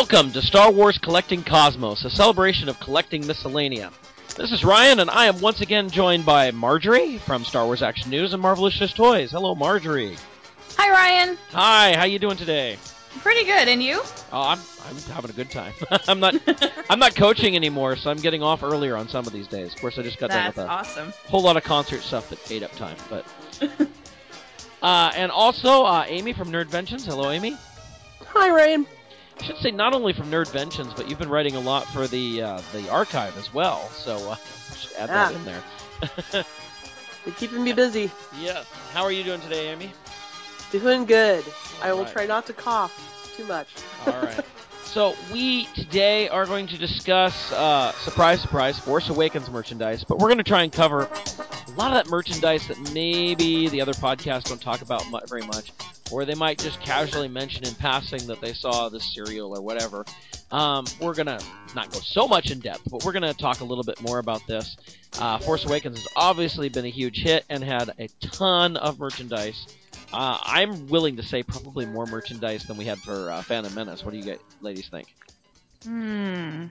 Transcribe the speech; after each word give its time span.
Welcome 0.00 0.32
to 0.32 0.40
Star 0.40 0.72
Wars 0.72 0.96
Collecting 0.96 1.44
Cosmos, 1.44 2.06
a 2.06 2.10
celebration 2.10 2.70
of 2.70 2.80
collecting 2.80 3.22
miscellanea. 3.22 3.92
This 4.34 4.50
is 4.50 4.64
Ryan, 4.64 5.00
and 5.00 5.10
I 5.10 5.26
am 5.26 5.38
once 5.42 5.60
again 5.60 5.90
joined 5.90 6.24
by 6.24 6.50
Marjorie 6.52 7.18
from 7.18 7.44
Star 7.44 7.66
Wars 7.66 7.82
Action 7.82 8.08
News 8.08 8.32
and 8.32 8.42
Marvelicious 8.42 8.94
Toys. 8.94 9.30
Hello, 9.30 9.54
Marjorie. 9.54 10.16
Hi, 10.78 10.90
Ryan. 10.90 11.36
Hi. 11.50 11.94
How 11.94 12.04
you 12.04 12.18
doing 12.18 12.38
today? 12.38 12.78
Pretty 13.18 13.44
good, 13.44 13.68
and 13.68 13.82
you? 13.82 14.00
Oh, 14.32 14.40
I'm 14.40 14.58
I'm 14.86 14.96
having 15.12 15.30
a 15.32 15.34
good 15.34 15.50
time. 15.50 15.74
I'm 16.08 16.18
not 16.18 16.34
I'm 16.88 16.98
not 16.98 17.14
coaching 17.14 17.54
anymore, 17.54 17.94
so 17.96 18.10
I'm 18.10 18.16
getting 18.16 18.42
off 18.42 18.62
earlier 18.62 18.96
on 18.96 19.06
some 19.06 19.26
of 19.26 19.34
these 19.34 19.48
days. 19.48 19.74
Of 19.74 19.82
course, 19.82 19.98
I 19.98 20.02
just 20.02 20.18
got 20.18 20.30
That's 20.30 20.56
done 20.56 20.64
with 20.64 20.70
a 20.70 20.74
awesome. 20.76 21.12
whole 21.26 21.42
lot 21.42 21.58
of 21.58 21.62
concert 21.62 22.00
stuff 22.00 22.30
that 22.30 22.50
ate 22.50 22.62
up 22.62 22.72
time, 22.72 22.96
but. 23.10 23.26
uh, 24.82 25.12
and 25.14 25.30
also 25.30 25.84
uh, 25.84 26.06
Amy 26.08 26.32
from 26.32 26.50
Nerdventions. 26.50 27.04
Hello, 27.04 27.30
Amy. 27.30 27.54
Hi, 28.32 28.48
Ryan. 28.48 28.86
I 29.40 29.42
should 29.42 29.56
say 29.58 29.70
not 29.70 29.94
only 29.94 30.12
from 30.12 30.30
Nerdventions, 30.30 30.94
but 30.94 31.08
you've 31.08 31.18
been 31.18 31.30
writing 31.30 31.56
a 31.56 31.60
lot 31.60 31.86
for 31.88 32.06
the 32.06 32.42
uh, 32.42 32.60
the 32.72 32.88
archive 32.90 33.36
as 33.38 33.52
well. 33.54 33.88
So 33.90 34.16
uh, 34.30 34.36
I 34.70 34.74
should 34.76 34.92
add 34.96 35.08
that 35.08 35.32
Ah. 35.32 35.34
in 35.34 35.44
there. 35.44 36.44
You're 37.26 37.34
keeping 37.34 37.62
me 37.64 37.72
busy. 37.72 38.10
yeah. 38.38 38.64
How 38.92 39.02
are 39.02 39.12
you 39.12 39.22
doing 39.24 39.40
today, 39.40 39.68
Amy? 39.70 39.92
Doing 40.72 41.04
good. 41.04 41.44
I 41.82 41.92
will 41.92 42.00
Alright. 42.00 42.12
try 42.12 42.26
not 42.26 42.46
to 42.46 42.52
cough 42.52 42.92
too 43.36 43.44
much. 43.46 43.68
All 44.06 44.12
right. 44.12 44.44
So 44.92 45.14
we 45.32 45.66
today 45.76 46.28
are 46.28 46.44
going 46.46 46.66
to 46.66 46.76
discuss 46.76 47.52
uh, 47.52 47.92
surprise, 47.92 48.40
surprise, 48.40 48.76
Force 48.76 49.08
Awakens 49.08 49.48
merchandise, 49.48 50.02
but 50.02 50.18
we're 50.18 50.26
going 50.26 50.38
to 50.38 50.44
try 50.44 50.64
and 50.64 50.72
cover 50.72 51.02
a 51.02 51.70
lot 51.76 51.92
of 51.92 52.04
that 52.04 52.08
merchandise 52.08 52.66
that 52.66 52.92
maybe 52.92 53.68
the 53.68 53.80
other 53.80 53.92
podcasts 53.92 54.48
don't 54.48 54.60
talk 54.60 54.82
about 54.82 55.08
mu- 55.08 55.20
very 55.28 55.42
much, 55.42 55.70
or 56.10 56.24
they 56.24 56.34
might 56.34 56.58
just 56.58 56.80
casually 56.80 57.28
mention 57.28 57.64
in 57.64 57.74
passing 57.76 58.26
that 58.26 58.40
they 58.40 58.52
saw 58.52 58.88
this 58.88 59.14
cereal 59.14 59.56
or 59.56 59.62
whatever. 59.62 60.04
Um, 60.50 60.84
we're 61.00 61.14
gonna 61.14 61.38
not 61.76 61.92
go 61.92 62.00
so 62.00 62.26
much 62.26 62.50
in 62.50 62.58
depth, 62.58 62.82
but 62.90 63.04
we're 63.04 63.12
gonna 63.12 63.32
talk 63.32 63.60
a 63.60 63.64
little 63.64 63.84
bit 63.84 64.02
more 64.02 64.18
about 64.18 64.44
this. 64.48 64.76
Uh, 65.20 65.38
Force 65.38 65.64
Awakens 65.66 65.98
has 65.98 66.08
obviously 66.16 66.68
been 66.68 66.84
a 66.84 66.90
huge 66.90 67.22
hit 67.22 67.44
and 67.48 67.62
had 67.62 67.92
a 68.00 68.08
ton 68.20 68.76
of 68.76 68.98
merchandise. 68.98 69.68
Uh, 70.12 70.38
I'm 70.42 70.88
willing 70.88 71.16
to 71.16 71.22
say 71.22 71.42
probably 71.42 71.86
more 71.86 72.06
merchandise 72.06 72.64
than 72.64 72.76
we 72.76 72.84
had 72.84 72.98
for 72.98 73.30
uh, 73.30 73.42
Phantom 73.42 73.72
Menace. 73.74 74.04
What 74.04 74.12
do 74.12 74.18
you 74.18 74.24
guys, 74.24 74.40
ladies 74.60 74.88
think? 74.88 75.14
Hmm. 75.84 76.66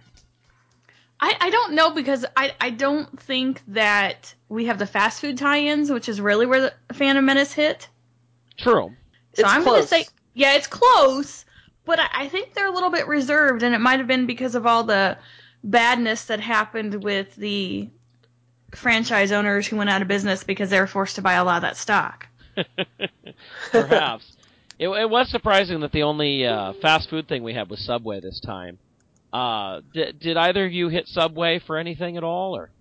I, 1.22 1.36
I 1.40 1.50
don't 1.50 1.74
know 1.74 1.92
because 1.92 2.26
I, 2.38 2.54
I 2.62 2.70
don't 2.70 3.20
think 3.20 3.62
that 3.70 4.34
we 4.48 4.66
have 4.66 4.80
the 4.80 4.86
fast 4.86 5.20
food 5.20 5.38
tie-ins, 5.38 5.90
which 5.92 6.08
is 6.08 6.22
really 6.22 6.46
where 6.46 6.62
the 6.62 6.74
Phantom 6.94 7.26
Menace 7.26 7.52
hit. 7.52 7.90
True. 8.58 8.94
So 9.34 9.42
It's 9.42 9.44
I'm 9.44 9.64
going 9.64 9.82
to 9.82 9.88
say, 9.88 10.06
yeah, 10.34 10.54
it's 10.54 10.68
close, 10.68 11.46
but 11.86 12.00
I, 12.00 12.08
I 12.14 12.28
think 12.30 12.54
they're 12.54 12.68
a 12.68 12.74
little 12.74 12.90
bit 12.90 13.08
reserved, 13.08 13.64
and 13.64 13.76
it 13.76 13.80
might 13.80 14.00
have 14.00 14.08
been 14.08 14.26
because 14.26 14.56
of 14.56 14.66
all 14.66 14.84
the 14.84 15.18
badness 15.64 16.26
that 16.26 16.40
happened 16.40 17.04
with 17.04 17.36
the 17.36 17.90
franchise 18.72 19.32
owners 19.32 19.68
who 19.68 19.76
went 19.76 19.90
out 19.90 20.02
of 20.02 20.08
business 20.08 20.44
because 20.44 20.70
they 20.70 20.80
were 20.80 20.88
forced 20.88 21.16
to 21.16 21.22
buy 21.22 21.34
a 21.34 21.44
lot 21.44 21.58
of 21.58 21.62
that 21.64 21.76
stock. 21.76 22.28
Perhaps. 23.72 24.36
it, 24.78 24.88
it 24.90 25.10
was 25.10 25.30
surprising 25.30 25.80
that 25.82 25.92
the 25.92 26.04
only 26.04 26.46
uh, 26.46 26.74
fast 26.82 27.10
food 27.10 27.28
thing 27.28 27.44
we 27.44 27.54
had 27.54 27.70
was 27.70 27.84
Subway 27.84 28.20
this 28.20 28.40
time. 28.40 28.78
Uh, 29.32 29.82
did, 29.94 30.20
did 30.20 30.38
either 30.38 30.66
of 30.66 30.72
you 30.72 30.90
hit 30.90 31.08
Subway 31.08 31.60
for 31.60 31.78
anything 31.78 32.18
at 32.18 32.24
all, 32.24 32.56
or? 32.56 32.72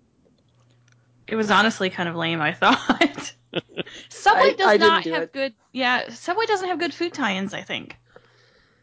It 1.27 1.35
was 1.35 1.51
honestly 1.51 1.89
kind 1.89 2.09
of 2.09 2.15
lame, 2.15 2.41
I 2.41 2.53
thought. 2.53 3.33
Subway 4.09 4.55
does 4.55 4.67
I 4.67 4.77
didn't 4.77 4.87
not 4.87 5.03
do 5.03 5.11
have 5.13 5.23
it. 5.23 5.33
good. 5.33 5.53
Yeah, 5.71 6.09
Subway 6.09 6.45
doesn't 6.47 6.67
have 6.67 6.79
good 6.79 6.93
food 6.93 7.13
tie-ins. 7.13 7.53
I 7.53 7.61
think. 7.61 7.95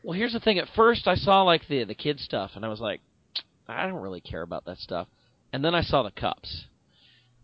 Well, 0.04 0.16
here's 0.16 0.32
the 0.32 0.40
thing. 0.40 0.58
At 0.58 0.68
first, 0.76 1.08
I 1.08 1.16
saw 1.16 1.42
like 1.42 1.66
the 1.68 1.84
the 1.84 1.94
kid 1.94 2.20
stuff, 2.20 2.52
and 2.54 2.64
I 2.64 2.68
was 2.68 2.80
like, 2.80 3.00
I 3.68 3.86
don't 3.86 4.00
really 4.00 4.20
care 4.20 4.42
about 4.42 4.64
that 4.66 4.78
stuff. 4.78 5.08
And 5.52 5.64
then 5.64 5.74
I 5.74 5.82
saw 5.82 6.02
the 6.04 6.10
cups. 6.12 6.66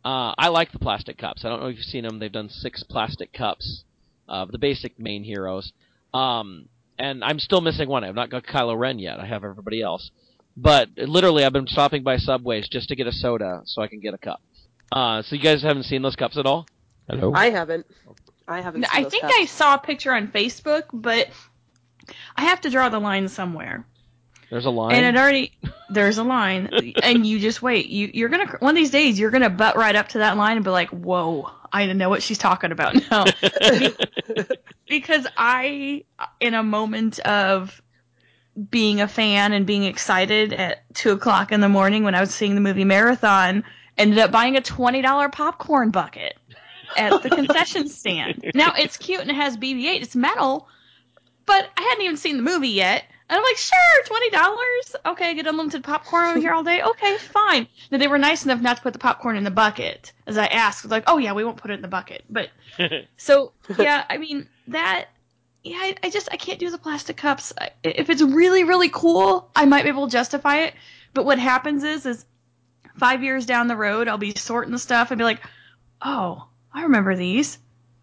Uh, 0.04 0.34
I 0.36 0.48
like 0.48 0.72
the 0.72 0.78
plastic 0.78 1.16
cups. 1.18 1.44
I 1.44 1.48
don't 1.48 1.60
know 1.60 1.68
if 1.68 1.76
you've 1.76 1.84
seen 1.84 2.04
them. 2.04 2.18
They've 2.18 2.32
done 2.32 2.48
six 2.48 2.82
plastic 2.82 3.32
cups 3.32 3.84
of 4.28 4.50
the 4.50 4.58
basic 4.58 4.98
main 4.98 5.22
heroes. 5.22 5.72
Um, 6.12 6.68
and 6.98 7.22
I'm 7.22 7.38
still 7.38 7.60
missing 7.60 7.88
one. 7.88 8.04
I've 8.04 8.14
not 8.14 8.30
got 8.30 8.44
Kylo 8.44 8.78
Ren 8.78 8.98
yet. 8.98 9.20
I 9.20 9.26
have 9.26 9.44
everybody 9.44 9.80
else. 9.80 10.10
But 10.56 10.90
literally, 10.96 11.44
I've 11.44 11.52
been 11.52 11.66
stopping 11.66 12.02
by 12.02 12.18
Subways 12.18 12.68
just 12.68 12.88
to 12.88 12.96
get 12.96 13.06
a 13.06 13.12
soda 13.12 13.62
so 13.64 13.80
I 13.80 13.86
can 13.86 14.00
get 14.00 14.12
a 14.12 14.18
cup. 14.18 14.40
Uh, 14.90 15.22
so 15.22 15.34
you 15.36 15.42
guys 15.42 15.62
haven't 15.62 15.84
seen 15.84 16.02
those 16.02 16.16
cups 16.16 16.36
at 16.36 16.46
all? 16.46 16.66
Hello. 17.08 17.32
I 17.34 17.50
haven't. 17.50 17.86
I 18.46 18.60
haven't. 18.60 18.82
Seen 18.82 18.90
I 18.92 19.02
those 19.02 19.10
think 19.10 19.22
cups. 19.22 19.34
I 19.38 19.44
saw 19.46 19.74
a 19.74 19.78
picture 19.78 20.12
on 20.12 20.28
Facebook, 20.28 20.84
but 20.92 21.28
I 22.36 22.42
have 22.42 22.60
to 22.62 22.70
draw 22.70 22.88
the 22.90 22.98
line 22.98 23.28
somewhere. 23.28 23.86
There's 24.52 24.66
a 24.66 24.70
line. 24.70 24.94
And 24.94 25.06
it 25.06 25.18
already 25.18 25.50
there's 25.88 26.18
a 26.18 26.24
line, 26.24 26.68
and 27.02 27.26
you 27.26 27.38
just 27.38 27.62
wait. 27.62 27.86
You 27.86 28.10
you're 28.12 28.28
gonna 28.28 28.54
one 28.58 28.72
of 28.72 28.76
these 28.76 28.90
days 28.90 29.18
you're 29.18 29.30
gonna 29.30 29.48
butt 29.48 29.76
right 29.76 29.96
up 29.96 30.08
to 30.08 30.18
that 30.18 30.36
line 30.36 30.56
and 30.56 30.64
be 30.64 30.70
like, 30.70 30.90
"Whoa, 30.90 31.50
I 31.72 31.90
know 31.90 32.10
what 32.10 32.22
she's 32.22 32.36
talking 32.36 32.70
about 32.70 32.94
now." 33.10 33.24
because 34.86 35.26
I, 35.38 36.04
in 36.38 36.52
a 36.52 36.62
moment 36.62 37.18
of 37.20 37.80
being 38.70 39.00
a 39.00 39.08
fan 39.08 39.54
and 39.54 39.64
being 39.64 39.84
excited 39.84 40.52
at 40.52 40.84
two 40.92 41.12
o'clock 41.12 41.50
in 41.50 41.62
the 41.62 41.70
morning 41.70 42.04
when 42.04 42.14
I 42.14 42.20
was 42.20 42.34
seeing 42.34 42.54
the 42.54 42.60
movie 42.60 42.84
Marathon, 42.84 43.64
ended 43.96 44.18
up 44.18 44.30
buying 44.32 44.58
a 44.58 44.60
twenty 44.60 45.00
dollar 45.00 45.30
popcorn 45.30 45.88
bucket 45.88 46.36
at 46.94 47.22
the 47.22 47.30
concession 47.30 47.88
stand. 47.88 48.50
Now 48.54 48.74
it's 48.76 48.98
cute 48.98 49.22
and 49.22 49.30
it 49.30 49.36
has 49.36 49.56
BB-8. 49.56 50.02
It's 50.02 50.14
metal, 50.14 50.68
but 51.46 51.70
I 51.74 51.80
hadn't 51.80 52.04
even 52.04 52.18
seen 52.18 52.36
the 52.36 52.42
movie 52.42 52.68
yet. 52.68 53.04
And 53.32 53.38
I'm 53.38 53.44
like, 53.44 53.56
sure, 53.56 54.04
twenty 54.04 54.28
dollars. 54.28 54.96
Okay, 55.06 55.30
I 55.30 55.32
get 55.32 55.46
unlimited 55.46 55.82
popcorn 55.82 56.26
over 56.26 56.38
here 56.38 56.52
all 56.52 56.62
day. 56.62 56.82
Okay, 56.82 57.16
fine. 57.16 57.66
Now 57.90 57.96
they 57.96 58.06
were 58.06 58.18
nice 58.18 58.44
enough 58.44 58.60
not 58.60 58.76
to 58.76 58.82
put 58.82 58.92
the 58.92 58.98
popcorn 58.98 59.36
in 59.38 59.44
the 59.44 59.50
bucket, 59.50 60.12
as 60.26 60.36
I 60.36 60.44
asked. 60.48 60.84
Like, 60.84 61.04
oh 61.06 61.16
yeah, 61.16 61.32
we 61.32 61.42
won't 61.42 61.56
put 61.56 61.70
it 61.70 61.74
in 61.74 61.80
the 61.80 61.88
bucket. 61.88 62.24
But 62.28 62.50
so 63.16 63.52
yeah, 63.78 64.04
I 64.10 64.18
mean 64.18 64.50
that. 64.68 65.06
Yeah, 65.64 65.78
I, 65.78 65.94
I 66.02 66.10
just 66.10 66.28
I 66.30 66.36
can't 66.36 66.58
do 66.58 66.68
the 66.68 66.76
plastic 66.76 67.16
cups. 67.16 67.54
I, 67.58 67.70
if 67.82 68.10
it's 68.10 68.20
really 68.20 68.64
really 68.64 68.90
cool, 68.90 69.50
I 69.56 69.64
might 69.64 69.84
be 69.84 69.88
able 69.88 70.08
to 70.08 70.12
justify 70.12 70.64
it. 70.64 70.74
But 71.14 71.24
what 71.24 71.38
happens 71.38 71.84
is, 71.84 72.04
is 72.04 72.26
five 72.98 73.24
years 73.24 73.46
down 73.46 73.66
the 73.66 73.76
road, 73.76 74.08
I'll 74.08 74.18
be 74.18 74.34
sorting 74.34 74.72
the 74.72 74.78
stuff 74.78 75.10
and 75.10 75.16
be 75.16 75.24
like, 75.24 75.40
oh, 76.02 76.48
I 76.70 76.82
remember 76.82 77.16
these. 77.16 77.56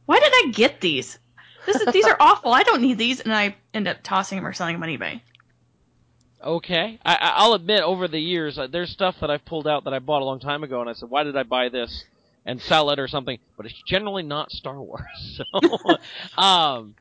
Why 0.07 0.17
did 0.17 0.31
I 0.33 0.51
get 0.53 0.81
these? 0.81 1.19
This 1.65 1.77
is, 1.77 1.93
these 1.93 2.05
are 2.05 2.17
awful. 2.19 2.51
I 2.53 2.63
don't 2.63 2.81
need 2.81 2.97
these, 2.97 3.19
and 3.19 3.33
I 3.33 3.55
end 3.73 3.87
up 3.87 3.97
tossing 4.03 4.37
them 4.37 4.45
or 4.47 4.53
selling 4.53 4.75
them 4.79 4.83
on 4.83 4.89
eBay. 4.89 5.21
Okay, 6.43 6.99
I, 7.05 7.15
I- 7.15 7.33
I'll 7.37 7.53
admit 7.53 7.81
over 7.81 8.07
the 8.07 8.19
years 8.19 8.57
uh, 8.57 8.67
there's 8.67 8.89
stuff 8.89 9.15
that 9.21 9.29
I've 9.29 9.43
pulled 9.45 9.67
out 9.67 9.83
that 9.83 9.93
I 9.93 9.99
bought 9.99 10.21
a 10.21 10.25
long 10.25 10.39
time 10.39 10.63
ago, 10.63 10.79
and 10.81 10.89
I 10.89 10.93
said, 10.93 11.09
why 11.09 11.23
did 11.23 11.35
I 11.35 11.43
buy 11.43 11.69
this 11.69 12.05
and 12.45 12.61
sell 12.61 12.89
it 12.91 12.99
or 12.99 13.07
something? 13.09 13.39
But 13.57 13.65
it's 13.65 13.81
generally 13.85 14.23
not 14.23 14.51
Star 14.53 14.79
Wars. 14.81 15.03
So, 15.37 15.97
um, 16.41 16.95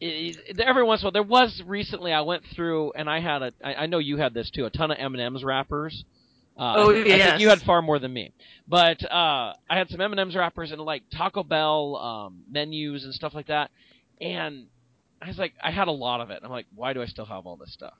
it, 0.00 0.38
it- 0.46 0.60
every 0.60 0.84
once 0.84 1.00
in 1.02 1.06
a 1.06 1.06
while, 1.08 1.12
there 1.12 1.22
was 1.24 1.60
recently 1.66 2.12
I 2.12 2.20
went 2.20 2.44
through 2.54 2.92
and 2.92 3.10
I 3.10 3.18
had 3.20 3.42
a, 3.42 3.52
I, 3.64 3.74
I 3.74 3.86
know 3.86 3.98
you 3.98 4.16
had 4.16 4.32
this 4.32 4.50
too, 4.50 4.64
a 4.64 4.70
ton 4.70 4.90
of 4.92 4.98
M 5.00 5.14
and 5.14 5.22
M's 5.22 5.42
wrappers. 5.42 6.04
Uh, 6.58 6.74
Oh, 6.76 6.90
I, 6.90 6.94
thi- 6.94 7.00
I 7.00 7.04
think 7.04 7.18
yes. 7.18 7.40
you 7.40 7.48
had 7.48 7.60
far 7.62 7.82
more 7.82 7.98
than 7.98 8.12
me, 8.12 8.32
but 8.66 9.02
uh, 9.04 9.52
I 9.68 9.76
had 9.76 9.88
some 9.90 10.00
M 10.00 10.12
and 10.12 10.20
M's 10.20 10.34
wrappers 10.34 10.72
and 10.72 10.80
like 10.80 11.02
Taco 11.10 11.42
Bell 11.42 11.96
um, 11.96 12.42
menus 12.50 13.04
and 13.04 13.12
stuff 13.14 13.34
like 13.34 13.48
that, 13.48 13.70
and 14.20 14.66
I 15.20 15.28
was 15.28 15.38
like, 15.38 15.52
I 15.62 15.70
had 15.70 15.88
a 15.88 15.92
lot 15.92 16.20
of 16.20 16.30
it. 16.30 16.40
I'm 16.42 16.50
like, 16.50 16.66
why 16.74 16.92
do 16.92 17.02
I 17.02 17.06
still 17.06 17.26
have 17.26 17.46
all 17.46 17.56
this 17.56 17.72
stuff? 17.72 17.94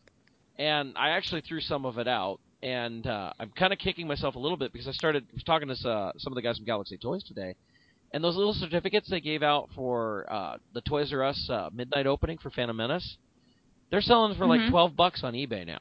and 0.59 0.95
I 0.97 1.10
actually 1.10 1.42
threw 1.42 1.60
some 1.60 1.84
of 1.84 1.98
it 1.98 2.09
out. 2.09 2.41
And 2.63 3.07
uh, 3.07 3.34
I'm 3.39 3.51
kind 3.51 3.75
of 3.75 3.78
kicking 3.78 4.07
myself 4.09 4.34
a 4.36 4.39
little 4.39 4.57
bit 4.57 4.72
because 4.72 4.89
I 4.89 4.92
started 4.92 5.27
was 5.34 5.42
talking 5.42 5.69
to 5.69 5.75
uh, 5.89 6.13
some 6.16 6.33
of 6.33 6.34
the 6.34 6.41
guys 6.41 6.57
from 6.57 6.65
Galaxy 6.65 6.97
Toys 6.97 7.22
today, 7.22 7.54
and 8.13 8.25
those 8.25 8.34
little 8.36 8.54
certificates 8.54 9.10
they 9.10 9.21
gave 9.21 9.42
out 9.42 9.69
for 9.75 10.25
uh, 10.33 10.57
the 10.72 10.80
Toys 10.80 11.13
R 11.13 11.22
Us 11.22 11.48
uh, 11.51 11.69
midnight 11.75 12.07
opening 12.07 12.39
for 12.39 12.51
Phantom 12.51 12.75
Menace, 12.75 13.19
they're 13.91 14.01
selling 14.01 14.34
for 14.39 14.47
like 14.47 14.63
Mhm. 14.63 14.71
twelve 14.71 14.97
bucks 14.97 15.22
on 15.22 15.34
eBay 15.34 15.66
now 15.66 15.80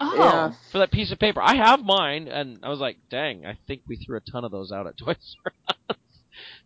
Oh, 0.00 0.16
Yeah. 0.16 0.52
for 0.72 0.78
that 0.78 0.90
piece 0.90 1.12
of 1.12 1.18
paper. 1.18 1.40
I 1.42 1.54
have 1.54 1.84
mine, 1.84 2.28
and 2.28 2.58
I 2.62 2.68
was 2.68 2.80
like, 2.80 2.96
dang, 3.10 3.46
I 3.46 3.56
think 3.66 3.82
we 3.86 3.96
threw 3.96 4.16
a 4.16 4.20
ton 4.20 4.44
of 4.44 4.50
those 4.50 4.72
out 4.72 4.86
at 4.86 4.96
Toys 4.98 5.36
R 5.44 5.52
Us. 5.90 5.96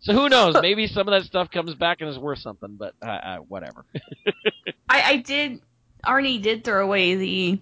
So 0.01 0.13
who 0.13 0.29
knows? 0.29 0.57
Maybe 0.63 0.87
some 0.87 1.09
of 1.09 1.13
that 1.13 1.25
stuff 1.27 1.51
comes 1.51 1.75
back 1.75 2.01
and 2.01 2.09
is 2.09 2.19
worth 2.19 2.39
something, 2.39 2.77
but 2.77 2.95
uh, 3.03 3.07
uh, 3.07 3.37
whatever. 3.39 3.85
I, 4.89 5.03
I 5.03 5.17
did. 5.17 5.61
Arnie 6.05 6.41
did 6.41 6.65
throw 6.65 6.83
away 6.85 7.17
the 7.17 7.59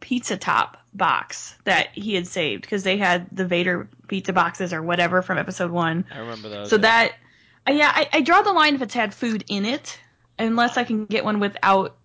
pizza 0.00 0.36
top 0.36 0.78
box 0.94 1.54
that 1.64 1.88
he 1.92 2.14
had 2.14 2.26
saved 2.26 2.62
because 2.62 2.82
they 2.82 2.96
had 2.96 3.26
the 3.30 3.46
Vader 3.46 3.88
pizza 4.08 4.32
boxes 4.32 4.72
or 4.72 4.82
whatever 4.82 5.22
from 5.22 5.38
episode 5.38 5.70
one. 5.70 6.04
I 6.12 6.18
remember 6.18 6.48
those. 6.48 6.70
So 6.70 6.76
yeah. 6.76 6.82
that, 6.82 7.12
uh, 7.68 7.72
yeah, 7.72 7.92
I, 7.94 8.08
I 8.14 8.20
draw 8.22 8.42
the 8.42 8.52
line 8.52 8.74
if 8.74 8.82
it's 8.82 8.94
had 8.94 9.14
food 9.14 9.44
in 9.48 9.64
it, 9.64 9.98
unless 10.38 10.76
I 10.76 10.84
can 10.84 11.06
get 11.06 11.24
one 11.24 11.40
without. 11.40 11.96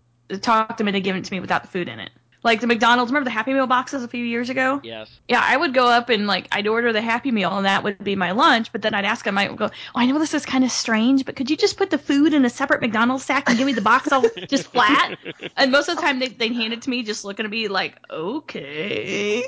Talk 0.42 0.76
to 0.76 0.84
them 0.84 0.90
into 0.90 1.00
giving 1.00 1.22
it 1.22 1.26
to 1.26 1.34
me 1.34 1.40
without 1.40 1.62
the 1.62 1.70
food 1.70 1.88
in 1.88 2.02
it. 2.02 2.10
Like 2.44 2.62
the 2.62 2.68
McDonald's, 2.68 3.12
remember 3.12 3.26
the 3.26 3.34
Happy 3.34 3.54
Meal 3.54 3.68
boxes 3.68 4.04
a 4.04 4.08
few 4.08 4.24
years 4.24 4.50
ago? 4.50 4.80
Yes. 4.84 5.10
Yeah, 5.28 5.44
I 5.44 5.58
would 5.58 5.74
go 5.74 5.88
up 5.88 6.10
and 6.10 6.28
like 6.28 6.48
I'd 6.52 6.68
order 6.68 6.94
the 6.94 7.02
Happy 7.02 7.32
Meal 7.32 7.56
and 7.58 7.66
that 7.66 7.84
would 7.84 8.04
be 8.04 8.16
my 8.16 8.32
lunch. 8.32 8.72
But 8.72 8.82
then 8.82 8.94
I'd 8.94 9.06
ask 9.06 9.26
them, 9.26 9.38
I 9.38 9.50
would 9.50 9.58
go, 9.58 9.66
"Oh, 9.66 10.00
I 10.00 10.06
know 10.06 10.20
this 10.20 10.34
is 10.34 10.46
kind 10.46 10.64
of 10.64 10.72
strange, 10.72 11.26
but 11.26 11.36
could 11.36 11.50
you 11.50 11.58
just 11.58 11.78
put 11.78 11.90
the 11.90 11.98
food 11.98 12.34
in 12.34 12.46
a 12.46 12.50
separate 12.50 12.82
McDonald's 12.82 13.26
sack 13.26 13.50
and 13.50 13.58
give 13.58 13.66
me 13.66 13.74
the 13.74 13.82
box 13.82 14.12
all 14.12 14.24
just 14.48 14.68
flat?" 14.68 15.18
And 15.56 15.72
most 15.72 15.90
of 15.90 15.96
the 15.96 16.02
time 16.02 16.20
they 16.20 16.28
they'd 16.28 16.54
hand 16.54 16.74
it 16.74 16.84
to 16.84 16.90
me, 16.90 17.04
just 17.04 17.26
looking 17.26 17.46
at 17.46 17.52
me 17.52 17.68
like, 17.68 17.98
"Okay." 18.10 19.44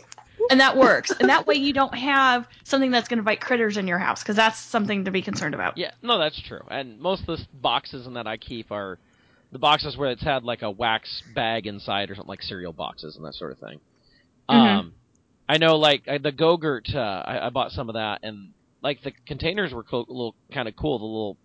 And 0.49 0.59
that 0.59 0.77
works. 0.77 1.11
And 1.11 1.29
that 1.29 1.45
way 1.45 1.55
you 1.55 1.73
don't 1.73 1.93
have 1.93 2.47
something 2.63 2.91
that's 2.91 3.07
going 3.07 3.17
to 3.17 3.23
bite 3.23 3.41
critters 3.41 3.77
in 3.77 3.87
your 3.87 3.99
house 3.99 4.23
because 4.23 4.35
that's 4.35 4.57
something 4.57 5.05
to 5.05 5.11
be 5.11 5.21
concerned 5.21 5.53
about. 5.53 5.77
Yeah, 5.77 5.91
no, 6.01 6.17
that's 6.17 6.39
true. 6.41 6.61
And 6.69 6.99
most 6.99 7.27
of 7.27 7.37
the 7.37 7.45
boxes 7.53 8.07
in 8.07 8.13
that 8.13 8.25
I 8.25 8.37
keep 8.37 8.71
are 8.71 8.97
the 9.51 9.59
boxes 9.59 9.97
where 9.97 10.11
it's 10.11 10.23
had 10.23 10.43
like 10.43 10.61
a 10.61 10.69
wax 10.71 11.23
bag 11.33 11.65
inside 11.67 12.09
or 12.09 12.15
something 12.15 12.29
like 12.29 12.41
cereal 12.41 12.73
boxes 12.73 13.15
and 13.15 13.25
that 13.25 13.33
sort 13.33 13.51
of 13.51 13.57
thing. 13.59 13.79
Mhm. 14.49 14.55
Um, 14.55 14.93
I 15.47 15.57
know 15.57 15.77
like 15.77 16.07
I, 16.07 16.19
the 16.19 16.31
Go-Gurt, 16.31 16.89
uh, 16.93 16.99
I, 17.25 17.47
I 17.47 17.49
bought 17.49 17.71
some 17.71 17.89
of 17.89 17.93
that, 17.95 18.19
and 18.23 18.53
like 18.81 19.01
the 19.01 19.11
containers 19.25 19.73
were 19.73 19.83
co- 19.83 20.05
little 20.07 20.35
kind 20.53 20.67
of 20.67 20.75
cool. 20.75 20.99
The 20.99 21.05
little 21.05 21.37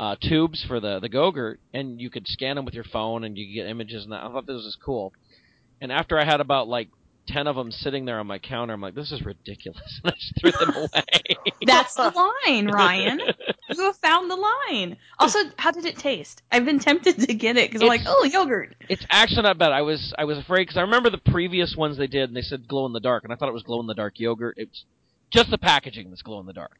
uh, 0.00 0.16
tubes 0.20 0.64
for 0.66 0.80
the 0.80 0.98
the 1.00 1.08
Go-Gurt, 1.10 1.60
and 1.72 2.00
you 2.00 2.08
could 2.10 2.26
scan 2.26 2.56
them 2.56 2.64
with 2.64 2.74
your 2.74 2.84
phone, 2.84 3.24
and 3.24 3.36
you 3.36 3.46
could 3.46 3.54
get 3.54 3.66
images 3.68 4.04
and 4.04 4.12
that. 4.12 4.22
I 4.24 4.28
thought 4.32 4.46
this 4.46 4.64
was 4.64 4.76
cool. 4.82 5.12
And 5.80 5.92
after 5.92 6.18
I 6.18 6.24
had 6.24 6.40
about 6.40 6.68
like 6.68 6.88
ten 7.26 7.46
of 7.46 7.56
them 7.56 7.70
sitting 7.70 8.04
there 8.04 8.18
on 8.18 8.26
my 8.26 8.38
counter, 8.38 8.74
I'm 8.74 8.80
like, 8.80 8.94
this 8.94 9.12
is 9.12 9.22
ridiculous, 9.24 10.00
and 10.04 10.12
I 10.12 10.16
just 10.16 10.40
threw 10.40 10.50
them 10.52 10.74
away. 10.76 11.54
That's 11.66 11.94
the 11.94 12.10
line, 12.46 12.68
Ryan. 12.68 13.20
You 13.70 13.82
have 13.84 13.96
found 13.96 14.30
the 14.30 14.36
line. 14.36 14.96
Also, 15.18 15.38
how 15.58 15.70
did 15.70 15.84
it 15.84 15.96
taste? 15.98 16.42
I've 16.52 16.64
been 16.64 16.78
tempted 16.78 17.18
to 17.20 17.34
get 17.34 17.56
it 17.56 17.68
because 17.70 17.82
I'm 17.82 17.88
like, 17.88 18.02
oh, 18.06 18.24
yogurt. 18.24 18.74
It's 18.88 19.04
actually 19.10 19.42
not 19.42 19.58
bad. 19.58 19.72
I 19.72 19.82
was 19.82 20.12
I 20.18 20.24
was 20.24 20.38
afraid 20.38 20.62
because 20.64 20.76
I 20.76 20.82
remember 20.82 21.10
the 21.10 21.18
previous 21.18 21.74
ones 21.76 21.96
they 21.96 22.06
did, 22.06 22.28
and 22.28 22.36
they 22.36 22.42
said 22.42 22.68
glow 22.68 22.86
in 22.86 22.92
the 22.92 23.00
dark, 23.00 23.24
and 23.24 23.32
I 23.32 23.36
thought 23.36 23.48
it 23.48 23.54
was 23.54 23.62
glow 23.62 23.80
in 23.80 23.86
the 23.86 23.94
dark 23.94 24.20
yogurt. 24.20 24.54
It's 24.58 24.84
just 25.30 25.50
the 25.50 25.58
packaging 25.58 26.10
that's 26.10 26.22
glow 26.22 26.40
in 26.40 26.46
the 26.46 26.52
dark. 26.52 26.76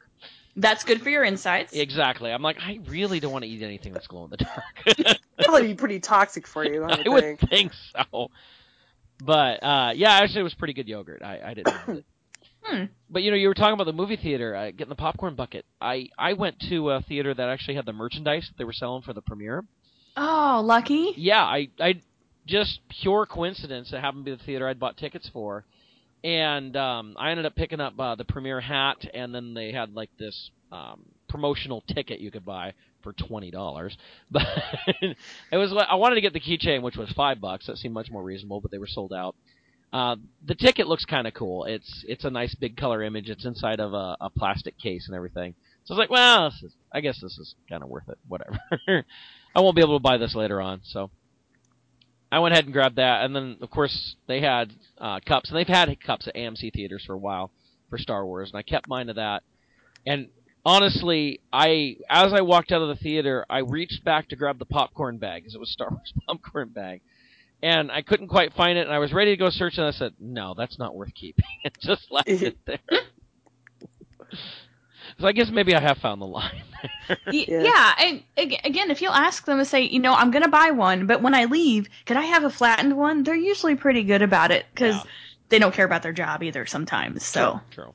That's 0.57 0.85
good 0.85 1.01
for 1.01 1.09
your 1.09 1.23
insides. 1.25 1.73
Exactly. 1.73 2.31
I'm 2.31 2.41
like, 2.41 2.57
I 2.61 2.79
really 2.87 3.19
don't 3.19 3.33
want 3.33 3.43
to 3.43 3.49
eat 3.49 3.61
anything 3.61 3.91
that's 3.91 4.07
glow 4.07 4.23
in 4.25 4.29
the 4.29 4.37
dark. 4.37 5.17
Probably 5.43 5.67
be 5.67 5.73
pretty 5.75 5.99
toxic 5.99 6.47
for 6.47 6.63
you, 6.63 6.83
I 6.83 6.93
I 6.93 6.97
would 6.97 7.07
would 7.09 7.23
think. 7.39 7.49
think 7.49 7.71
so. 7.73 8.29
But 9.21 9.63
uh, 9.63 9.93
yeah, 9.95 10.11
actually, 10.11 10.41
it 10.41 10.43
was 10.43 10.53
pretty 10.53 10.73
good 10.73 10.87
yogurt. 10.87 11.21
I, 11.23 11.39
I 11.45 11.53
didn't. 11.53 12.05
Hmm. 12.67 12.85
But 13.11 13.21
you 13.21 13.29
know, 13.29 13.37
you 13.37 13.47
were 13.47 13.53
talking 13.53 13.75
about 13.75 13.83
the 13.83 13.93
movie 13.93 14.15
theater, 14.15 14.55
uh, 14.55 14.71
getting 14.71 14.89
the 14.89 14.95
popcorn 14.95 15.35
bucket. 15.35 15.65
I 15.79 16.09
I 16.17 16.33
went 16.33 16.59
to 16.69 16.89
a 16.89 17.01
theater 17.01 17.31
that 17.31 17.47
actually 17.47 17.75
had 17.75 17.85
the 17.85 17.93
merchandise 17.93 18.47
that 18.47 18.57
they 18.57 18.63
were 18.63 18.73
selling 18.73 19.03
for 19.03 19.13
the 19.13 19.21
premiere. 19.21 19.63
Oh, 20.17 20.63
lucky. 20.65 21.13
Yeah, 21.15 21.43
I 21.43 21.69
I 21.79 22.01
just 22.47 22.79
pure 23.01 23.27
coincidence. 23.27 23.93
It 23.93 23.99
happened 24.01 24.25
to 24.25 24.31
be 24.31 24.37
the 24.37 24.43
theater 24.43 24.67
I'd 24.67 24.79
bought 24.79 24.97
tickets 24.97 25.29
for, 25.31 25.63
and 26.23 26.75
um, 26.75 27.15
I 27.19 27.29
ended 27.29 27.45
up 27.45 27.55
picking 27.55 27.79
up 27.79 27.99
uh, 27.99 28.15
the 28.15 28.25
premiere 28.25 28.61
hat, 28.61 28.97
and 29.13 29.33
then 29.33 29.53
they 29.53 29.71
had 29.71 29.93
like 29.93 30.09
this 30.17 30.49
um, 30.71 31.05
promotional 31.29 31.81
ticket 31.81 32.19
you 32.19 32.31
could 32.31 32.45
buy 32.45 32.73
for 33.05 33.13
twenty 33.13 33.51
dollars. 33.51 33.95
But 34.31 34.43
it 35.51 35.57
was 35.57 35.71
I 35.89 35.95
wanted 35.95 36.15
to 36.15 36.21
get 36.21 36.33
the 36.33 36.39
keychain, 36.41 36.81
which 36.81 36.97
was 36.97 37.09
five 37.11 37.39
bucks. 37.39 37.67
That 37.67 37.77
seemed 37.77 37.93
much 37.93 38.11
more 38.11 38.23
reasonable, 38.23 38.59
but 38.59 38.71
they 38.71 38.79
were 38.79 38.87
sold 38.87 39.13
out. 39.13 39.35
Uh, 39.93 40.17
the 40.43 40.55
ticket 40.55 40.87
looks 40.87 41.05
kind 41.05 41.27
of 41.27 41.33
cool. 41.33 41.63
It's 41.65 42.03
it's 42.07 42.25
a 42.25 42.29
nice 42.29 42.55
big 42.55 42.75
color 42.75 43.03
image. 43.03 43.29
It's 43.29 43.45
inside 43.45 43.79
of 43.79 43.93
a, 43.93 44.17
a 44.19 44.29
plastic 44.29 44.77
case 44.77 45.07
and 45.07 45.15
everything. 45.15 45.53
So 45.85 45.93
I 45.93 45.97
was 45.97 45.99
like, 45.99 46.09
well, 46.09 46.47
is, 46.47 46.73
I 46.91 46.99
guess 46.99 47.21
this 47.21 47.37
is 47.37 47.55
kind 47.69 47.83
of 47.83 47.89
worth 47.89 48.09
it. 48.09 48.17
Whatever. 48.27 48.59
I 49.55 49.61
won't 49.61 49.75
be 49.75 49.83
able 49.83 49.97
to 49.97 50.03
buy 50.03 50.17
this 50.17 50.35
later 50.35 50.59
on, 50.59 50.81
so 50.83 51.11
I 52.31 52.39
went 52.39 52.53
ahead 52.53 52.65
and 52.65 52.73
grabbed 52.73 52.97
that. 52.97 53.23
And 53.23 53.35
then, 53.35 53.57
of 53.61 53.69
course, 53.69 54.15
they 54.27 54.41
had 54.41 54.73
uh, 54.97 55.19
cups, 55.25 55.49
and 55.49 55.57
they've 55.57 55.67
had 55.67 55.97
cups 56.01 56.27
at 56.27 56.35
AMC 56.35 56.73
theaters 56.73 57.05
for 57.05 57.13
a 57.13 57.17
while 57.17 57.51
for 57.89 57.97
Star 57.97 58.25
Wars, 58.25 58.49
and 58.49 58.57
I 58.57 58.63
kept 58.63 58.89
mine 58.89 59.09
of 59.09 59.15
that. 59.15 59.43
And 60.05 60.27
honestly, 60.65 61.39
I 61.53 61.97
as 62.09 62.33
I 62.33 62.41
walked 62.41 62.71
out 62.71 62.81
of 62.81 62.87
the 62.89 62.95
theater, 62.95 63.45
I 63.49 63.59
reached 63.59 64.03
back 64.03 64.29
to 64.29 64.35
grab 64.35 64.59
the 64.59 64.65
popcorn 64.65 65.17
bag 65.17 65.43
because 65.43 65.55
it 65.55 65.59
was 65.59 65.69
Star 65.69 65.89
Wars 65.89 66.13
popcorn 66.27 66.69
bag, 66.69 67.01
and 67.61 67.91
I 67.91 68.01
couldn't 68.01 68.27
quite 68.27 68.53
find 68.53 68.77
it. 68.77 68.85
And 68.87 68.93
I 68.93 68.99
was 68.99 69.13
ready 69.13 69.31
to 69.31 69.37
go 69.37 69.49
search, 69.49 69.77
and 69.77 69.85
I 69.87 69.91
said, 69.91 70.13
"No, 70.19 70.53
that's 70.57 70.77
not 70.79 70.95
worth 70.95 71.13
keeping." 71.13 71.45
and 71.63 71.73
just 71.81 72.11
left 72.11 72.27
it 72.29 72.57
there. 72.65 72.79
so 75.19 75.27
I 75.27 75.31
guess 75.31 75.49
maybe 75.51 75.75
I 75.75 75.79
have 75.79 75.97
found 75.99 76.21
the 76.21 76.25
line. 76.25 76.63
Y- 77.27 77.45
Yeah. 77.47 77.61
yeah. 77.63 77.93
and 77.99 78.23
again, 78.37 78.91
if 78.91 79.01
you'll 79.01 79.13
ask 79.13 79.45
them 79.45 79.59
to 79.59 79.65
say, 79.65 79.83
you 79.83 79.99
know, 79.99 80.13
I'm 80.13 80.31
going 80.31 80.43
to 80.43 80.49
buy 80.49 80.71
one, 80.71 81.05
but 81.07 81.21
when 81.21 81.33
I 81.33 81.45
leave, 81.45 81.87
could 82.05 82.17
I 82.17 82.23
have 82.23 82.43
a 82.43 82.49
flattened 82.49 82.97
one? 82.97 83.23
They're 83.23 83.35
usually 83.35 83.75
pretty 83.75 84.03
good 84.03 84.21
about 84.21 84.51
it 84.51 84.65
because 84.73 84.95
Yeah. 84.95 85.03
they 85.49 85.59
don't 85.59 85.73
care 85.73 85.85
about 85.85 86.01
their 86.03 86.11
job 86.13 86.43
either 86.43 86.65
sometimes. 86.65 87.23
So, 87.23 87.61
True. 87.71 87.89
I, 87.89 87.91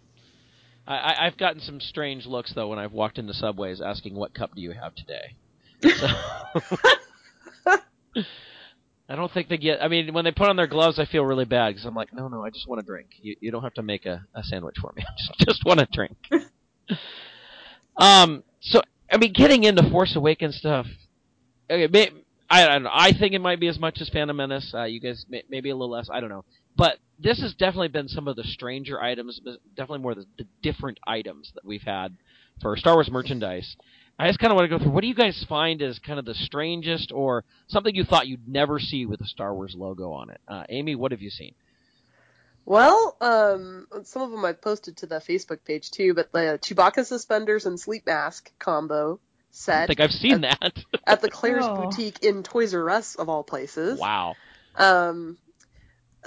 I, 0.95 1.27
I've 1.27 1.37
gotten 1.37 1.61
some 1.61 1.81
strange 1.81 2.27
looks 2.27 2.53
though 2.55 2.69
when 2.69 2.79
I've 2.79 2.93
walked 2.93 3.19
into 3.19 3.33
subways 3.33 3.81
asking 3.81 4.15
what 4.15 4.35
cup 4.35 4.55
do 4.55 4.61
you 4.61 4.73
have 4.73 4.95
today. 4.95 5.35
So, 5.83 6.07
I 9.09 9.17
don't 9.17 9.33
think 9.33 9.49
they 9.49 9.57
get. 9.57 9.83
I 9.83 9.89
mean, 9.89 10.13
when 10.13 10.25
they 10.25 10.31
put 10.31 10.49
on 10.49 10.57
their 10.57 10.67
gloves, 10.67 10.99
I 10.99 11.05
feel 11.05 11.25
really 11.25 11.45
bad 11.45 11.71
because 11.71 11.85
I'm 11.85 11.95
like, 11.95 12.13
no, 12.13 12.29
no, 12.29 12.45
I 12.45 12.51
just 12.51 12.69
want 12.69 12.81
a 12.81 12.85
drink. 12.85 13.09
You, 13.21 13.37
you 13.41 13.51
don't 13.51 13.63
have 13.63 13.75
to 13.75 13.83
make 13.83 14.07
a, 14.07 14.25
a 14.35 14.43
sandwich 14.43 14.77
for 14.81 14.93
me. 14.97 15.05
I 15.09 15.13
just, 15.17 15.49
just 15.49 15.65
want 15.65 15.81
a 15.81 15.89
drink. 15.93 16.17
um. 17.97 18.45
So 18.61 18.83
I 19.11 19.17
mean, 19.17 19.33
getting 19.33 19.65
into 19.65 19.89
Force 19.91 20.15
Awakens 20.17 20.57
stuff. 20.57 20.87
Okay, 21.71 21.89
may, 21.91 22.11
I, 22.49 22.67
I 22.67 22.69
don't 22.69 22.83
know. 22.85 22.91
I 22.93 23.13
think 23.13 23.33
it 23.33 23.41
might 23.41 23.61
be 23.61 23.69
as 23.69 23.79
much 23.79 23.99
as 24.01 24.09
Phantom 24.09 24.37
Menace. 24.37 24.73
Uh, 24.75 24.85
you 24.85 25.01
guys 25.01 25.25
may, 25.29 25.45
maybe 25.49 25.71
a 25.71 25.75
little 25.75 25.91
less. 25.91 26.09
I 26.13 26.21
don't 26.21 26.31
know. 26.31 26.45
But 26.76 26.99
this 27.19 27.40
has 27.40 27.55
definitely 27.55 27.88
been 27.88 28.08
some 28.08 28.28
of 28.28 28.37
the 28.37 28.44
stranger 28.44 29.00
items, 29.00 29.40
definitely 29.76 29.99
more 29.99 30.14
the, 30.14 30.26
the 30.38 30.46
different 30.62 30.99
items 31.06 31.50
that 31.55 31.64
we've 31.64 31.82
had 31.82 32.17
for 32.62 32.76
Star 32.76 32.94
Wars 32.94 33.11
merchandise. 33.11 33.76
I 34.19 34.26
just 34.28 34.38
kind 34.38 34.52
of 34.52 34.56
want 34.56 34.70
to 34.70 34.78
go 34.78 34.82
through. 34.82 34.93
What 34.93 35.00
do 35.02 35.06
you 35.08 35.14
guys 35.14 35.44
find 35.49 35.81
as 35.82 35.99
kind 35.99 36.19
of 36.19 36.25
the 36.26 36.34
strangest, 36.34 37.11
or 37.12 37.44
something 37.69 37.94
you 37.94 38.05
thought 38.05 38.26
you'd 38.28 38.46
never 38.49 38.78
see 38.78 39.06
with 39.06 39.20
a 39.22 39.26
Star 39.26 39.55
Wars 39.55 39.75
logo 39.76 40.12
on 40.12 40.31
it? 40.31 40.40
Uh, 40.46 40.64
Amy, 40.69 40.94
what 40.94 41.12
have 41.12 41.22
you 41.22 41.31
seen? 41.31 41.55
Well, 42.67 43.17
um, 43.20 43.87
some 44.05 44.22
of 44.22 44.31
them 44.31 44.44
I've 44.44 44.61
posted 44.61 44.99
to 44.99 45.06
the 45.06 45.17
Facebook 45.17 45.64
page 45.64 45.90
too, 45.90 46.14
but 46.14 46.31
the 46.32 46.58
Chewbacca 46.62 47.05
suspenders 47.06 47.67
and 47.67 47.81
sleep 47.81 48.06
mask 48.06 48.50
combo 48.58 49.19
set. 49.50 49.84
I 49.84 49.87
think 49.87 50.00
I've 50.00 50.12
seen 50.12 50.43
that. 50.43 50.75
at 51.06 51.20
the 51.22 51.31
Claire's 51.31 51.64
Oh. 51.69 51.75
boutique 51.87 52.22
in 52.22 52.43
Toys 52.43 52.75
R 52.75 52.88
Us 52.90 53.14
of 53.17 53.28
all 53.28 53.43
places. 53.43 53.99
wow. 53.99 54.34
Um, 54.76 55.37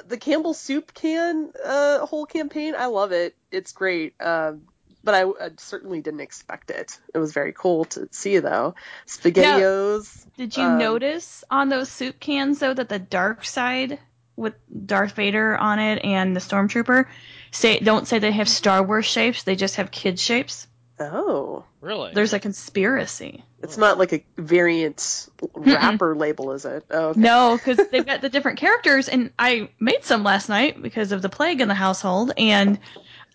the 0.07 0.17
Campbell 0.17 0.53
soup 0.53 0.93
can 0.93 1.51
uh, 1.63 2.05
whole 2.05 2.25
campaign, 2.25 2.75
I 2.77 2.87
love 2.87 3.11
it. 3.11 3.35
It's 3.51 3.71
great. 3.71 4.13
Um, 4.21 4.63
but 5.03 5.15
I, 5.15 5.23
I 5.23 5.49
certainly 5.57 6.01
didn't 6.01 6.21
expect 6.21 6.71
it. 6.71 6.97
It 7.13 7.17
was 7.17 7.33
very 7.33 7.53
cool 7.53 7.85
to 7.85 8.07
see 8.11 8.39
though. 8.39 8.75
Spaghettios. 9.05 10.25
did 10.37 10.55
you 10.55 10.63
Um, 10.63 10.77
notice 10.77 11.43
on 11.51 11.69
those 11.69 11.89
soup 11.89 12.19
cans 12.19 12.59
though 12.59 12.73
that 12.73 12.89
the 12.89 12.99
dark 12.99 13.45
side 13.45 13.99
with 14.35 14.55
Darth 14.85 15.13
Vader 15.13 15.57
on 15.57 15.79
it 15.79 16.03
and 16.03 16.35
the 16.35 16.39
Stormtrooper 16.39 17.05
say 17.51 17.79
don't 17.79 18.07
say 18.07 18.19
they 18.19 18.31
have 18.31 18.49
Star 18.49 18.81
Wars 18.81 19.05
shapes, 19.05 19.43
they 19.43 19.55
just 19.55 19.75
have 19.75 19.91
kid 19.91 20.19
shapes? 20.19 20.67
Oh, 20.99 21.65
Really? 21.81 22.11
There's 22.13 22.33
a 22.33 22.39
conspiracy. 22.39 23.43
it's 23.61 23.77
not 23.77 23.97
like 23.97 24.13
a 24.13 24.23
variant 24.37 25.27
wrapper 25.53 26.15
label, 26.15 26.51
is 26.53 26.63
it? 26.65 26.85
Oh, 26.91 27.07
okay. 27.09 27.19
No, 27.19 27.57
because 27.57 27.85
they've 27.91 28.05
got 28.05 28.21
the 28.21 28.29
different 28.29 28.57
characters, 28.59 29.09
and 29.09 29.31
I 29.37 29.69
made 29.79 30.03
some 30.05 30.23
last 30.23 30.47
night 30.49 30.81
because 30.81 31.11
of 31.11 31.21
the 31.21 31.29
plague 31.29 31.59
in 31.61 31.67
the 31.67 31.73
household, 31.73 32.31
and 32.37 32.79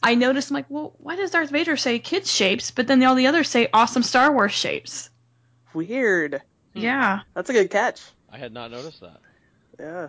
I 0.02 0.14
noticed, 0.14 0.50
I'm 0.50 0.54
like, 0.54 0.66
well, 0.70 0.94
why 0.98 1.16
does 1.16 1.32
Darth 1.32 1.50
Vader 1.50 1.76
say 1.76 1.98
kids 1.98 2.32
shapes, 2.32 2.70
but 2.70 2.86
then 2.86 3.02
all 3.02 3.16
the 3.16 3.26
others 3.26 3.48
say 3.50 3.68
awesome 3.72 4.02
Star 4.02 4.32
Wars 4.32 4.52
shapes? 4.52 5.10
Weird. 5.74 6.40
Hmm. 6.74 6.80
Yeah. 6.80 7.20
That's 7.34 7.50
a 7.50 7.52
good 7.52 7.70
catch. 7.70 8.00
I 8.32 8.38
had 8.38 8.52
not 8.52 8.70
noticed 8.70 9.00
that. 9.00 9.20
Yeah. 9.78 10.08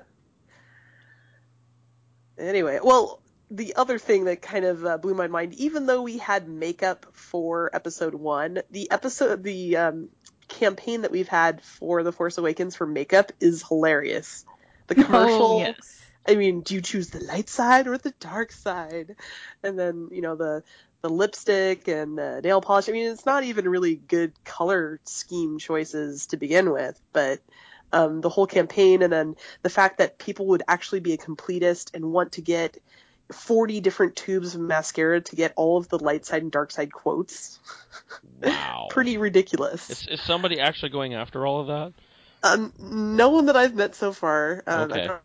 Anyway, 2.38 2.80
well, 2.82 3.22
the 3.52 3.76
other 3.76 3.98
thing 3.98 4.26
that 4.26 4.42
kind 4.42 4.66
of 4.66 4.86
uh, 4.86 4.98
blew 4.98 5.14
my 5.14 5.28
mind, 5.28 5.54
even 5.56 5.86
though 5.86 6.02
we 6.02 6.18
had 6.18 6.48
makeup 6.48 7.08
for 7.14 7.70
episode 7.74 8.14
one, 8.14 8.62
the 8.70 8.92
episode, 8.92 9.44
the 9.44 9.78
um, 9.78 10.10
campaign 10.48 11.02
that 11.02 11.12
we've 11.12 11.28
had 11.28 11.62
for 11.62 12.04
The 12.04 12.12
Force 12.12 12.38
Awakens 12.38 12.76
for 12.76 12.86
makeup 12.86 13.32
is 13.40 13.64
hilarious. 13.68 14.46
The 14.88 14.96
commercial, 14.96 15.52
Oh, 15.52 15.60
yes. 15.60 16.02
I 16.28 16.36
mean, 16.36 16.62
do 16.62 16.76
you 16.76 16.82
choose 16.82 17.10
the 17.10 17.24
light 17.24 17.50
side 17.50 17.88
or 17.88 17.98
the 17.98 18.14
dark 18.20 18.52
side? 18.52 19.16
And 19.64 19.80
then, 19.80 20.10
you 20.12 20.22
know, 20.22 20.36
the 20.36 20.64
the 21.02 21.10
lipstick 21.10 21.88
and 21.88 22.18
the 22.18 22.42
nail 22.44 22.60
polish. 22.62 22.90
I 22.90 22.92
mean, 22.92 23.10
it's 23.10 23.26
not 23.26 23.46
even 23.46 23.70
really 23.70 23.96
good 23.96 24.34
color 24.44 25.00
scheme 25.06 25.58
choices 25.58 26.28
to 26.28 26.38
begin 26.38 26.72
with, 26.72 27.00
but 27.14 27.40
um, 27.94 28.22
the 28.22 28.30
whole 28.30 28.48
campaign 28.48 29.02
and 29.02 29.12
then 29.12 29.36
the 29.64 29.70
fact 29.70 30.00
that 30.00 30.20
people 30.20 30.48
would 30.48 30.64
actually 30.68 31.00
be 31.00 31.14
a 31.14 31.18
completist 31.18 31.94
and 31.94 32.12
want 32.12 32.34
to 32.34 32.42
get 32.42 32.78
40 33.32 33.82
different 33.82 34.16
tubes 34.16 34.56
of 34.56 34.62
mascara 34.62 35.22
to 35.22 35.36
get 35.36 35.54
all 35.56 35.78
of 35.78 35.88
the 35.90 36.00
light 36.00 36.26
side 36.26 36.42
and 36.42 36.52
dark 36.52 36.72
side 36.72 36.92
quotes. 36.92 37.60
Wow. 38.42 38.88
Pretty 38.92 39.18
ridiculous. 39.18 39.90
Is, 39.90 40.08
is 40.20 40.22
somebody 40.22 40.60
actually 40.60 40.90
going 40.90 41.14
after 41.14 41.46
all 41.46 41.62
of 41.62 41.68
that? 41.68 41.94
Um, 42.42 42.74
no 42.80 43.30
one 43.30 43.48
that 43.48 43.56
I've 43.56 43.76
met 43.76 43.96
so 43.96 44.14
far. 44.14 44.64
Um, 44.66 44.92
I 44.92 44.98
Okay. 44.98 45.08
don't 45.08 45.22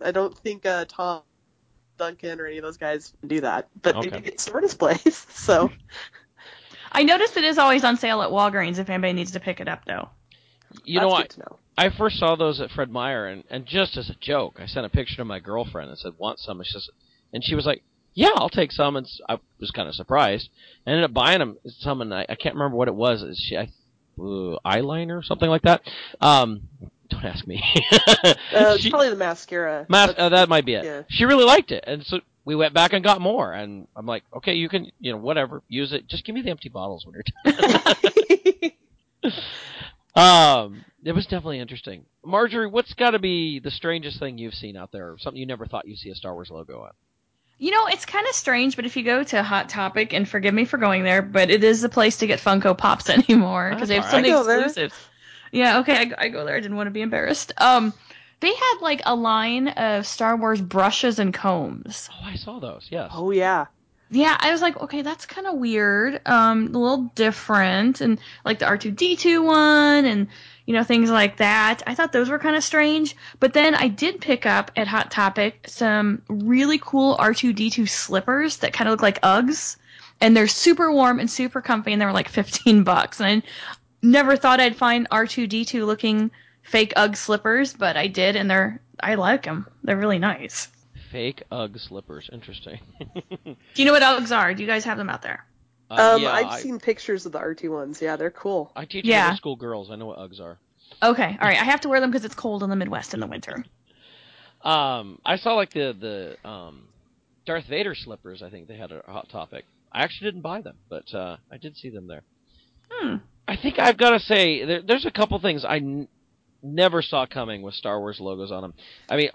I 0.00 0.10
don't 0.12 0.38
think 0.38 0.64
uh, 0.64 0.84
Tom 0.86 1.22
Duncan 1.98 2.40
or 2.40 2.46
any 2.46 2.58
of 2.58 2.62
those 2.62 2.76
guys 2.76 3.12
do 3.26 3.40
that, 3.40 3.68
but 3.82 3.96
Okay. 3.96 4.10
they 4.10 4.16
do 4.16 4.22
get 4.22 4.40
store 4.40 4.60
displays. 4.60 5.26
So 5.30 5.70
I 6.92 7.02
noticed 7.02 7.36
it 7.36 7.44
is 7.44 7.58
always 7.58 7.82
on 7.84 7.96
sale 7.96 8.22
at 8.22 8.30
Walgreens 8.30 8.78
if 8.78 8.88
anybody 8.90 9.12
needs 9.12 9.32
to 9.32 9.40
pick 9.40 9.60
it 9.60 9.68
up, 9.68 9.84
though. 9.86 10.08
You 10.84 11.00
know 11.00 11.08
that's 11.08 11.38
what? 11.38 11.61
Good 11.76 11.82
to 11.84 11.90
know. 11.90 11.94
I 11.94 11.96
first 11.96 12.18
saw 12.18 12.36
those 12.36 12.60
at 12.60 12.70
Fred 12.70 12.90
Meyer, 12.90 13.26
and, 13.26 13.44
and 13.50 13.66
just 13.66 13.96
as 13.96 14.10
a 14.10 14.14
joke, 14.14 14.56
I 14.58 14.66
sent 14.66 14.86
a 14.86 14.90
picture 14.90 15.16
to 15.16 15.24
my 15.24 15.38
girlfriend 15.40 15.90
and 15.90 15.98
said, 15.98 16.12
"Want 16.18 16.38
some?" 16.38 16.58
And 16.60 16.66
she, 16.66 16.72
says, 16.72 16.88
and 17.32 17.44
she 17.44 17.54
was 17.54 17.66
like, 17.66 17.82
"Yeah, 18.14 18.30
I'll 18.36 18.48
take 18.48 18.72
some." 18.72 18.96
And 18.96 19.06
I 19.28 19.38
was 19.60 19.70
kind 19.70 19.88
of 19.88 19.94
surprised. 19.94 20.48
I 20.86 20.90
ended 20.90 21.04
up 21.04 21.14
buying 21.14 21.38
them 21.40 21.58
some, 21.66 22.00
and 22.00 22.12
I, 22.14 22.26
I 22.28 22.34
can't 22.34 22.54
remember 22.54 22.76
what 22.76 22.88
it 22.88 22.94
was. 22.94 23.22
Is 23.22 23.38
she 23.38 23.56
I, 23.56 23.70
uh, 24.18 24.58
eyeliner 24.64 25.18
or 25.18 25.22
something 25.22 25.48
like 25.48 25.62
that? 25.62 25.82
Um, 26.20 26.62
don't 27.08 27.24
ask 27.24 27.46
me. 27.46 27.62
Uh, 28.54 28.74
it's 28.74 28.82
She- 28.82 28.90
probably 28.90 29.08
the 29.08 29.16
mascara. 29.16 29.86
Mas- 29.88 30.14
uh, 30.16 30.28
that 30.28 30.48
might 30.48 30.64
be 30.66 30.74
it. 30.74 30.84
yeah. 30.84 31.02
She 31.08 31.24
really 31.24 31.44
liked 31.44 31.72
it, 31.72 31.82
and 31.86 32.04
so 32.04 32.20
we 32.44 32.54
went 32.54 32.74
back 32.74 32.92
and 32.92 33.02
got 33.02 33.20
more. 33.20 33.52
And 33.52 33.86
I'm 33.96 34.04
like, 34.06 34.24
okay, 34.36 34.54
you 34.54 34.68
can, 34.68 34.90
you 35.00 35.12
know, 35.12 35.18
whatever, 35.18 35.62
use 35.68 35.92
it. 35.92 36.06
Just 36.06 36.24
give 36.24 36.34
me 36.34 36.42
the 36.42 36.50
empty 36.50 36.68
bottles 36.68 37.06
when 37.06 37.14
you're 37.14 37.24
done. 39.24 39.32
um, 40.14 40.84
it 41.04 41.12
was 41.12 41.24
definitely 41.26 41.58
interesting. 41.60 42.04
Marjorie, 42.24 42.68
what's 42.68 42.94
got 42.94 43.10
to 43.10 43.18
be 43.18 43.58
the 43.58 43.70
strangest 43.70 44.18
thing 44.18 44.38
you've 44.38 44.54
seen 44.54 44.76
out 44.76 44.92
there, 44.92 45.16
something 45.18 45.38
you 45.38 45.46
never 45.46 45.66
thought 45.66 45.86
you'd 45.86 45.98
see 45.98 46.10
a 46.10 46.14
Star 46.14 46.34
Wars 46.34 46.50
logo 46.50 46.82
on? 46.82 46.90
You 47.58 47.70
know, 47.70 47.86
it's 47.86 48.04
kind 48.04 48.26
of 48.26 48.34
strange, 48.34 48.76
but 48.76 48.86
if 48.86 48.96
you 48.96 49.04
go 49.04 49.22
to 49.22 49.42
Hot 49.42 49.68
Topic, 49.68 50.12
and 50.12 50.28
forgive 50.28 50.52
me 50.52 50.64
for 50.64 50.78
going 50.78 51.04
there, 51.04 51.22
but 51.22 51.50
it 51.50 51.62
is 51.62 51.80
the 51.80 51.88
place 51.88 52.16
to 52.18 52.26
get 52.26 52.40
Funko 52.40 52.76
Pops 52.76 53.08
anymore 53.28 53.70
because 53.70 53.88
they 53.88 53.94
have 53.94 54.04
That's 54.04 54.12
so 54.12 54.18
many 54.18 54.30
right. 54.30 54.38
I 54.38 54.42
go 54.42 54.46
there. 54.46 54.60
exclusives. 54.64 54.94
Yeah, 55.52 55.78
okay, 55.80 55.96
I, 55.96 56.24
I 56.24 56.28
go 56.28 56.44
there. 56.44 56.56
I 56.56 56.60
didn't 56.60 56.76
want 56.76 56.86
to 56.86 56.92
be 56.92 57.02
embarrassed. 57.02 57.52
Um, 57.58 57.92
they 58.40 58.52
had 58.52 58.78
like 58.80 59.02
a 59.04 59.14
line 59.14 59.68
of 59.68 60.06
Star 60.06 60.36
Wars 60.36 60.60
brushes 60.60 61.18
and 61.18 61.32
combs. 61.32 62.08
Oh, 62.12 62.24
I 62.24 62.34
saw 62.36 62.58
those. 62.58 62.88
Yes. 62.90 63.10
oh 63.14 63.30
yeah. 63.30 63.66
Yeah, 64.14 64.36
I 64.38 64.50
was 64.52 64.60
like, 64.60 64.78
okay, 64.78 65.00
that's 65.00 65.24
kind 65.24 65.46
of 65.46 65.54
weird. 65.54 66.20
Um, 66.26 66.66
a 66.66 66.78
little 66.78 67.10
different, 67.14 68.02
and 68.02 68.20
like 68.44 68.58
the 68.58 68.66
R 68.66 68.76
two 68.76 68.90
D 68.90 69.16
two 69.16 69.42
one, 69.42 70.04
and 70.04 70.28
you 70.66 70.74
know 70.74 70.84
things 70.84 71.10
like 71.10 71.38
that. 71.38 71.82
I 71.86 71.94
thought 71.94 72.12
those 72.12 72.28
were 72.28 72.38
kind 72.38 72.54
of 72.54 72.62
strange. 72.62 73.16
But 73.40 73.54
then 73.54 73.74
I 73.74 73.88
did 73.88 74.20
pick 74.20 74.44
up 74.44 74.70
at 74.76 74.86
Hot 74.86 75.10
Topic 75.10 75.64
some 75.66 76.20
really 76.28 76.78
cool 76.78 77.16
R 77.18 77.32
two 77.32 77.54
D 77.54 77.70
two 77.70 77.86
slippers 77.86 78.58
that 78.58 78.74
kind 78.74 78.86
of 78.86 78.92
look 78.92 79.00
like 79.00 79.18
Uggs, 79.22 79.76
and 80.20 80.36
they're 80.36 80.46
super 80.46 80.92
warm 80.92 81.18
and 81.18 81.30
super 81.30 81.62
comfy, 81.62 81.94
and 81.94 82.02
they 82.02 82.04
were 82.04 82.12
like 82.12 82.28
fifteen 82.28 82.84
bucks. 82.84 83.18
And 83.18 83.42
I 83.42 83.46
never 84.02 84.36
thought 84.36 84.60
I'd 84.60 84.76
find 84.76 85.06
R 85.10 85.26
two 85.26 85.46
D 85.46 85.64
two 85.64 85.86
looking 85.86 86.30
fake 86.64 86.92
Ugg 86.96 87.16
slippers, 87.16 87.72
but 87.72 87.96
I 87.96 88.08
did, 88.08 88.36
and 88.36 88.50
they're 88.50 88.78
I 89.00 89.14
like 89.14 89.44
them. 89.44 89.66
They're 89.84 89.96
really 89.96 90.18
nice. 90.18 90.68
Fake 91.12 91.42
UGG 91.52 91.78
slippers. 91.78 92.28
Interesting. 92.32 92.80
Do 93.44 93.54
you 93.76 93.84
know 93.84 93.92
what 93.92 94.02
Uggs 94.02 94.36
are? 94.36 94.52
Do 94.54 94.62
you 94.62 94.66
guys 94.68 94.84
have 94.84 94.98
them 94.98 95.08
out 95.10 95.22
there? 95.22 95.44
Uh, 95.90 96.14
Um, 96.16 96.22
yeah, 96.22 96.32
I've 96.32 96.46
I, 96.46 96.58
seen 96.60 96.78
pictures 96.80 97.26
of 97.26 97.32
the 97.32 97.38
R2 97.38 97.70
ones. 97.70 98.00
Yeah, 98.02 98.16
they're 98.16 98.30
cool. 98.30 98.72
I 98.74 98.86
teach 98.86 99.04
Yeah. 99.04 99.24
middle 99.26 99.36
school 99.36 99.56
girls. 99.56 99.90
I 99.90 99.96
know 99.96 100.06
what 100.06 100.18
UGGs 100.18 100.40
are. 100.40 100.58
Okay, 101.02 101.36
all 101.40 101.48
right. 101.48 101.60
I 101.60 101.64
have 101.64 101.80
to 101.82 101.88
wear 101.88 102.00
them 102.00 102.10
because 102.10 102.24
it's 102.24 102.34
cold 102.34 102.62
in 102.62 102.70
the 102.70 102.76
Midwest 102.76 103.14
in 103.14 103.20
the 103.20 103.26
winter. 103.26 103.64
Um, 104.64 105.18
I 105.24 105.38
saw 105.38 105.54
like 105.54 105.72
the 105.72 105.92
the 106.44 106.48
um, 106.48 106.84
Darth 107.46 107.64
Vader 107.66 107.96
slippers. 107.96 108.44
I 108.44 108.48
think 108.50 108.68
they 108.68 108.76
had 108.76 108.92
a 108.92 109.02
hot 109.06 109.28
topic. 109.28 109.64
I 109.90 110.02
actually 110.04 110.28
didn't 110.30 110.42
buy 110.42 110.60
them, 110.60 110.76
but 110.88 111.12
uh, 111.12 111.36
I 111.50 111.56
did 111.56 111.76
see 111.76 111.90
them 111.90 112.06
there. 112.06 112.22
Hmm. 112.88 113.16
I 113.48 113.56
think 113.56 113.80
I've 113.80 113.96
got 113.96 114.10
to 114.10 114.20
say 114.20 114.64
there, 114.64 114.80
there's 114.82 115.04
a 115.04 115.10
couple 115.10 115.36
things 115.40 115.64
I 115.64 115.78
n- 115.78 116.06
never 116.62 117.02
saw 117.02 117.26
coming 117.26 117.62
with 117.62 117.74
Star 117.74 117.98
Wars 117.98 118.20
logos 118.20 118.52
on 118.52 118.62
them. 118.62 118.74
I 119.08 119.16
mean, 119.16 119.30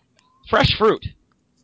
fresh 0.49 0.77
fruit. 0.77 1.05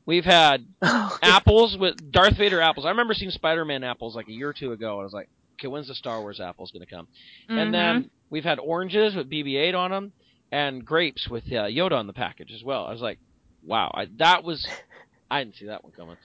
We've 0.05 0.25
had 0.25 0.65
apples 1.21 1.77
with 1.77 2.11
Darth 2.11 2.37
Vader 2.37 2.61
apples. 2.61 2.85
I 2.85 2.89
remember 2.89 3.13
seeing 3.13 3.31
Spider-Man 3.31 3.83
apples 3.83 4.15
like 4.15 4.27
a 4.27 4.31
year 4.33 4.49
or 4.49 4.53
two 4.53 4.71
ago, 4.73 4.93
and 4.95 5.01
I 5.01 5.03
was 5.05 5.13
like, 5.13 5.29
okay, 5.59 5.67
when's 5.67 5.87
the 5.87 5.95
Star 5.95 6.19
Wars 6.19 6.39
apples 6.39 6.71
going 6.71 6.85
to 6.85 6.93
come? 6.93 7.07
And 7.47 7.69
Mhm. 7.69 7.71
then 7.71 8.11
we've 8.29 8.43
had 8.43 8.59
oranges 8.59 9.15
with 9.15 9.29
BB-8 9.29 9.73
on 9.75 9.91
them, 9.91 10.11
and 10.51 10.85
grapes 10.85 11.27
with 11.29 11.45
uh, 11.47 11.65
Yoda 11.65 11.93
on 11.93 12.07
the 12.07 12.13
package 12.13 12.51
as 12.51 12.63
well. 12.63 12.85
I 12.85 12.91
was 12.91 13.01
like, 13.01 13.19
wow, 13.65 13.91
I, 13.93 14.07
that 14.17 14.43
was 14.43 14.67
I 15.31 15.43
didn't 15.43 15.55
see 15.55 15.67
that 15.67 15.83
one 15.83 15.93
coming. 15.93 16.17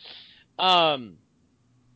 Um, 0.58 1.18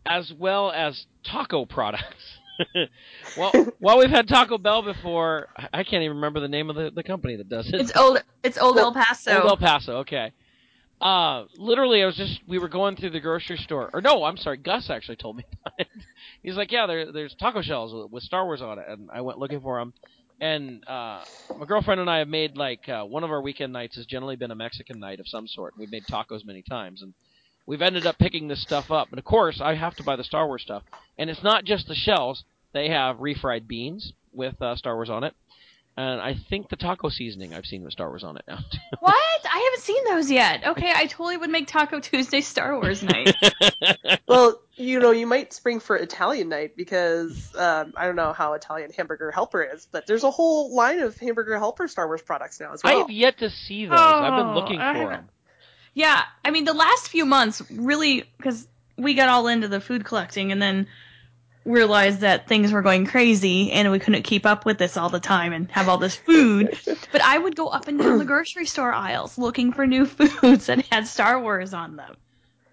as 0.06 0.32
well 0.32 0.70
as 0.70 1.06
taco 1.24 1.64
products. 1.66 2.38
well, 3.36 3.52
while 3.80 3.98
we've 3.98 4.10
had 4.10 4.28
Taco 4.28 4.56
Bell 4.58 4.82
before, 4.82 5.48
I 5.56 5.68
I 5.80 5.84
can't 5.84 6.02
even 6.04 6.16
remember 6.18 6.38
the 6.40 6.48
name 6.48 6.70
of 6.70 6.76
the, 6.76 6.90
the 6.94 7.02
company 7.02 7.36
that 7.36 7.48
does 7.48 7.66
it. 7.68 7.74
it's 7.80 7.96
old. 7.96 8.22
It's 8.44 8.58
old 8.58 8.78
El 8.78 8.92
Paso. 8.92 9.40
Old 9.40 9.48
El 9.50 9.56
Paso. 9.56 9.96
Okay. 9.98 10.32
Uh, 11.02 11.46
literally, 11.58 12.00
I 12.00 12.06
was 12.06 12.14
just 12.14 12.40
we 12.46 12.60
were 12.60 12.68
going 12.68 12.94
through 12.94 13.10
the 13.10 13.20
grocery 13.20 13.56
store, 13.56 13.90
or 13.92 14.00
no, 14.00 14.22
I'm 14.22 14.36
sorry, 14.36 14.56
Gus 14.58 14.88
actually 14.88 15.16
told 15.16 15.36
me 15.36 15.44
about 15.50 15.74
it. 15.78 15.88
He's 16.44 16.54
like, 16.54 16.70
yeah, 16.70 16.86
there, 16.86 17.10
there's 17.10 17.34
taco 17.34 17.60
shells 17.60 17.92
with, 17.92 18.12
with 18.12 18.22
Star 18.22 18.44
Wars 18.44 18.62
on 18.62 18.78
it, 18.78 18.84
and 18.88 19.10
I 19.12 19.20
went 19.22 19.38
looking 19.38 19.60
for 19.60 19.80
them. 19.80 19.92
And 20.40 20.86
uh, 20.88 21.24
my 21.58 21.66
girlfriend 21.66 22.00
and 22.00 22.08
I 22.08 22.18
have 22.18 22.28
made 22.28 22.56
like 22.56 22.88
uh, 22.88 23.02
one 23.02 23.24
of 23.24 23.32
our 23.32 23.42
weekend 23.42 23.72
nights 23.72 23.96
has 23.96 24.06
generally 24.06 24.36
been 24.36 24.52
a 24.52 24.56
Mexican 24.56 25.00
night 25.00 25.18
of 25.18 25.26
some 25.26 25.48
sort. 25.48 25.74
We've 25.76 25.90
made 25.90 26.04
tacos 26.06 26.44
many 26.44 26.62
times, 26.62 27.02
and 27.02 27.14
we've 27.66 27.82
ended 27.82 28.06
up 28.06 28.18
picking 28.18 28.46
this 28.46 28.62
stuff 28.62 28.92
up. 28.92 29.10
And 29.10 29.18
of 29.18 29.24
course, 29.24 29.60
I 29.60 29.74
have 29.74 29.96
to 29.96 30.04
buy 30.04 30.14
the 30.14 30.24
Star 30.24 30.46
Wars 30.46 30.62
stuff, 30.62 30.84
and 31.18 31.30
it's 31.30 31.42
not 31.42 31.64
just 31.64 31.88
the 31.88 31.94
shells. 31.96 32.44
They 32.72 32.88
have 32.90 33.16
refried 33.16 33.66
beans 33.66 34.12
with 34.32 34.60
uh, 34.62 34.76
Star 34.76 34.94
Wars 34.94 35.10
on 35.10 35.24
it, 35.24 35.34
and 35.96 36.20
I 36.20 36.34
think 36.34 36.68
the 36.68 36.76
taco 36.76 37.08
seasoning 37.10 37.52
I've 37.54 37.66
seen 37.66 37.82
with 37.82 37.92
Star 37.92 38.08
Wars 38.08 38.24
on 38.24 38.36
it 38.36 38.44
now. 38.48 38.58
what? 39.00 39.14
I 39.44 39.70
haven't 39.70 39.82
seen 39.82 40.04
those 40.06 40.30
yet. 40.30 40.66
Okay, 40.68 40.90
I 40.94 41.06
totally 41.06 41.36
would 41.36 41.50
make 41.50 41.66
Taco 41.66 42.00
Tuesday 42.00 42.40
Star 42.40 42.78
Wars 42.78 43.02
night. 43.02 43.34
Well, 44.26 44.60
you 44.76 44.98
know, 45.00 45.10
you 45.10 45.26
might 45.26 45.52
spring 45.52 45.78
for 45.78 45.94
Italian 45.96 46.48
night 46.48 46.74
because 46.76 47.54
um, 47.56 47.92
I 47.96 48.06
don't 48.06 48.16
know 48.16 48.32
how 48.32 48.54
Italian 48.54 48.90
Hamburger 48.90 49.30
Helper 49.30 49.62
is, 49.62 49.86
but 49.90 50.06
there's 50.06 50.24
a 50.24 50.30
whole 50.30 50.74
line 50.74 51.00
of 51.00 51.18
Hamburger 51.18 51.58
Helper 51.58 51.86
Star 51.86 52.06
Wars 52.06 52.22
products 52.22 52.58
now 52.58 52.72
as 52.72 52.82
well. 52.82 52.94
I 52.94 52.98
have 53.00 53.10
yet 53.10 53.38
to 53.38 53.50
see 53.50 53.84
those. 53.84 53.98
I've 53.98 54.36
been 54.38 54.46
Oh, 54.46 54.54
looking 54.54 54.78
for 54.78 55.10
them. 55.10 55.28
yeah, 55.92 56.22
I 56.44 56.50
mean 56.50 56.64
the 56.64 56.72
last 56.72 57.08
few 57.08 57.26
months 57.26 57.60
really 57.70 58.24
because 58.38 58.66
we 58.96 59.12
got 59.14 59.28
all 59.28 59.48
into 59.48 59.68
the 59.68 59.80
food 59.80 60.04
collecting 60.04 60.50
and 60.52 60.62
then 60.62 60.86
realized 61.64 62.20
that 62.20 62.48
things 62.48 62.72
were 62.72 62.82
going 62.82 63.06
crazy 63.06 63.70
and 63.72 63.90
we 63.90 63.98
couldn't 63.98 64.22
keep 64.22 64.44
up 64.44 64.64
with 64.64 64.78
this 64.78 64.96
all 64.96 65.08
the 65.08 65.20
time 65.20 65.52
and 65.52 65.70
have 65.70 65.88
all 65.88 65.98
this 65.98 66.16
food. 66.16 66.76
but 67.12 67.22
I 67.22 67.38
would 67.38 67.56
go 67.56 67.68
up 67.68 67.88
and 67.88 67.98
down 67.98 68.18
the 68.18 68.24
grocery 68.24 68.66
store 68.66 68.92
aisles 68.92 69.38
looking 69.38 69.72
for 69.72 69.86
new 69.86 70.06
foods 70.06 70.66
that 70.66 70.84
had 70.90 71.06
Star 71.06 71.40
Wars 71.40 71.72
on 71.72 71.96
them. 71.96 72.16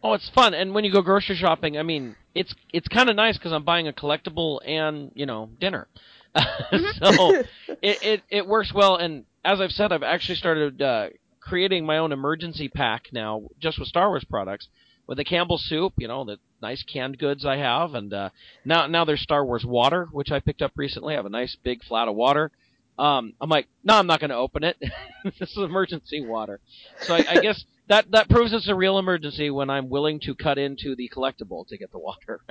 Oh, 0.01 0.13
it's 0.13 0.29
fun. 0.29 0.53
And 0.53 0.73
when 0.73 0.85
you 0.85 0.91
go 0.91 1.01
grocery 1.01 1.35
shopping, 1.35 1.77
I 1.77 1.83
mean, 1.83 2.15
it's 2.33 2.53
it's 2.71 2.87
kind 2.87 3.09
of 3.09 3.15
nice 3.15 3.37
because 3.37 3.51
I'm 3.51 3.63
buying 3.63 3.87
a 3.87 3.93
collectible 3.93 4.59
and 4.65 5.11
you 5.13 5.25
know 5.25 5.49
dinner. 5.59 5.87
so 6.35 7.43
it, 7.81 8.03
it 8.03 8.23
it 8.29 8.47
works 8.47 8.73
well. 8.73 8.95
And 8.95 9.25
as 9.43 9.59
I've 9.59 9.71
said, 9.71 9.91
I've 9.91 10.03
actually 10.03 10.35
started 10.35 10.81
uh, 10.81 11.09
creating 11.41 11.85
my 11.85 11.97
own 11.97 12.11
emergency 12.11 12.69
pack 12.69 13.09
now, 13.11 13.49
just 13.59 13.77
with 13.77 13.89
Star 13.89 14.07
Wars 14.07 14.23
products. 14.23 14.69
With 15.09 15.17
the 15.17 15.25
Campbell 15.25 15.57
soup, 15.57 15.93
you 15.97 16.07
know, 16.07 16.23
the 16.23 16.37
nice 16.61 16.83
canned 16.83 17.17
goods 17.17 17.43
I 17.43 17.57
have, 17.57 17.95
and 17.95 18.13
uh, 18.13 18.29
now 18.63 18.85
now 18.85 19.05
there's 19.05 19.23
Star 19.23 19.43
Wars 19.43 19.65
water, 19.65 20.07
which 20.11 20.29
I 20.29 20.39
picked 20.39 20.61
up 20.61 20.73
recently. 20.75 21.15
I 21.15 21.17
have 21.17 21.25
a 21.25 21.29
nice 21.29 21.57
big 21.63 21.83
flat 21.83 22.07
of 22.07 22.13
water. 22.13 22.51
Um, 22.99 23.33
I'm 23.41 23.49
like, 23.49 23.67
no, 23.83 23.95
I'm 23.95 24.05
not 24.05 24.19
going 24.19 24.29
to 24.29 24.35
open 24.35 24.63
it. 24.63 24.77
this 25.39 25.49
is 25.49 25.57
emergency 25.57 26.23
water. 26.23 26.59
So 27.01 27.15
I, 27.15 27.25
I 27.27 27.39
guess 27.39 27.65
that 27.87 28.11
that 28.11 28.29
proves 28.29 28.53
it's 28.53 28.69
a 28.69 28.75
real 28.75 28.99
emergency 28.99 29.49
when 29.49 29.71
I'm 29.71 29.89
willing 29.89 30.19
to 30.25 30.35
cut 30.35 30.59
into 30.59 30.95
the 30.95 31.09
collectible 31.09 31.67
to 31.69 31.77
get 31.79 31.91
the 31.91 31.99
water. 31.99 32.41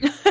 Right? 0.00 0.24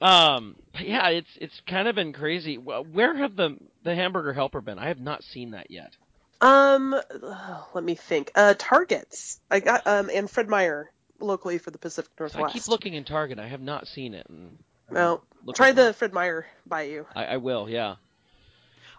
um, 0.00 0.54
yeah, 0.80 1.08
it's 1.08 1.30
it's 1.40 1.60
kind 1.68 1.88
of 1.88 1.96
been 1.96 2.12
crazy. 2.12 2.58
Where 2.58 3.16
have 3.16 3.34
the 3.34 3.58
the 3.82 3.96
hamburger 3.96 4.34
helper 4.34 4.60
been? 4.60 4.78
I 4.78 4.86
have 4.86 5.00
not 5.00 5.24
seen 5.24 5.50
that 5.50 5.72
yet. 5.72 5.96
Um, 6.40 6.94
let 7.74 7.84
me 7.84 7.94
think. 7.94 8.30
Uh, 8.34 8.54
Targets. 8.58 9.40
I 9.50 9.60
got 9.60 9.86
um 9.86 10.10
and 10.12 10.30
Fred 10.30 10.48
Meyer 10.48 10.90
locally 11.20 11.58
for 11.58 11.70
the 11.70 11.78
Pacific 11.78 12.10
So 12.16 12.24
Northwest. 12.24 12.54
I 12.54 12.58
keep 12.58 12.68
looking 12.68 12.94
in 12.94 13.04
Target. 13.04 13.38
I 13.38 13.46
have 13.48 13.60
not 13.62 13.86
seen 13.86 14.14
it. 14.14 14.26
And 14.28 14.58
I'm 14.90 14.94
Well, 14.94 15.22
try 15.54 15.72
the 15.72 15.88
it. 15.90 15.96
Fred 15.96 16.12
Meyer 16.12 16.46
by 16.66 16.82
you. 16.82 17.06
I, 17.14 17.24
I 17.24 17.36
will. 17.38 17.68
Yeah. 17.68 17.96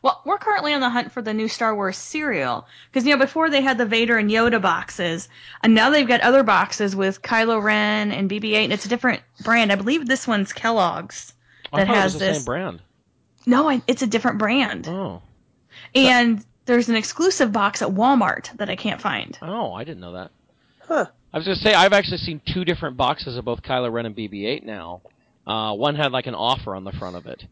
Well, 0.01 0.21
we're 0.23 0.37
currently 0.37 0.73
on 0.73 0.81
the 0.81 0.89
hunt 0.89 1.11
for 1.11 1.23
the 1.23 1.33
new 1.33 1.47
Star 1.47 1.73
Wars 1.73 1.97
cereal 1.97 2.67
because 2.91 3.07
you 3.07 3.13
know 3.13 3.19
before 3.19 3.49
they 3.49 3.61
had 3.61 3.77
the 3.79 3.87
Vader 3.87 4.17
and 4.17 4.29
Yoda 4.29 4.61
boxes, 4.61 5.27
and 5.63 5.73
now 5.73 5.89
they've 5.89 6.07
got 6.07 6.21
other 6.21 6.43
boxes 6.43 6.95
with 6.95 7.23
Kylo 7.23 7.61
Ren 7.61 8.11
and 8.11 8.29
BB-8, 8.29 8.65
and 8.65 8.73
it's 8.73 8.85
a 8.85 8.89
different 8.89 9.21
brand. 9.43 9.71
I 9.71 9.75
believe 9.75 10.05
this 10.07 10.27
one's 10.27 10.53
Kellogg's. 10.53 11.33
I 11.73 11.77
That 11.83 11.89
it 11.91 11.95
has 11.95 12.03
was 12.13 12.19
the 12.19 12.19
this- 12.19 12.37
same 12.37 12.45
brand. 12.45 12.81
No, 13.47 13.67
I, 13.69 13.81
it's 13.87 14.01
a 14.03 14.07
different 14.07 14.37
brand, 14.39 14.87
Oh. 14.87 15.21
and 15.95 16.43
there's 16.65 16.89
an 16.89 16.95
exclusive 16.95 17.51
box 17.51 17.81
at 17.81 17.89
Walmart 17.89 18.55
that 18.57 18.69
I 18.69 18.75
can't 18.75 19.01
find. 19.01 19.37
Oh, 19.41 19.73
I 19.73 19.83
didn't 19.83 20.01
know 20.01 20.13
that. 20.13 20.31
Huh. 20.87 21.05
I 21.33 21.37
was 21.37 21.45
gonna 21.45 21.57
say 21.57 21.73
I've 21.73 21.93
actually 21.93 22.17
seen 22.19 22.41
two 22.45 22.63
different 22.65 22.97
boxes 22.97 23.37
of 23.37 23.45
both 23.45 23.61
Kylo 23.61 23.91
Ren 23.91 24.05
and 24.05 24.15
BB-8 24.15 24.63
now. 24.63 25.01
Uh, 25.45 25.73
one 25.73 25.95
had 25.95 26.11
like 26.11 26.27
an 26.27 26.35
offer 26.35 26.75
on 26.75 26.83
the 26.83 26.91
front 26.91 27.15
of 27.15 27.25
it. 27.27 27.43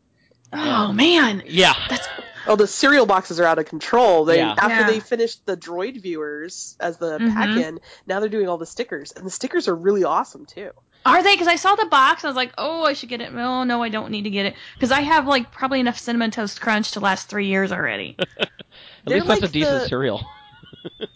Oh 0.52 0.92
man, 0.94 1.44
Yeah. 1.48 1.74
that's 1.90 2.08
Oh, 2.46 2.58
the 2.58 2.68
cereal 2.68 3.06
boxes 3.06 3.40
are 3.40 3.46
out 3.46 3.58
of 3.58 3.66
control. 3.66 4.26
They 4.26 4.38
Yeah. 4.38 4.54
after 4.58 4.82
Yeah. 4.82 4.88
they 4.88 5.00
finished 5.00 5.46
the 5.46 5.56
droid 5.56 6.02
viewers 6.02 6.76
as 6.80 6.98
the 6.98 7.18
Mhm. 7.18 7.34
pack-in, 7.34 7.80
now 8.06 8.20
they're 8.20 8.28
doing 8.30 8.50
all 8.50 8.58
the 8.58 8.66
stickers, 8.66 9.14
and 9.14 9.26
the 9.26 9.30
stickers 9.32 9.68
are 9.70 9.76
really 9.76 10.04
awesome 10.04 10.46
too. 10.46 10.72
Are 11.06 11.22
they? 11.22 11.34
Because 11.34 11.48
I 11.48 11.56
saw 11.56 11.76
the 11.76 11.86
box, 11.86 12.24
I 12.24 12.28
was 12.28 12.36
like, 12.36 12.54
oh, 12.58 12.84
I 12.84 12.94
should 12.94 13.10
get 13.10 13.22
it. 13.22 13.34
Oh 13.34 13.64
no, 13.64 13.84
I 13.84 13.90
don't 13.90 14.12
need 14.12 14.24
to 14.24 14.30
get 14.30 14.46
it 14.46 14.56
because 14.76 14.92
I 14.92 15.02
have 15.02 15.28
like 15.28 15.52
probably 15.52 15.80
enough 15.80 15.98
cinnamon 15.98 16.32
toast 16.32 16.62
crunch 16.62 16.92
to 16.92 17.00
last 17.00 17.30
three 17.30 17.48
years 17.48 17.72
already. 17.72 18.16
At 18.40 18.50
They're 19.06 19.18
least 19.18 19.28
that's 19.28 19.44
a 19.44 19.48
decent 19.50 19.82
the- 19.82 19.88
cereal. 19.88 20.26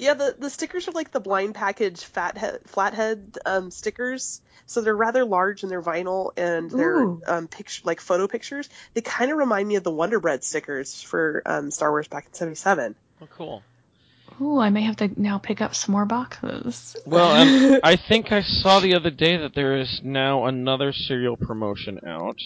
Yeah, 0.00 0.14
the 0.14 0.34
the 0.38 0.48
stickers 0.48 0.88
are 0.88 0.92
like 0.92 1.10
the 1.10 1.20
blind 1.20 1.54
package 1.54 2.02
fathead 2.02 2.60
flathead 2.64 3.36
um, 3.44 3.70
stickers. 3.70 4.40
So 4.64 4.80
they're 4.80 4.96
rather 4.96 5.26
large 5.26 5.62
and 5.62 5.70
they're 5.70 5.82
vinyl 5.82 6.30
and 6.38 6.70
they're 6.70 7.02
Ooh. 7.02 7.22
um, 7.26 7.48
picture 7.48 7.82
like 7.84 8.00
photo 8.00 8.26
pictures. 8.26 8.70
They 8.94 9.02
kind 9.02 9.30
of 9.30 9.36
remind 9.36 9.68
me 9.68 9.76
of 9.76 9.82
the 9.82 9.90
Wonder 9.90 10.18
Bread 10.18 10.42
stickers 10.42 11.02
for 11.02 11.42
um, 11.44 11.70
Star 11.70 11.90
Wars 11.90 12.08
back 12.08 12.24
in 12.26 12.32
'77. 12.32 12.94
Oh, 13.20 13.28
cool. 13.36 13.62
Ooh, 14.40 14.58
I 14.58 14.70
may 14.70 14.82
have 14.82 14.96
to 14.96 15.10
now 15.20 15.38
pick 15.38 15.60
up 15.60 15.74
some 15.74 15.92
more 15.92 16.06
boxes. 16.06 16.96
Well, 17.04 17.30
um, 17.30 17.80
I 17.84 17.96
think 17.96 18.32
I 18.32 18.40
saw 18.42 18.80
the 18.80 18.94
other 18.94 19.10
day 19.10 19.36
that 19.36 19.54
there 19.54 19.76
is 19.76 20.00
now 20.02 20.46
another 20.46 20.92
cereal 20.92 21.36
promotion 21.36 22.00
out. 22.06 22.38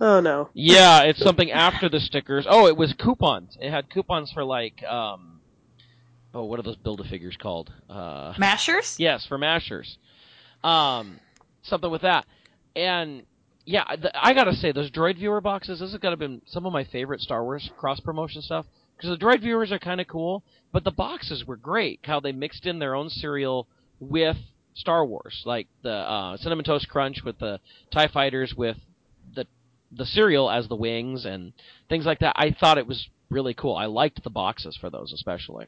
Oh 0.00 0.20
no. 0.20 0.50
Yeah, 0.54 1.02
it's 1.02 1.18
something 1.18 1.50
after 1.50 1.88
the 1.88 2.00
stickers. 2.00 2.46
Oh, 2.48 2.66
it 2.66 2.76
was 2.76 2.92
coupons. 2.92 3.56
It 3.60 3.70
had 3.70 3.90
coupons 3.90 4.30
for 4.30 4.44
like, 4.44 4.82
um, 4.84 5.40
oh, 6.34 6.44
what 6.44 6.60
are 6.60 6.62
those 6.62 6.76
Build-A-Figures 6.76 7.36
called? 7.40 7.72
Uh, 7.88 8.34
Mashers? 8.34 8.98
yes, 8.98 9.26
for 9.26 9.38
Mashers. 9.38 9.96
Um, 10.62 11.18
something 11.62 11.90
with 11.90 12.02
that. 12.02 12.26
And 12.76 13.22
yeah, 13.64 13.96
the, 13.96 14.12
I 14.14 14.34
gotta 14.34 14.54
say, 14.54 14.70
those 14.70 14.90
Droid 14.90 15.16
Viewer 15.16 15.40
boxes, 15.40 15.80
this 15.80 15.90
has 15.90 16.00
gotta 16.00 16.16
been 16.16 16.42
some 16.46 16.66
of 16.66 16.72
my 16.72 16.84
favorite 16.84 17.20
Star 17.20 17.42
Wars 17.42 17.68
cross 17.78 17.98
promotion 17.98 18.42
stuff. 18.42 18.66
Because 18.96 19.10
the 19.10 19.24
Droid 19.24 19.40
Viewers 19.40 19.72
are 19.72 19.78
kind 19.78 20.00
of 20.00 20.06
cool, 20.06 20.42
but 20.72 20.84
the 20.84 20.90
boxes 20.90 21.44
were 21.46 21.56
great. 21.56 22.00
How 22.04 22.20
they 22.20 22.32
mixed 22.32 22.66
in 22.66 22.78
their 22.78 22.94
own 22.94 23.10
cereal 23.10 23.66
with 24.00 24.36
Star 24.74 25.04
Wars, 25.04 25.42
like 25.44 25.68
the 25.82 25.92
uh, 25.92 26.36
Cinnamon 26.36 26.64
Toast 26.64 26.88
Crunch 26.88 27.22
with 27.24 27.38
the 27.38 27.60
Tie 27.90 28.08
Fighters 28.08 28.54
with 28.54 28.76
the 29.34 29.46
the 29.92 30.06
cereal 30.06 30.50
as 30.50 30.68
the 30.68 30.76
wings 30.76 31.24
and 31.24 31.52
things 31.88 32.04
like 32.06 32.20
that. 32.20 32.34
I 32.36 32.50
thought 32.50 32.78
it 32.78 32.86
was 32.86 33.08
really 33.30 33.54
cool. 33.54 33.74
I 33.74 33.86
liked 33.86 34.22
the 34.22 34.30
boxes 34.30 34.76
for 34.76 34.90
those 34.90 35.12
especially. 35.12 35.66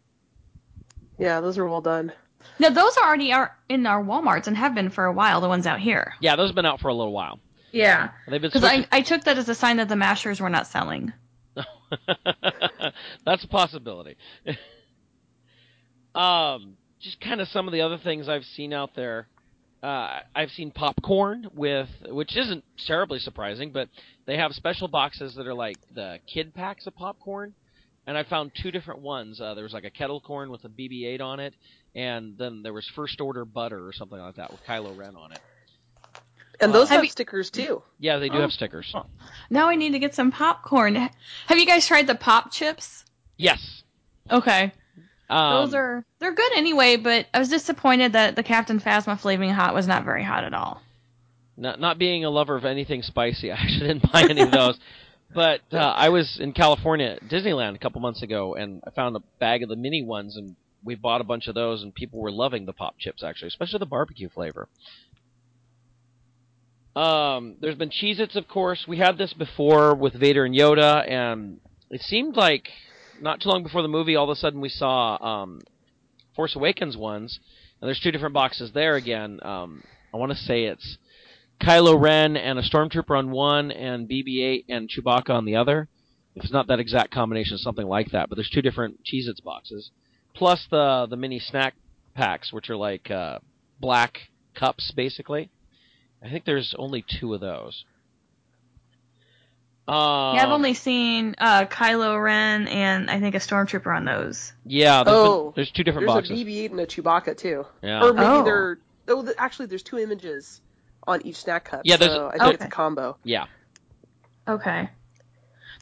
Yeah, 1.18 1.40
those 1.40 1.58
are 1.58 1.66
well 1.66 1.80
done. 1.80 2.12
Now 2.58 2.70
those 2.70 2.96
are 2.96 3.06
already 3.06 3.32
are 3.32 3.56
in 3.68 3.86
our 3.86 4.02
WalMarts 4.02 4.46
and 4.46 4.56
have 4.56 4.74
been 4.74 4.90
for 4.90 5.04
a 5.04 5.12
while. 5.12 5.40
The 5.40 5.48
ones 5.48 5.66
out 5.66 5.80
here. 5.80 6.14
Yeah, 6.20 6.36
those 6.36 6.50
have 6.50 6.56
been 6.56 6.66
out 6.66 6.80
for 6.80 6.88
a 6.88 6.94
little 6.94 7.12
while. 7.12 7.40
Yeah, 7.72 8.10
because 8.28 8.64
I 8.64 8.86
I 8.90 9.02
took 9.02 9.24
that 9.24 9.36
as 9.38 9.48
a 9.48 9.54
sign 9.54 9.76
that 9.76 9.88
the 9.88 9.94
Mashers 9.96 10.40
were 10.40 10.48
not 10.48 10.66
selling. 10.66 11.12
That's 13.24 13.44
a 13.44 13.48
possibility. 13.48 14.16
um, 16.14 16.76
just 17.00 17.20
kind 17.20 17.40
of 17.40 17.48
some 17.48 17.66
of 17.68 17.72
the 17.72 17.80
other 17.80 17.98
things 17.98 18.28
I've 18.28 18.44
seen 18.44 18.72
out 18.72 18.90
there. 18.94 19.28
Uh, 19.82 20.20
I've 20.34 20.50
seen 20.50 20.72
popcorn 20.72 21.48
with, 21.54 21.88
which 22.06 22.36
isn't 22.36 22.64
terribly 22.86 23.20
surprising, 23.20 23.70
but 23.70 23.88
they 24.26 24.36
have 24.36 24.52
special 24.52 24.88
boxes 24.88 25.36
that 25.36 25.46
are 25.46 25.54
like 25.54 25.78
the 25.94 26.18
kid 26.32 26.52
packs 26.54 26.86
of 26.86 26.96
popcorn. 26.96 27.54
And 28.06 28.16
I 28.16 28.24
found 28.24 28.52
two 28.60 28.70
different 28.70 29.02
ones. 29.02 29.40
Uh, 29.40 29.54
there 29.54 29.64
was 29.64 29.74
like 29.74 29.84
a 29.84 29.90
kettle 29.90 30.20
corn 30.20 30.50
with 30.50 30.64
a 30.64 30.68
BB-8 30.68 31.20
on 31.20 31.40
it, 31.40 31.54
and 31.94 32.38
then 32.38 32.62
there 32.62 32.72
was 32.72 32.90
first 32.96 33.20
order 33.20 33.44
butter 33.44 33.86
or 33.86 33.92
something 33.92 34.18
like 34.18 34.36
that 34.36 34.50
with 34.50 34.60
Kylo 34.66 34.96
Ren 34.96 35.14
on 35.14 35.32
it. 35.32 35.40
And 36.60 36.74
those 36.74 36.88
Have 36.88 36.96
have 36.96 37.04
you- 37.04 37.10
stickers 37.10 37.50
too. 37.50 37.82
Yeah, 38.00 38.18
they 38.18 38.28
do 38.28 38.38
Oh. 38.38 38.40
have 38.40 38.52
stickers. 38.52 38.92
Now 39.50 39.68
I 39.68 39.76
need 39.76 39.92
to 39.92 39.98
get 39.98 40.14
some 40.14 40.32
popcorn. 40.32 40.94
Have 40.96 41.58
you 41.58 41.66
guys 41.66 41.86
tried 41.86 42.06
the 42.06 42.14
pop 42.14 42.50
chips? 42.52 43.04
Yes. 43.36 43.82
Okay, 44.30 44.72
Um, 45.30 45.64
those 45.64 45.74
are 45.74 46.04
they're 46.18 46.34
good 46.34 46.52
anyway. 46.56 46.96
But 46.96 47.26
I 47.32 47.38
was 47.38 47.48
disappointed 47.48 48.12
that 48.12 48.34
the 48.36 48.42
Captain 48.42 48.80
Phasma 48.80 49.18
flaming 49.18 49.50
hot 49.50 49.72
was 49.74 49.86
not 49.86 50.04
very 50.04 50.22
hot 50.24 50.44
at 50.44 50.52
all. 50.52 50.82
Not 51.56 51.80
not 51.80 51.98
being 51.98 52.24
a 52.24 52.30
lover 52.30 52.56
of 52.56 52.64
anything 52.64 53.02
spicy, 53.02 53.50
I 53.52 53.54
actually 53.56 53.86
didn't 53.88 54.12
buy 54.12 54.22
any 54.28 54.42
of 54.42 54.50
those. 54.50 54.78
But 55.32 55.60
uh, 55.72 55.76
I 55.78 56.08
was 56.08 56.38
in 56.40 56.52
California 56.52 57.18
Disneyland 57.28 57.74
a 57.74 57.78
couple 57.78 58.00
months 58.00 58.22
ago, 58.22 58.54
and 58.54 58.82
I 58.86 58.90
found 58.90 59.14
a 59.16 59.20
bag 59.38 59.62
of 59.62 59.68
the 59.68 59.76
mini 59.76 60.02
ones, 60.02 60.36
and 60.36 60.56
we 60.84 60.94
bought 60.94 61.20
a 61.20 61.24
bunch 61.24 61.48
of 61.48 61.54
those, 61.54 61.82
and 61.82 61.94
people 61.94 62.18
were 62.20 62.30
loving 62.32 62.64
the 62.66 62.72
pop 62.72 62.96
chips 62.98 63.22
actually, 63.22 63.48
especially 63.48 63.78
the 63.78 63.86
barbecue 63.86 64.28
flavor. 64.30 64.68
Um, 66.98 67.54
there's 67.60 67.76
been 67.76 67.90
Cheez-Its, 67.90 68.34
of 68.34 68.48
course. 68.48 68.86
We 68.88 68.98
had 68.98 69.18
this 69.18 69.32
before 69.32 69.94
with 69.94 70.14
Vader 70.14 70.44
and 70.44 70.52
Yoda, 70.52 71.08
and 71.08 71.60
it 71.90 72.00
seemed 72.00 72.34
like 72.34 72.66
not 73.20 73.40
too 73.40 73.50
long 73.50 73.62
before 73.62 73.82
the 73.82 73.88
movie, 73.88 74.16
all 74.16 74.28
of 74.28 74.36
a 74.36 74.40
sudden 74.40 74.60
we 74.60 74.68
saw 74.68 75.16
um, 75.24 75.60
Force 76.34 76.56
Awakens 76.56 76.96
ones, 76.96 77.38
and 77.80 77.86
there's 77.86 78.00
two 78.00 78.10
different 78.10 78.34
boxes 78.34 78.72
there 78.74 78.96
again. 78.96 79.38
Um, 79.44 79.84
I 80.12 80.16
want 80.16 80.32
to 80.32 80.38
say 80.38 80.64
it's 80.64 80.98
Kylo 81.62 82.00
Ren 82.00 82.36
and 82.36 82.58
a 82.58 82.62
Stormtrooper 82.62 83.16
on 83.16 83.30
one, 83.30 83.70
and 83.70 84.08
BB-8 84.08 84.64
and 84.68 84.90
Chewbacca 84.90 85.30
on 85.30 85.44
the 85.44 85.54
other. 85.54 85.86
If 86.34 86.42
it's 86.42 86.52
not 86.52 86.66
that 86.66 86.80
exact 86.80 87.12
combination, 87.12 87.58
something 87.58 87.86
like 87.86 88.10
that. 88.10 88.28
But 88.28 88.34
there's 88.34 88.50
two 88.50 88.62
different 88.62 89.04
Cheez-Its 89.04 89.38
boxes, 89.38 89.92
plus 90.34 90.66
the 90.68 91.06
the 91.08 91.16
mini 91.16 91.38
snack 91.38 91.76
packs, 92.16 92.52
which 92.52 92.68
are 92.68 92.76
like 92.76 93.08
uh, 93.08 93.38
black 93.78 94.18
cups, 94.56 94.90
basically. 94.90 95.50
I 96.22 96.28
think 96.28 96.44
there's 96.44 96.74
only 96.78 97.02
two 97.02 97.34
of 97.34 97.40
those. 97.40 97.84
Uh, 99.86 100.32
yeah, 100.34 100.42
I've 100.44 100.50
only 100.50 100.74
seen 100.74 101.34
uh, 101.38 101.64
Kylo 101.64 102.22
Ren 102.22 102.68
and 102.68 103.10
I 103.10 103.20
think 103.20 103.34
a 103.34 103.38
stormtrooper 103.38 103.94
on 103.96 104.04
those. 104.04 104.52
yeah. 104.66 105.02
There's, 105.02 105.16
been- 105.16 105.26
Oh, 105.26 105.52
there's 105.56 105.70
two 105.70 105.82
different 105.82 106.06
There's 106.08 106.28
boxes. 106.28 106.40
a 106.42 106.44
BB-8 106.44 106.70
and 106.72 106.80
a 106.80 106.86
Chewbacca 106.86 107.36
too. 107.38 107.64
yeah. 107.82 108.02
Or 108.04 108.12
maybe 108.12 108.26
Oh. 108.26 108.44
they're 108.44 108.78
oh, 109.08 109.22
th- 109.22 109.36
actually 109.38 109.66
there's 109.66 109.82
two 109.82 109.98
images 109.98 110.60
on 111.06 111.24
each 111.24 111.36
snack 111.36 111.64
cup. 111.64 111.82
Yeah, 111.84 111.96
there's- 111.96 112.14
so 112.14 112.28
I 112.28 112.36
think 112.38 112.54
it's 112.54 112.64
a 112.64 112.68
combo. 112.68 113.16
yeah. 113.24 113.46
Okay. 114.46 114.90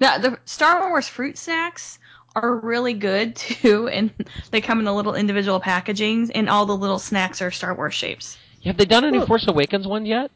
Now 0.01 0.18
the 0.18 0.38
Star 0.44 0.88
Wars 0.88 1.09
fruit 1.09 1.37
snacks 1.37 1.99
are 2.37 2.55
really 2.55 2.92
good 2.94 3.35
too, 3.37 3.88
and 3.88 4.12
they 4.53 4.61
come 4.61 4.79
in 4.79 4.85
the 4.85 4.94
little 4.94 5.14
individual 5.16 5.61
packagings, 5.61 6.31
and 6.33 6.49
all 6.49 6.66
the 6.66 6.77
little 6.77 6.99
snacks 7.01 7.42
are 7.42 7.51
Star 7.51 7.75
Wars 7.75 7.94
shapes. 7.94 8.37
Have 8.66 8.76
they 8.76 8.85
done 8.85 9.05
any. 9.05 9.24
Force 9.24 9.46
Awakens 9.48 9.87
one 9.87 10.07
yet? 10.07 10.31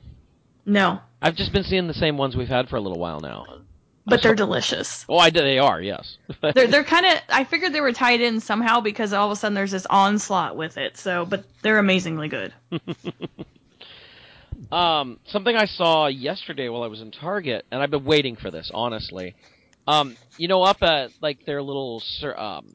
No, 0.66 1.00
I've 1.20 1.36
just 1.36 1.52
been 1.52 1.64
seeing 1.64 1.86
the 1.86 1.94
same 1.94 2.16
ones 2.16 2.36
we've 2.36 2.48
had 2.48 2.68
for 2.68 2.76
a 2.76 2.80
little 2.80 2.98
while 2.98 3.20
now. 3.20 3.44
but 4.06 4.22
they're 4.22 4.34
delicious. 4.34 5.04
Oh, 5.08 5.18
I 5.18 5.30
they 5.30 5.58
are, 5.58 5.80
yes. 5.80 6.16
They're 6.54 6.66
they're 6.66 6.84
kind 6.84 7.06
of. 7.06 7.18
I 7.28 7.44
figured 7.44 7.72
they 7.72 7.80
were 7.80 7.92
tied 7.92 8.20
in 8.20 8.40
somehow 8.40 8.80
because 8.80 9.12
all 9.12 9.26
of 9.26 9.32
a 9.32 9.36
sudden 9.36 9.54
there's 9.54 9.70
this 9.70 9.86
onslaught 9.86 10.56
with 10.56 10.78
it. 10.78 10.96
So, 10.96 11.24
but 11.24 11.44
they're 11.62 11.78
amazingly 11.78 12.28
good. 12.28 12.52
Um, 14.70 15.18
something 15.26 15.56
I 15.56 15.64
saw 15.64 16.06
yesterday 16.06 16.68
while 16.68 16.82
I 16.82 16.86
was 16.86 17.00
in 17.00 17.10
Target, 17.10 17.64
and 17.70 17.82
I've 17.82 17.90
been 17.90 18.04
waiting 18.04 18.36
for 18.36 18.50
this, 18.50 18.70
honestly. 18.72 19.34
Um, 19.86 20.16
you 20.36 20.48
know, 20.48 20.62
up 20.62 20.82
at 20.82 21.10
like 21.20 21.44
their 21.44 21.62
little 21.62 22.02
um, 22.36 22.74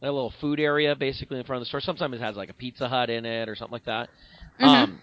their 0.00 0.12
little 0.12 0.32
food 0.40 0.60
area, 0.60 0.94
basically 0.94 1.38
in 1.38 1.44
front 1.44 1.58
of 1.58 1.62
the 1.62 1.66
store. 1.66 1.80
Sometimes 1.80 2.14
it 2.14 2.20
has 2.20 2.36
like 2.36 2.50
a 2.50 2.54
Pizza 2.54 2.88
Hut 2.88 3.10
in 3.10 3.24
it 3.24 3.48
or 3.48 3.56
something 3.56 3.72
like 3.72 3.86
that. 3.86 4.08
Mhm. 4.60 4.66
Um, 4.66 5.02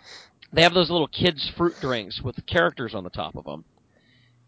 they 0.53 0.63
have 0.63 0.73
those 0.73 0.89
little 0.89 1.07
kids 1.07 1.47
fruit 1.49 1.75
drinks 1.81 2.21
with 2.21 2.45
characters 2.45 2.93
on 2.93 3.03
the 3.03 3.09
top 3.09 3.35
of 3.35 3.45
them. 3.45 3.65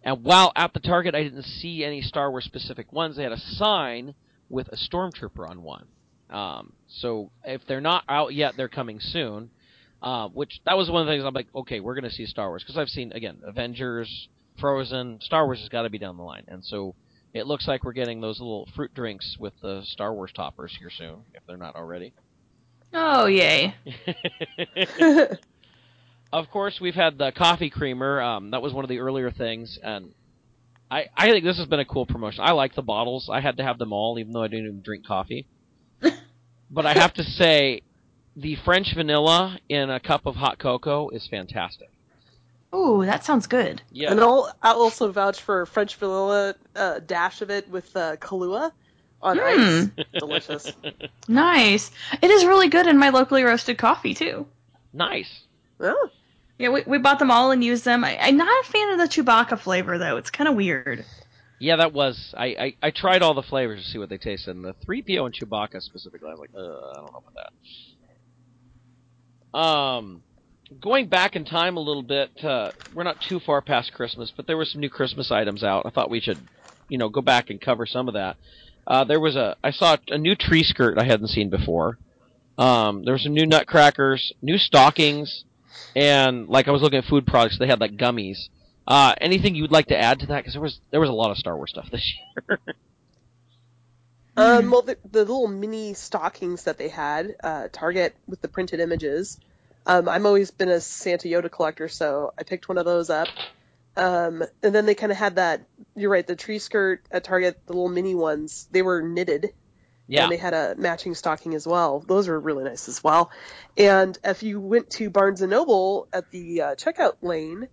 And 0.04 0.24
while 0.24 0.52
at 0.56 0.74
the 0.74 0.80
Target, 0.82 1.16
I 1.16 1.24
didn't 1.24 1.44
see 1.44 1.84
any 1.84 2.02
Star 2.02 2.30
Wars 2.30 2.44
specific 2.46 2.92
ones. 2.92 3.16
They 3.16 3.24
had 3.24 3.32
a 3.32 3.38
sign 3.38 4.16
with 4.50 4.68
a 4.70 4.76
stormtrooper 4.76 5.50
on 5.50 5.64
one. 5.64 5.88
Um, 6.30 6.74
so 6.88 7.32
if 7.46 7.66
they're 7.68 7.82
not 7.82 8.04
out 8.10 8.34
yet, 8.34 8.56
they're 8.58 8.68
coming 8.68 9.00
soon. 9.00 9.50
Uh, 10.02 10.28
which 10.28 10.60
that 10.66 10.76
was 10.76 10.92
one 10.92 11.00
of 11.02 11.08
the 11.08 11.14
things 11.14 11.24
I'm 11.24 11.34
like, 11.34 11.48
okay, 11.56 11.80
we're 11.80 11.94
going 11.96 12.04
to 12.04 12.12
see 12.12 12.26
Star 12.26 12.50
Wars 12.50 12.62
because 12.62 12.78
I've 12.78 12.90
seen 12.90 13.14
again 13.14 13.38
Avengers, 13.46 14.28
Frozen, 14.60 15.22
Star 15.22 15.46
Wars 15.46 15.60
has 15.62 15.70
got 15.70 15.84
to 15.84 15.90
be 15.90 15.98
down 15.98 16.18
the 16.18 16.24
line, 16.24 16.44
and 16.50 16.64
so 16.66 16.94
it 17.34 17.48
looks 17.48 17.70
like 17.70 17.86
we're 17.86 17.94
getting 17.94 18.20
those 18.20 18.42
little 18.42 18.68
fruit 18.76 18.94
drinks 18.94 19.38
with 19.40 19.54
the 19.62 19.82
Star 19.86 20.14
Wars 20.14 20.34
toppers 20.34 20.76
here 20.78 20.90
soon, 20.90 21.24
if 21.34 21.42
they're 21.48 21.56
not 21.56 21.78
already. 21.78 22.12
Oh 22.94 23.26
yay! 23.26 23.76
of 26.34 26.50
course, 26.52 26.80
we've 26.80 26.96
had 26.96 27.18
the 27.18 27.32
coffee 27.32 27.70
creamer. 27.70 28.22
Um, 28.22 28.52
that 28.52 28.62
was 28.62 28.74
one 28.74 28.86
of 28.86 28.90
the 28.90 29.00
earlier 29.00 29.32
things, 29.32 29.80
and 29.82 30.14
I 30.92 31.06
I 31.16 31.32
think 31.32 31.44
this 31.44 31.58
has 31.58 31.68
been 31.68 31.80
a 31.80 31.86
cool 31.86 32.06
promotion. 32.06 32.44
I 32.44 32.52
like 32.52 32.76
the 32.76 32.82
bottles. 32.82 33.30
I 33.32 33.42
had 33.42 33.58
to 33.58 33.64
have 33.64 33.80
them 33.80 33.94
all, 33.94 34.20
even 34.20 34.34
though 34.34 34.44
I 34.44 34.48
didn't 34.48 34.66
even 34.66 34.82
drink 34.82 35.06
coffee. 35.08 35.48
but 36.72 36.86
I 36.86 36.94
have 36.94 37.14
to 37.16 37.24
say, 37.24 37.82
the 38.36 38.56
French 38.56 38.94
vanilla 38.94 39.60
in 39.70 39.90
a 39.90 40.00
cup 40.00 40.26
of 40.26 40.36
hot 40.36 40.60
cocoa 40.60 41.10
is 41.10 41.28
fantastic. 41.28 41.90
Ooh, 42.74 43.06
that 43.06 43.24
sounds 43.24 43.46
good. 43.46 43.84
Yeah, 43.92 44.12
And 44.12 44.20
I'll, 44.20 44.52
I'll 44.64 44.82
also 44.82 45.12
vouch 45.12 45.40
for 45.40 45.66
French 45.68 45.96
vanilla 45.96 46.56
uh, 46.76 47.00
dash 47.06 47.42
of 47.42 47.52
it 47.52 47.70
with 47.70 47.96
uh, 47.96 48.16
Kahlua 48.16 48.72
on 49.24 49.38
Hmm. 49.40 49.44
ice. 49.98 50.06
Delicious. 50.20 50.72
Nice. 51.28 51.90
It 52.22 52.30
is 52.30 52.46
really 52.46 52.68
good 52.68 52.86
in 52.88 52.98
my 53.00 53.10
locally 53.10 53.44
roasted 53.44 53.78
coffee 53.78 54.14
too. 54.14 54.46
nice. 54.94 55.42
Oh, 55.80 56.10
Yeah, 56.60 56.70
we, 56.70 56.84
we 56.86 56.98
bought 57.00 57.20
them 57.20 57.32
all 57.32 57.52
and 57.52 57.64
used 57.64 57.84
them. 57.84 58.04
I, 58.04 58.18
I'm 58.20 58.38
not 58.38 58.48
a 58.66 58.72
fan 58.72 58.90
of 58.92 59.00
the 59.00 59.06
Chewbacca 59.08 59.58
flavor 59.60 59.98
though. 59.98 60.18
It's 60.18 60.30
kind 60.30 60.48
of 60.48 60.56
weird. 60.56 61.04
Yeah, 61.60 61.78
that 61.78 61.94
was. 61.94 62.34
I, 62.38 62.46
I, 62.46 62.76
I 62.84 62.92
tried 62.92 63.22
all 63.22 63.34
the 63.34 63.42
flavors 63.42 63.84
to 63.84 63.90
see 63.90 63.98
what 63.98 64.10
they 64.10 64.18
tasted, 64.18 64.56
and 64.56 64.66
the 64.66 64.74
3PO 64.86 65.26
and 65.26 65.34
Chewbacca 65.34 65.82
specifically, 65.82 66.28
I 66.30 66.32
was 66.32 66.40
like, 66.40 66.50
uh, 66.54 66.60
I 66.60 66.96
don't 66.96 67.14
know 67.14 67.24
about 67.26 67.50
that. 69.54 69.58
Um, 69.58 70.22
going 70.82 71.08
back 71.08 71.36
in 71.36 71.46
time 71.46 71.78
a 71.78 71.80
little 71.80 72.04
bit, 72.04 72.44
uh, 72.44 72.72
we're 72.94 73.04
not 73.04 73.22
too 73.22 73.40
far 73.40 73.62
past 73.62 73.94
Christmas, 73.94 74.32
but 74.36 74.46
there 74.48 74.58
were 74.58 74.66
some 74.66 74.82
new 74.82 74.90
Christmas 74.90 75.32
items 75.32 75.64
out. 75.64 75.86
I 75.86 75.90
thought 75.90 76.10
we 76.10 76.20
should, 76.20 76.48
you 76.90 76.98
know, 76.98 77.10
go 77.10 77.22
back 77.22 77.50
and 77.50 77.62
cover 77.62 77.86
some 77.86 78.08
of 78.08 78.16
that. 78.16 78.36
Uh, 78.86 79.04
there 79.04 79.20
was 79.20 79.36
a, 79.36 79.56
I 79.64 79.72
saw 79.72 79.98
a 80.10 80.18
new 80.18 80.36
tree 80.36 80.64
skirt 80.64 80.98
I 80.98 81.06
hadn't 81.06 81.28
seen 81.30 81.50
before. 81.50 81.98
Um, 82.58 83.04
there 83.04 83.14
were 83.14 83.20
some 83.20 83.34
new 83.34 83.46
nutcrackers, 83.46 84.34
new 84.42 84.58
stockings, 84.58 85.46
and 85.96 86.48
like 86.48 86.68
I 86.68 86.72
was 86.72 86.82
looking 86.82 87.00
at 87.00 87.06
food 87.06 87.26
products, 87.26 87.58
they 87.58 87.68
had 87.68 87.80
like 87.80 87.98
gummies. 87.98 88.50
Uh, 88.88 89.16
anything 89.22 89.56
you 89.56 89.64
would 89.64 89.72
like 89.72 89.88
to 89.88 89.98
add 89.98 90.20
to 90.20 90.26
that? 90.28 90.38
Because 90.38 90.54
there 90.54 90.62
was 90.62 90.80
there 90.92 91.00
was 91.00 91.10
a 91.10 91.14
lot 91.14 91.32
of 91.32 91.38
Star 91.38 91.56
Wars 91.56 91.72
stuff 91.72 91.90
this 91.92 92.14
year. 92.50 92.60
Um, 94.36 94.72
well, 94.72 94.82
the, 94.82 94.98
the 95.10 95.20
little 95.20 95.48
mini 95.48 95.94
stockings 95.94 96.64
that 96.64 96.78
they 96.78 96.90
had, 96.90 97.36
uh, 97.44 97.68
Target 97.72 98.16
with 98.28 98.42
the 98.42 98.48
printed 98.48 98.80
images. 98.80 99.38
Um, 99.86 100.10
I've 100.10 100.26
always 100.26 100.50
been 100.50 100.70
a 100.70 100.82
Santa 100.82 101.28
Yoda 101.28 101.52
collector, 101.52 101.88
so 101.88 102.34
I 102.38 102.44
picked 102.44 102.68
one 102.68 102.78
of 102.78 102.86
those 102.86 103.10
up. 103.10 103.28
Um, 103.96 104.44
and 104.64 104.74
then 104.74 104.86
they 104.86 104.96
kind 104.96 105.12
of 105.12 105.18
had 105.18 105.36
that. 105.36 105.68
You're 105.96 106.10
right, 106.12 106.26
the 106.26 106.36
tree 106.36 106.60
skirt 106.60 107.06
at 107.12 107.24
Target, 107.24 107.60
the 107.68 107.74
little 107.74 107.90
mini 107.90 108.16
ones. 108.16 108.68
They 108.72 108.82
were 108.82 109.02
knitted, 109.04 109.54
yeah, 110.08 110.24
and 110.24 110.32
they 110.32 110.38
had 110.38 110.54
a 110.56 110.76
matching 110.76 111.14
stocking 111.14 111.54
as 111.54 111.68
well. 111.68 112.00
Those 112.00 112.28
were 112.28 112.40
really 112.40 112.64
nice 112.64 112.90
as 112.90 113.04
well. 113.04 113.30
And 113.78 114.18
if 114.24 114.42
you 114.42 114.60
went 114.60 114.90
to 114.92 115.10
Barnes 115.12 115.42
and 115.42 115.52
Noble 115.52 116.08
at 116.12 116.32
the 116.32 116.62
uh, 116.62 116.76
checkout 116.76 117.18
lane 117.22 117.68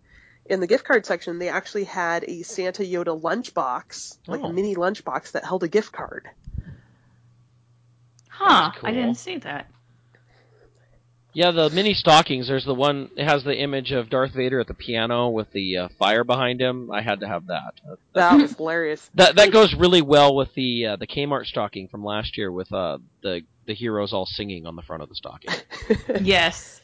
in 0.44 0.61
the 0.61 0.66
gift 0.66 0.85
card 0.85 1.06
section, 1.06 1.38
they 1.38 1.48
actually 1.48 1.85
had 1.85 2.24
a 2.28 2.42
Santa 2.42 2.83
Yoda 2.83 3.18
lunchbox, 3.18 4.18
like 4.26 4.40
Oh. 4.42 4.46
a 4.46 4.52
mini 4.52 4.74
lunchbox 4.74 5.33
that 5.33 5.44
held 5.44 5.62
a 5.62 5.68
gift 5.68 5.92
card. 5.92 6.28
Huh? 8.28 8.72
Cool. 8.76 8.88
I 8.88 8.92
didn't 8.92 9.14
see 9.16 9.38
that. 9.38 9.70
Yeah. 11.32 11.50
The 11.50 11.70
mini 11.70 11.94
stockings. 11.94 12.48
There's 12.48 12.64
the 12.64 12.74
one. 12.74 13.10
It 13.16 13.24
has 13.24 13.44
the 13.44 13.56
image 13.56 13.92
of 13.92 14.10
Darth 14.10 14.32
Vader 14.32 14.60
at 14.60 14.66
the 14.66 14.74
piano 14.74 15.28
with 15.28 15.50
the 15.52 15.76
uh, 15.76 15.88
fire 15.98 16.24
behind 16.24 16.60
him. 16.60 16.90
I 16.90 17.02
had 17.02 17.20
to 17.20 17.28
have 17.28 17.46
that. 17.46 17.74
That 18.12 18.40
was 18.40 18.56
hilarious. 18.56 19.08
That 19.14 19.36
that 19.36 19.52
goes 19.52 19.72
really 19.74 20.02
well 20.02 20.34
with 20.34 20.52
the 20.54 20.86
uh, 20.86 20.96
the 20.96 21.06
Kmart 21.06 21.46
stocking 21.46 21.86
from 21.88 22.04
last 22.04 22.36
year 22.36 22.50
with 22.50 22.72
uh, 22.72 22.98
the 23.22 23.42
the 23.66 23.74
heroes 23.74 24.12
all 24.12 24.26
singing 24.26 24.66
on 24.66 24.74
the 24.74 24.82
front 24.82 25.02
of 25.04 25.08
the 25.08 25.14
stocking. 25.14 25.54
yes. 26.22 26.80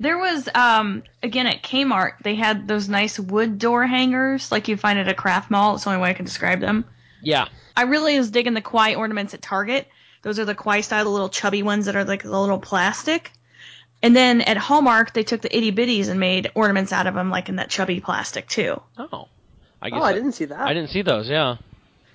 There 0.00 0.18
was 0.18 0.48
um 0.54 1.04
again 1.22 1.46
at 1.46 1.62
Kmart 1.62 2.18
they 2.24 2.34
had 2.34 2.66
those 2.66 2.88
nice 2.88 3.18
wood 3.20 3.58
door 3.58 3.86
hangers 3.86 4.50
like 4.50 4.66
you 4.66 4.76
find 4.76 4.98
at 4.98 5.08
a 5.08 5.14
craft 5.14 5.50
mall. 5.50 5.76
It's 5.76 5.84
the 5.84 5.90
only 5.90 6.02
way 6.02 6.10
I 6.10 6.14
can 6.14 6.24
describe 6.24 6.60
them. 6.60 6.84
yeah, 7.22 7.46
I 7.76 7.82
really 7.82 8.18
was 8.18 8.30
digging 8.32 8.54
the 8.54 8.60
quiet 8.60 8.98
ornaments 8.98 9.32
at 9.34 9.42
Target. 9.42 9.86
Those 10.24 10.38
are 10.38 10.46
the 10.46 10.54
Kwai 10.54 10.80
style, 10.80 11.04
the 11.04 11.10
little 11.10 11.28
chubby 11.28 11.62
ones 11.62 11.84
that 11.84 11.96
are 11.96 12.04
like 12.04 12.22
the 12.22 12.40
little 12.40 12.58
plastic. 12.58 13.30
And 14.02 14.16
then 14.16 14.40
at 14.40 14.56
Hallmark, 14.56 15.12
they 15.12 15.22
took 15.22 15.42
the 15.42 15.54
itty 15.54 15.70
bitties 15.70 16.08
and 16.08 16.18
made 16.18 16.50
ornaments 16.54 16.92
out 16.92 17.06
of 17.06 17.14
them, 17.14 17.28
like 17.30 17.50
in 17.50 17.56
that 17.56 17.68
chubby 17.68 18.00
plastic 18.00 18.48
too. 18.48 18.80
Oh, 18.96 19.28
I 19.82 19.88
oh, 19.88 19.90
guess 19.90 19.92
Oh, 19.92 20.02
I 20.02 20.12
that- 20.12 20.18
didn't 20.18 20.32
see 20.32 20.46
that. 20.46 20.60
I 20.60 20.72
didn't 20.72 20.88
see 20.90 21.02
those. 21.02 21.28
Yeah. 21.28 21.56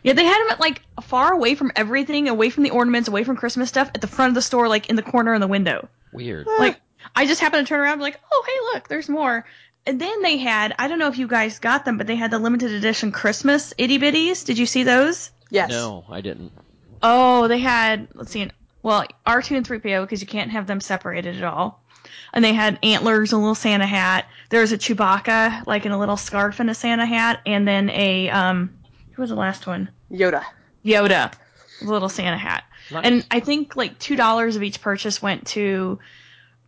Yeah, 0.02 0.14
they 0.14 0.26
had 0.26 0.40
them 0.40 0.50
at 0.50 0.60
like 0.60 0.82
far 1.04 1.32
away 1.34 1.54
from 1.54 1.72
everything, 1.76 2.30
away 2.30 2.50
from 2.50 2.64
the 2.64 2.72
ornaments, 2.72 3.08
away 3.10 3.24
from 3.24 3.36
Christmas 3.36 3.70
stuff, 3.70 3.92
at 3.94 4.02
the 4.02 4.08
front 4.08 4.32
of 4.32 4.36
the 4.36 4.42
store, 4.42 4.68
like 4.68 4.90
in 4.90 4.96
the 4.96 5.04
corner 5.04 5.36
in 5.36 5.42
the 5.42 5.48
window. 5.48 5.88
Weird. 6.12 6.48
Ah. 6.50 6.56
Like 6.58 6.82
I 7.16 7.28
just 7.28 7.42
happened 7.42 7.68
to 7.68 7.70
turn 7.70 7.80
around, 7.80 7.94
and 7.94 8.00
be 8.00 8.06
like, 8.06 8.20
oh 8.32 8.44
hey, 8.48 8.74
look, 8.74 8.88
there's 8.88 9.08
more. 9.08 9.46
And 9.86 10.02
then 10.02 10.22
they 10.24 10.38
had, 10.38 10.74
I 10.80 10.88
don't 10.88 11.00
know 11.00 11.08
if 11.08 11.18
you 11.18 11.28
guys 11.28 11.60
got 11.60 11.86
them, 11.86 11.98
but 11.98 12.08
they 12.08 12.16
had 12.16 12.32
the 12.32 12.40
limited 12.40 12.72
edition 12.72 13.12
Christmas 13.12 13.74
itty 13.78 14.00
bitties. 14.00 14.46
Did 14.46 14.58
you 14.58 14.66
see 14.66 14.84
those? 14.84 15.32
Yes. 15.50 15.70
No, 15.70 16.06
I 16.10 16.22
didn't. 16.22 16.52
Oh, 17.02 17.48
they 17.48 17.60
had 17.60 18.08
let's 18.14 18.32
see, 18.32 18.50
well 18.84 19.06
R2 19.26 19.58
and 19.58 19.68
3PO 19.68 20.02
because 20.02 20.22
you 20.22 20.28
can't 20.28 20.52
have 20.52 20.68
them 20.68 20.82
separated 20.82 21.38
at 21.38 21.44
all. 21.44 21.84
And 22.32 22.46
they 22.46 22.54
had 22.54 22.78
antlers, 22.84 23.34
and 23.34 23.40
a 23.40 23.42
little 23.42 23.56
Santa 23.56 23.86
hat. 23.88 24.28
There 24.50 24.62
was 24.62 24.72
a 24.72 24.78
Chewbacca, 24.78 25.66
like 25.66 25.86
in 25.86 25.92
a 25.92 26.00
little 26.00 26.18
scarf 26.18 26.60
and 26.60 26.70
a 26.70 26.76
Santa 26.76 27.06
hat, 27.06 27.42
and 27.46 27.68
then 27.68 27.90
a 27.90 28.30
um, 28.30 28.78
who 29.14 29.22
was 29.22 29.30
the 29.30 29.36
last 29.36 29.66
one? 29.66 29.90
Yoda. 30.12 30.44
Yoda, 30.86 31.34
a 31.82 31.86
little 31.86 32.10
Santa 32.10 32.38
hat. 32.38 32.64
Nice. 32.92 33.06
And 33.06 33.28
I 33.32 33.40
think 33.40 33.76
like 33.76 33.98
two 34.00 34.16
dollars 34.16 34.56
of 34.56 34.64
each 34.64 34.82
purchase 34.82 35.22
went 35.22 35.48
to 35.48 36.00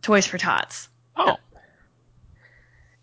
Toys 0.02 0.26
for 0.26 0.38
Tots. 0.38 0.88
Oh, 1.16 1.36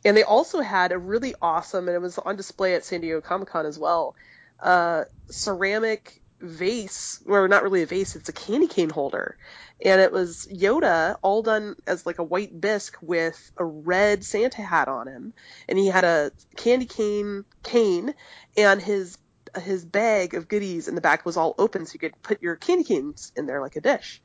And 0.03 0.15
they 0.17 0.23
also 0.23 0.61
had 0.61 0.91
a 0.91 0.97
really 0.97 1.35
awesome, 1.41 1.87
and 1.87 1.95
it 1.95 2.01
was 2.01 2.17
on 2.17 2.35
display 2.35 2.75
at 2.75 2.83
San 2.85 3.01
Diego 3.01 3.21
Comic 3.21 3.49
Con 3.49 3.65
as 3.65 3.79
well, 3.79 4.15
uh, 4.59 5.05
ceramic 5.29 6.21
vase, 6.39 7.21
or 7.25 7.47
not 7.47 7.63
really 7.63 7.81
a 7.83 7.85
vase, 7.85 8.15
it's 8.15 8.29
a 8.29 8.33
candy 8.33 8.67
cane 8.67 8.89
holder. 8.89 9.37
And 9.83 10.01
it 10.01 10.11
was 10.11 10.47
Yoda 10.51 11.15
all 11.21 11.41
done 11.41 11.75
as 11.87 12.05
like 12.05 12.19
a 12.19 12.23
white 12.23 12.59
bisque 12.59 12.97
with 13.01 13.51
a 13.57 13.63
red 13.63 14.23
Santa 14.23 14.61
hat 14.61 14.87
on 14.87 15.07
him. 15.07 15.33
And 15.67 15.77
he 15.77 15.87
had 15.87 16.03
a 16.03 16.31
candy 16.57 16.85
cane 16.85 17.45
cane 17.63 18.13
and 18.57 18.81
his 18.81 19.17
his 19.61 19.83
bag 19.83 20.35
of 20.35 20.47
goodies 20.47 20.87
in 20.87 20.93
the 20.95 21.01
back 21.01 21.25
was 21.25 21.35
all 21.37 21.55
open 21.57 21.85
so 21.85 21.93
you 21.93 21.99
could 21.99 22.21
put 22.21 22.41
your 22.41 22.55
candy 22.55 22.83
canes 22.83 23.31
in 23.35 23.45
there 23.47 23.61
like 23.61 23.75
a 23.77 23.81
dish. 23.81 24.21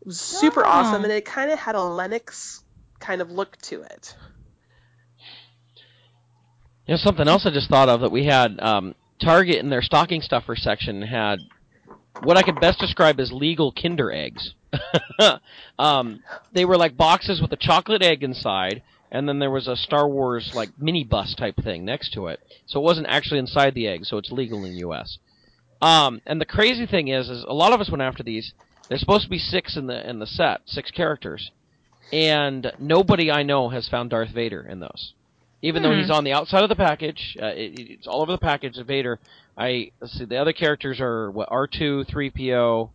It 0.00 0.06
was 0.08 0.20
super 0.20 0.64
Oh. 0.64 0.68
awesome 0.68 1.04
and 1.04 1.12
it 1.12 1.24
kind 1.24 1.50
of 1.50 1.58
had 1.58 1.74
a 1.76 1.82
Lenox 1.82 2.62
kind 2.98 3.20
of 3.20 3.30
look 3.30 3.56
to 3.62 3.82
it. 3.82 4.16
you 6.86 6.94
know 6.94 6.96
something 6.98 7.28
else 7.28 7.46
I 7.46 7.50
just 7.50 7.68
thought 7.68 7.88
of 7.88 8.00
that 8.00 8.10
we 8.10 8.24
had 8.24 8.58
um, 8.60 8.94
Target 9.20 9.56
in 9.56 9.70
their 9.70 9.82
stocking 9.82 10.20
stuffer 10.20 10.56
section 10.56 11.02
had 11.02 11.38
what 12.20 12.36
I 12.36 12.42
could 12.42 12.60
best 12.60 12.78
describe 12.78 13.20
as 13.20 13.32
legal 13.32 13.72
Kinder 13.72 14.12
eggs. 14.12 14.54
um, 15.78 16.20
they 16.52 16.64
were 16.64 16.76
like 16.76 16.96
boxes 16.96 17.40
with 17.40 17.52
a 17.52 17.56
chocolate 17.56 18.02
egg 18.02 18.22
inside, 18.22 18.82
and 19.10 19.28
then 19.28 19.38
there 19.38 19.50
was 19.50 19.68
a 19.68 19.76
Star 19.76 20.08
Wars 20.08 20.52
like 20.54 20.70
mini 20.78 21.04
bus 21.04 21.34
type 21.34 21.56
thing 21.62 21.84
next 21.84 22.12
to 22.12 22.26
it. 22.28 22.40
So 22.66 22.80
it 22.80 22.84
wasn't 22.84 23.06
actually 23.08 23.38
inside 23.38 23.74
the 23.74 23.86
egg, 23.86 24.04
so 24.04 24.18
it's 24.18 24.30
legal 24.30 24.64
in 24.64 24.72
the 24.72 24.78
U.S. 24.78 25.18
Um, 25.80 26.20
and 26.26 26.40
the 26.40 26.46
crazy 26.46 26.86
thing 26.86 27.08
is, 27.08 27.28
is 27.28 27.44
a 27.46 27.54
lot 27.54 27.72
of 27.72 27.80
us 27.80 27.90
went 27.90 28.02
after 28.02 28.22
these. 28.22 28.52
There's 28.88 29.00
supposed 29.00 29.24
to 29.24 29.30
be 29.30 29.38
six 29.38 29.76
in 29.76 29.86
the 29.86 30.08
in 30.08 30.18
the 30.18 30.26
set, 30.26 30.62
six 30.66 30.90
characters, 30.90 31.50
and 32.12 32.72
nobody 32.78 33.30
I 33.30 33.42
know 33.42 33.68
has 33.70 33.88
found 33.88 34.10
Darth 34.10 34.30
Vader 34.30 34.62
in 34.62 34.80
those. 34.80 35.12
Even 35.62 35.82
though 35.82 35.92
Hmm. 35.92 36.00
he's 36.00 36.10
on 36.10 36.24
the 36.24 36.32
outside 36.32 36.62
of 36.62 36.68
the 36.68 36.76
package, 36.76 37.36
uh, 37.42 37.46
it, 37.46 37.78
it's 37.78 38.06
all 38.06 38.22
over 38.22 38.32
the 38.32 38.38
package 38.38 38.76
of 38.78 38.86
Vader. 38.86 39.18
I 39.56 39.90
let's 40.00 40.12
see, 40.18 40.24
the 40.26 40.36
other 40.36 40.52
characters 40.52 41.00
are 41.00 41.30
what 41.30 41.48
R 41.50 41.66
two, 41.66 42.04
three 42.04 42.30
PO, 42.30 42.90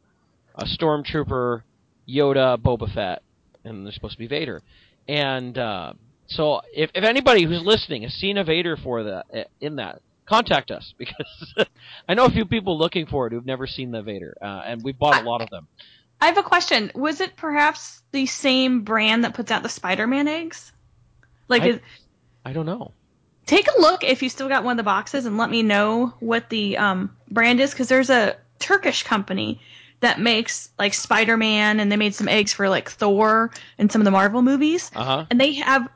a 0.55 0.65
stormtrooper, 0.65 1.63
Yoda, 2.07 2.57
Boba 2.57 2.93
Fett, 2.93 3.23
and 3.63 3.85
they're 3.85 3.91
supposed 3.93 4.13
to 4.13 4.19
be 4.19 4.27
Vader. 4.27 4.61
And 5.07 5.57
uh, 5.57 5.93
so, 6.27 6.61
if 6.73 6.91
if 6.93 7.03
anybody 7.03 7.43
who's 7.45 7.63
listening 7.63 8.03
has 8.03 8.13
seen 8.13 8.37
a 8.37 8.43
Vader 8.43 8.77
for 8.77 9.03
that 9.03 9.49
in 9.59 9.77
that, 9.77 10.01
contact 10.27 10.69
us 10.71 10.93
because 10.99 11.55
I 12.07 12.13
know 12.13 12.25
a 12.25 12.29
few 12.29 12.45
people 12.45 12.77
looking 12.77 13.07
for 13.07 13.25
it 13.27 13.33
who've 13.33 13.45
never 13.45 13.65
seen 13.65 13.91
the 13.91 14.03
Vader, 14.03 14.37
uh, 14.41 14.61
and 14.67 14.83
we've 14.83 14.97
bought 14.99 15.23
a 15.23 15.27
lot 15.27 15.41
of 15.41 15.49
them. 15.49 15.67
I 16.21 16.27
have 16.27 16.37
a 16.37 16.43
question. 16.43 16.91
Was 16.93 17.19
it 17.21 17.35
perhaps 17.35 18.03
the 18.11 18.27
same 18.27 18.83
brand 18.83 19.23
that 19.23 19.33
puts 19.33 19.49
out 19.51 19.63
the 19.63 19.69
Spider-Man 19.69 20.27
eggs? 20.27 20.71
Like, 21.47 21.63
I- 21.63 21.67
is, 21.69 21.79
I 22.45 22.53
don't 22.53 22.65
know. 22.65 22.91
take 23.45 23.67
a 23.67 23.81
look 23.81 24.03
if 24.03 24.21
you 24.23 24.29
still 24.29 24.47
got 24.49 24.63
one 24.63 24.73
of 24.73 24.77
the 24.77 24.83
boxes 24.83 25.25
and 25.25 25.37
let 25.37 25.49
me 25.49 25.61
know 25.63 26.13
what 26.19 26.49
the 26.49 26.77
um, 26.77 27.15
brand 27.29 27.59
is 27.59 27.71
because 27.71 27.87
there's 27.89 28.09
a 28.09 28.35
Turkish 28.59 29.03
company 29.03 29.59
that 29.99 30.19
makes 30.19 30.69
like 30.79 30.93
Spider-Man 30.93 31.79
and 31.79 31.91
they 31.91 31.97
made 31.97 32.15
some 32.15 32.27
eggs 32.27 32.53
for 32.53 32.69
like 32.69 32.89
Thor 32.89 33.51
and 33.77 33.91
some 33.91 34.01
of 34.01 34.05
the 34.05 34.11
Marvel 34.11 34.41
movies 34.41 34.89
Uh 34.95 35.03
huh. 35.03 35.25
and 35.29 35.39
they 35.39 35.53
have 35.55 35.87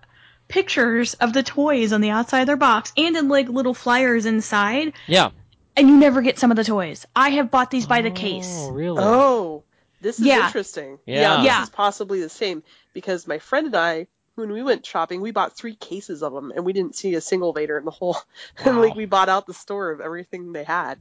pictures 0.47 1.13
of 1.15 1.33
the 1.33 1.41
toys 1.43 1.91
on 1.93 2.01
the 2.01 2.09
outside 2.11 2.41
of 2.41 2.47
their 2.47 2.57
box 2.57 2.93
and 2.97 3.15
in 3.17 3.27
like 3.29 3.47
little 3.49 3.73
flyers 3.73 4.25
inside 4.27 4.93
Yeah. 5.07 5.31
and 5.75 5.87
you 5.89 5.97
never 5.97 6.21
get 6.21 6.37
some 6.37 6.51
of 6.51 6.57
the 6.57 6.63
toys. 6.63 7.05
I 7.15 7.29
have 7.29 7.49
bought 7.49 7.71
these 7.71 7.87
by 7.87 8.01
the 8.01 8.11
case. 8.11 8.67
Oh, 8.69 8.71
really? 8.73 9.03
Oh, 9.03 9.63
this 10.01 10.19
is 10.19 10.25
Yeah. 10.25 10.45
interesting. 10.45 10.99
Yeah. 11.07 11.21
yeah. 11.21 11.35
this 11.37 11.45
Yeah. 11.45 11.63
is 11.63 11.69
possibly 11.69 12.21
the 12.21 12.29
same 12.29 12.61
because 12.93 13.25
my 13.27 13.39
friend 13.39 13.67
and 13.67 13.75
I, 13.75 14.07
when 14.35 14.51
we 14.51 14.63
went 14.63 14.85
shopping, 14.85 15.21
we 15.21 15.31
bought 15.31 15.57
three 15.57 15.75
cases 15.75 16.21
of 16.21 16.33
them, 16.33 16.51
and 16.55 16.65
we 16.65 16.73
didn't 16.73 16.95
see 16.95 17.15
a 17.15 17.21
single 17.21 17.53
Vader 17.53 17.77
in 17.77 17.85
the 17.85 17.91
whole. 17.91 18.17
And 18.65 18.79
like 18.81 18.95
we 18.95 19.05
bought 19.05 19.29
out 19.29 19.47
the 19.47 19.53
store 19.53 19.91
of 19.91 20.01
everything 20.01 20.51
they 20.51 20.63
had. 20.63 20.97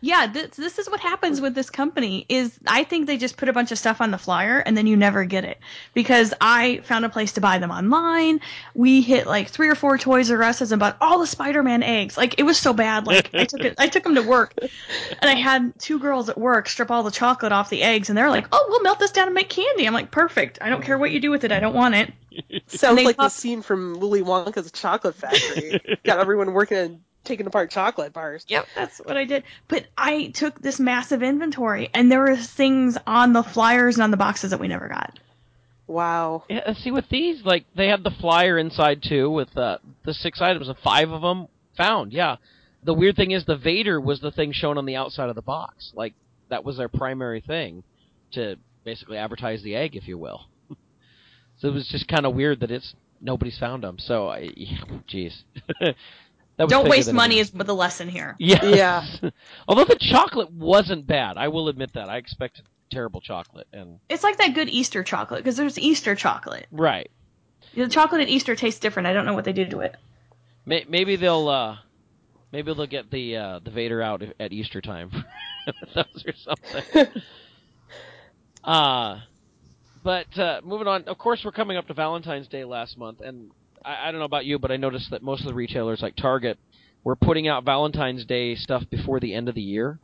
Yeah, 0.00 0.28
this, 0.28 0.50
this 0.50 0.78
is 0.78 0.88
what 0.88 1.00
happens 1.00 1.40
with 1.40 1.54
this 1.56 1.70
company 1.70 2.24
is 2.28 2.56
I 2.66 2.84
think 2.84 3.06
they 3.06 3.16
just 3.16 3.36
put 3.36 3.48
a 3.48 3.52
bunch 3.52 3.72
of 3.72 3.78
stuff 3.78 4.00
on 4.00 4.12
the 4.12 4.18
flyer 4.18 4.58
and 4.58 4.76
then 4.76 4.86
you 4.86 4.96
never 4.96 5.24
get 5.24 5.44
it 5.44 5.58
because 5.92 6.32
I 6.40 6.80
found 6.84 7.04
a 7.04 7.08
place 7.08 7.32
to 7.32 7.40
buy 7.40 7.58
them 7.58 7.72
online. 7.72 8.40
We 8.74 9.00
hit 9.00 9.26
like 9.26 9.48
three 9.48 9.68
or 9.68 9.74
four 9.74 9.98
Toys 9.98 10.30
R 10.30 10.40
Us 10.40 10.60
and 10.60 10.78
bought 10.78 10.98
all 11.00 11.18
the 11.18 11.26
Spider-Man 11.26 11.82
eggs. 11.82 12.16
Like 12.16 12.38
it 12.38 12.44
was 12.44 12.58
so 12.58 12.72
bad. 12.72 13.08
Like 13.08 13.34
I 13.34 13.44
took 13.44 13.60
it, 13.60 13.74
I 13.78 13.88
took 13.88 14.04
them 14.04 14.14
to 14.14 14.22
work 14.22 14.54
and 14.60 15.30
I 15.30 15.34
had 15.34 15.76
two 15.80 15.98
girls 15.98 16.28
at 16.28 16.38
work 16.38 16.68
strip 16.68 16.92
all 16.92 17.02
the 17.02 17.10
chocolate 17.10 17.50
off 17.50 17.68
the 17.68 17.82
eggs 17.82 18.08
and 18.08 18.16
they're 18.16 18.30
like, 18.30 18.46
"Oh, 18.52 18.66
we'll 18.68 18.82
melt 18.82 19.00
this 19.00 19.10
down 19.10 19.26
and 19.26 19.34
make 19.34 19.48
candy." 19.48 19.86
I'm 19.86 19.94
like, 19.94 20.12
"Perfect. 20.12 20.58
I 20.60 20.68
don't 20.68 20.82
care 20.82 20.96
what 20.96 21.10
you 21.10 21.18
do 21.18 21.32
with 21.32 21.42
it. 21.42 21.50
I 21.50 21.58
don't 21.58 21.74
want 21.74 21.96
it." 21.96 22.12
Sounds 22.66 22.96
they 22.96 23.04
like 23.04 23.16
the 23.16 23.28
scene 23.28 23.62
from 23.62 24.00
Willy 24.00 24.22
Wonka's 24.22 24.70
Chocolate 24.72 25.14
Factory. 25.14 25.98
Got 26.04 26.18
everyone 26.18 26.52
working 26.52 26.78
and 26.78 27.00
taking 27.24 27.46
apart 27.46 27.70
chocolate 27.70 28.12
bars. 28.12 28.44
Yep, 28.48 28.66
that's 28.74 28.98
what 28.98 29.16
I 29.16 29.24
did. 29.24 29.44
But 29.68 29.86
I 29.96 30.28
took 30.28 30.60
this 30.60 30.80
massive 30.80 31.22
inventory, 31.22 31.90
and 31.94 32.10
there 32.10 32.20
were 32.20 32.36
things 32.36 32.96
on 33.06 33.32
the 33.32 33.42
flyers 33.42 33.96
and 33.96 34.02
on 34.04 34.10
the 34.10 34.16
boxes 34.16 34.50
that 34.50 34.60
we 34.60 34.68
never 34.68 34.88
got. 34.88 35.18
Wow. 35.86 36.44
Yeah, 36.48 36.74
see 36.74 36.90
with 36.90 37.08
these, 37.08 37.42
like 37.44 37.64
they 37.74 37.88
had 37.88 38.04
the 38.04 38.10
flyer 38.10 38.58
inside 38.58 39.02
too, 39.02 39.30
with 39.30 39.56
uh, 39.56 39.78
the 40.04 40.14
six 40.14 40.40
items, 40.40 40.68
and 40.68 40.78
five 40.78 41.10
of 41.10 41.22
them 41.22 41.48
found. 41.76 42.12
Yeah. 42.12 42.36
The 42.84 42.94
weird 42.94 43.16
thing 43.16 43.32
is, 43.32 43.44
the 43.44 43.56
Vader 43.56 44.00
was 44.00 44.20
the 44.20 44.30
thing 44.30 44.52
shown 44.52 44.78
on 44.78 44.86
the 44.86 44.96
outside 44.96 45.30
of 45.30 45.34
the 45.34 45.42
box. 45.42 45.92
Like 45.94 46.14
that 46.50 46.64
was 46.64 46.76
their 46.76 46.88
primary 46.88 47.40
thing 47.40 47.82
to 48.32 48.56
basically 48.84 49.16
advertise 49.16 49.62
the 49.62 49.76
egg, 49.76 49.96
if 49.96 50.06
you 50.06 50.18
will. 50.18 50.46
So 51.58 51.68
it 51.68 51.74
was 51.74 51.88
just 51.88 52.08
kind 52.08 52.26
of 52.26 52.34
weird 52.34 52.60
that 52.60 52.70
it's 52.70 52.94
nobody's 53.20 53.58
found 53.58 53.84
them. 53.84 53.98
So, 53.98 54.28
I, 54.28 54.48
jeez. 55.08 55.32
Don't 56.58 56.88
waste 56.88 57.12
money 57.12 57.38
is. 57.38 57.48
is 57.48 57.52
the 57.52 57.74
lesson 57.74 58.08
here. 58.08 58.34
Yes. 58.38 58.64
Yeah. 59.22 59.30
Although 59.68 59.84
the 59.84 59.96
chocolate 59.96 60.50
wasn't 60.52 61.06
bad, 61.06 61.36
I 61.36 61.48
will 61.48 61.68
admit 61.68 61.92
that. 61.94 62.08
I 62.08 62.16
expected 62.16 62.64
terrible 62.90 63.20
chocolate, 63.20 63.68
and 63.72 64.00
It's 64.08 64.24
like 64.24 64.38
that 64.38 64.54
good 64.54 64.68
Easter 64.68 65.02
chocolate 65.04 65.44
because 65.44 65.56
there's 65.56 65.78
Easter 65.78 66.14
chocolate. 66.14 66.66
right. 66.72 67.10
The 67.74 67.86
chocolate 67.86 68.22
at 68.22 68.28
Easter 68.28 68.56
tastes 68.56 68.80
different. 68.80 69.06
I 69.06 69.12
don't 69.12 69.24
know 69.26 69.34
what 69.34 69.44
they 69.44 69.52
do 69.52 69.66
to 69.66 69.80
it. 69.80 69.94
Maybe 70.66 71.16
they'll 71.16 71.48
uh, 71.48 71.76
maybe 72.50 72.74
they'll 72.74 72.86
get 72.86 73.10
the 73.10 73.36
uh, 73.36 73.60
the 73.62 73.70
Vader 73.70 74.02
out 74.02 74.22
at 74.40 74.52
Easter 74.52 74.80
time, 74.80 75.10
those 75.94 76.24
or 76.26 76.32
something. 76.34 77.22
uh 78.64 79.20
but 80.08 80.38
uh, 80.38 80.62
moving 80.64 80.86
on. 80.86 81.04
Of 81.04 81.18
course, 81.18 81.42
we're 81.44 81.52
coming 81.52 81.76
up 81.76 81.86
to 81.88 81.92
Valentine's 81.92 82.48
Day 82.48 82.64
last 82.64 82.96
month, 82.96 83.20
and 83.20 83.50
I, 83.84 84.08
I 84.08 84.10
don't 84.10 84.20
know 84.20 84.24
about 84.24 84.46
you, 84.46 84.58
but 84.58 84.70
I 84.72 84.78
noticed 84.78 85.10
that 85.10 85.22
most 85.22 85.42
of 85.42 85.48
the 85.48 85.52
retailers, 85.52 86.00
like 86.00 86.16
Target, 86.16 86.56
were 87.04 87.14
putting 87.14 87.46
out 87.46 87.66
Valentine's 87.66 88.24
Day 88.24 88.54
stuff 88.54 88.84
before 88.90 89.20
the 89.20 89.34
end 89.34 89.50
of 89.50 89.54
the 89.54 89.60
year. 89.60 89.98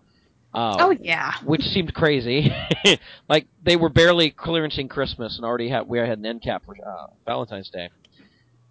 Uh, 0.53 0.77
Oh 0.79 0.91
yeah. 0.91 1.33
which 1.47 1.63
seemed 1.63 1.95
crazy. 1.95 2.55
like 3.31 3.47
they 3.65 3.77
were 3.77 3.89
barely 3.89 4.31
clearancing 4.31 4.91
Christmas 4.91 5.37
and 5.37 5.47
already 5.47 5.71
had 5.71 5.89
we 5.89 5.97
had 5.97 6.19
an 6.19 6.27
end 6.27 6.43
cap 6.43 6.65
for 6.67 6.77
uh, 6.87 7.07
Valentine's 7.25 7.71
Day. 7.71 7.89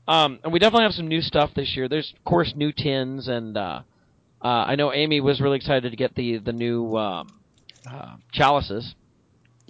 Um, 0.07 0.37
and 0.43 0.53
we 0.53 0.59
definitely 0.59 0.83
have 0.83 0.93
some 0.93 1.07
new 1.07 1.21
stuff 1.21 1.49
this 1.55 1.75
year. 1.75 1.89
There's 1.89 2.13
of 2.15 2.23
course 2.25 2.53
new 2.55 2.71
tins, 2.71 3.27
and 3.27 3.57
uh, 3.57 3.81
uh, 4.39 4.47
I 4.47 4.75
know 4.75 4.93
Amy 4.93 5.19
was 5.19 5.41
really 5.41 5.57
excited 5.57 5.89
to 5.89 5.97
get 5.97 6.13
the 6.13 6.37
the 6.37 6.53
new 6.53 6.95
um, 6.95 7.27
uh, 7.89 8.17
chalices. 8.31 8.93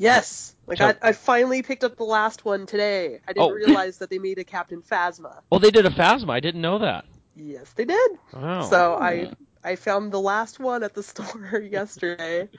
Yes. 0.04 0.56
Like 0.68 0.78
So- 0.78 0.88
I, 1.02 1.10
I 1.10 1.12
finally 1.14 1.62
picked 1.62 1.84
up 1.84 1.98
the 1.98 2.04
last 2.04 2.46
one 2.46 2.66
today. 2.66 3.20
I 3.28 3.34
didn't 3.34 3.50
Oh. 3.50 3.52
realize 3.68 3.98
that 4.00 4.10
they 4.10 4.20
made 4.20 4.38
a 4.38 4.44
Captain 4.44 4.82
Phasma. 4.82 5.42
Well, 5.50 5.60
they 5.60 5.72
did 5.72 5.86
a 5.86 5.90
Phasma. 5.90 6.32
I 6.32 6.40
didn't 6.40 6.62
know 6.62 6.80
that. 6.80 7.06
Yes, 7.36 7.72
they 7.74 7.86
did. 7.86 8.12
Wow. 8.34 8.62
So 8.64 8.96
I 8.96 9.32
I 9.64 9.76
found 9.78 10.12
the 10.12 10.20
last 10.20 10.60
one 10.60 10.84
at 10.84 10.94
the 10.94 11.02
store 11.12 11.60
yesterday, 11.72 12.50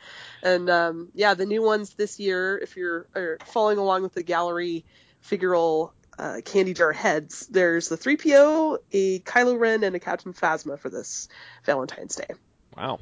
and 0.42 0.68
um, 0.70 1.10
yeah, 1.14 1.34
the 1.34 1.46
new 1.46 1.62
ones 1.62 1.94
this 1.94 2.18
year. 2.18 2.58
If 2.58 2.76
you're 2.76 3.06
following 3.46 3.78
along 3.78 4.02
with 4.02 4.14
the 4.14 4.22
gallery 4.24 4.84
figural 5.24 5.92
uh, 6.18 6.40
candy 6.44 6.74
jar 6.74 6.92
heads, 6.92 7.46
there's 7.46 7.88
the 7.88 7.96
3PO, 7.96 8.78
a 8.92 9.18
Kylo 9.20 9.58
Ren, 9.58 9.84
and 9.84 9.94
a 9.94 10.00
Captain 10.00 10.32
Phasma 10.32 10.78
for 10.78 10.88
this 10.90 11.28
Valentine's 11.64 12.16
Day. 12.16 12.28
Wow. 12.76 12.98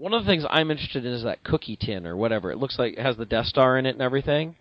One 0.00 0.14
of 0.14 0.24
the 0.24 0.30
things 0.32 0.46
I'm 0.48 0.70
interested 0.70 1.04
in 1.04 1.12
is 1.12 1.24
that 1.24 1.44
cookie 1.44 1.76
tin 1.76 2.06
or 2.06 2.16
whatever. 2.16 2.50
It 2.50 2.56
looks 2.56 2.78
like 2.78 2.94
it 2.94 3.00
has 3.00 3.18
the 3.18 3.26
Death 3.26 3.44
Star 3.44 3.76
in 3.76 3.84
it 3.84 3.90
and 3.90 4.00
everything. 4.00 4.56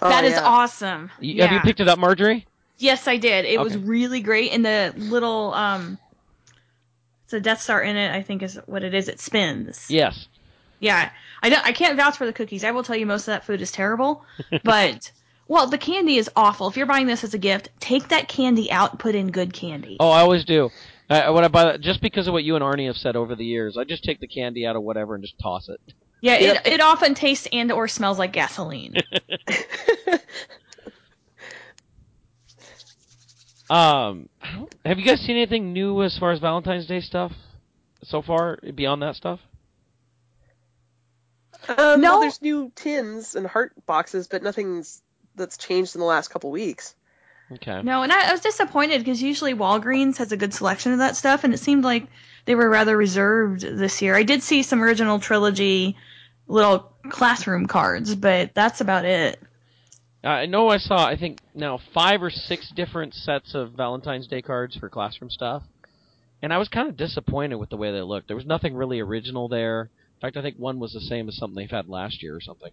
Oh, 0.00 0.08
That 0.08 0.22
is 0.22 0.34
yeah. 0.34 0.44
awesome. 0.44 1.10
You, 1.18 1.34
yeah. 1.34 1.46
Have 1.46 1.52
you 1.52 1.60
picked 1.62 1.80
it 1.80 1.88
up, 1.88 1.98
Marjorie? 1.98 2.46
Yes, 2.78 3.08
I 3.08 3.16
did. 3.16 3.44
It 3.44 3.58
was 3.60 3.76
really 3.76 4.20
great. 4.20 4.52
And 4.52 4.64
the 4.64 4.94
little 4.96 5.52
um, 5.52 5.98
it's 7.24 7.32
a 7.32 7.40
Death 7.40 7.60
Star 7.60 7.82
in 7.82 7.96
it. 7.96 8.14
I 8.14 8.22
think 8.22 8.44
is 8.44 8.60
what 8.66 8.84
it 8.84 8.94
is. 8.94 9.08
It 9.08 9.18
spins. 9.18 9.86
Yes. 9.90 10.28
Yeah, 10.78 11.10
I 11.42 11.48
don't. 11.48 11.66
I 11.66 11.72
can't 11.72 11.96
vouch 11.96 12.16
for 12.16 12.26
the 12.26 12.32
cookies. 12.32 12.62
I 12.62 12.70
will 12.70 12.84
tell 12.84 12.94
you 12.94 13.04
most 13.06 13.22
of 13.22 13.32
that 13.32 13.44
food 13.44 13.60
is 13.62 13.72
terrible. 13.72 14.24
but 14.62 15.10
well, 15.48 15.66
the 15.66 15.78
candy 15.78 16.18
is 16.18 16.30
awful. 16.36 16.68
If 16.68 16.76
you're 16.76 16.86
buying 16.86 17.06
this 17.06 17.24
as 17.24 17.34
a 17.34 17.38
gift, 17.38 17.68
take 17.80 18.08
that 18.08 18.28
candy 18.28 18.70
out 18.70 18.92
and 18.92 19.00
put 19.00 19.16
in 19.16 19.32
good 19.32 19.52
candy. 19.52 19.96
Oh, 19.98 20.10
I 20.10 20.20
always 20.20 20.44
do. 20.44 20.70
I, 21.10 21.30
when 21.30 21.44
I 21.44 21.48
buy 21.48 21.64
that, 21.64 21.80
just 21.80 22.00
because 22.00 22.26
of 22.26 22.32
what 22.32 22.44
you 22.44 22.56
and 22.56 22.64
Arnie 22.64 22.86
have 22.86 22.96
said 22.96 23.14
over 23.16 23.34
the 23.34 23.44
years, 23.44 23.76
I 23.76 23.84
just 23.84 24.04
take 24.04 24.20
the 24.20 24.26
candy 24.26 24.66
out 24.66 24.76
of 24.76 24.82
whatever 24.82 25.14
and 25.14 25.22
just 25.22 25.38
toss 25.38 25.68
it. 25.68 25.80
yeah, 26.22 26.38
Yep. 26.38 26.66
it 26.66 26.72
it 26.74 26.80
often 26.80 27.14
tastes 27.14 27.46
and 27.52 27.70
or 27.70 27.88
smells 27.88 28.18
like 28.18 28.32
gasoline. 28.32 28.94
Um, 33.70 34.28
have 34.84 34.98
you 34.98 35.04
guys 35.04 35.20
seen 35.20 35.36
anything 35.36 35.72
new 35.72 36.02
as 36.02 36.18
far 36.18 36.32
as 36.32 36.38
Valentine's 36.38 36.86
Day 36.86 37.00
stuff 37.00 37.32
so 38.02 38.20
far 38.20 38.58
beyond 38.74 39.02
that 39.02 39.16
stuff? 39.16 39.40
Um, 41.68 42.00
No. 42.00 42.10
well, 42.12 42.20
there's 42.20 42.42
new 42.42 42.70
tins 42.74 43.34
and 43.34 43.46
heart 43.46 43.72
boxes, 43.86 44.28
but 44.28 44.42
nothing's 44.42 45.00
that's 45.34 45.56
changed 45.56 45.94
in 45.96 46.00
the 46.00 46.06
last 46.06 46.28
couple 46.28 46.50
weeks. 46.50 46.94
Okay. 47.54 47.82
no, 47.82 48.02
and 48.02 48.12
I, 48.12 48.28
I 48.28 48.32
was 48.32 48.40
disappointed 48.40 48.98
because 48.98 49.22
usually 49.22 49.54
Walgreens 49.54 50.16
has 50.18 50.32
a 50.32 50.36
good 50.36 50.54
selection 50.54 50.92
of 50.92 50.98
that 50.98 51.16
stuff, 51.16 51.44
and 51.44 51.54
it 51.54 51.58
seemed 51.58 51.84
like 51.84 52.06
they 52.44 52.54
were 52.54 52.68
rather 52.68 52.96
reserved 52.96 53.62
this 53.62 54.02
year. 54.02 54.14
I 54.14 54.22
did 54.22 54.42
see 54.42 54.62
some 54.62 54.82
original 54.82 55.18
trilogy 55.18 55.96
little 56.46 56.92
classroom 57.10 57.66
cards, 57.66 58.14
but 58.14 58.54
that's 58.54 58.80
about 58.80 59.04
it. 59.04 59.40
Uh, 60.22 60.28
I 60.28 60.46
know 60.46 60.68
I 60.68 60.78
saw, 60.78 61.06
I 61.06 61.16
think 61.16 61.38
now 61.54 61.78
five 61.92 62.22
or 62.22 62.30
six 62.30 62.70
different 62.70 63.14
sets 63.14 63.54
of 63.54 63.72
Valentine's 63.72 64.26
Day 64.26 64.42
cards 64.42 64.76
for 64.76 64.88
classroom 64.88 65.30
stuff, 65.30 65.62
and 66.42 66.52
I 66.52 66.58
was 66.58 66.68
kind 66.68 66.88
of 66.88 66.96
disappointed 66.96 67.56
with 67.56 67.70
the 67.70 67.76
way 67.76 67.92
they 67.92 68.00
looked. 68.00 68.28
There 68.28 68.36
was 68.36 68.46
nothing 68.46 68.74
really 68.74 69.00
original 69.00 69.48
there. 69.48 69.90
In 70.16 70.20
fact, 70.20 70.36
I 70.36 70.42
think 70.42 70.56
one 70.58 70.78
was 70.78 70.92
the 70.92 71.00
same 71.00 71.28
as 71.28 71.36
something 71.36 71.56
they've 71.56 71.70
had 71.70 71.88
last 71.88 72.22
year 72.22 72.34
or 72.34 72.40
something. 72.40 72.70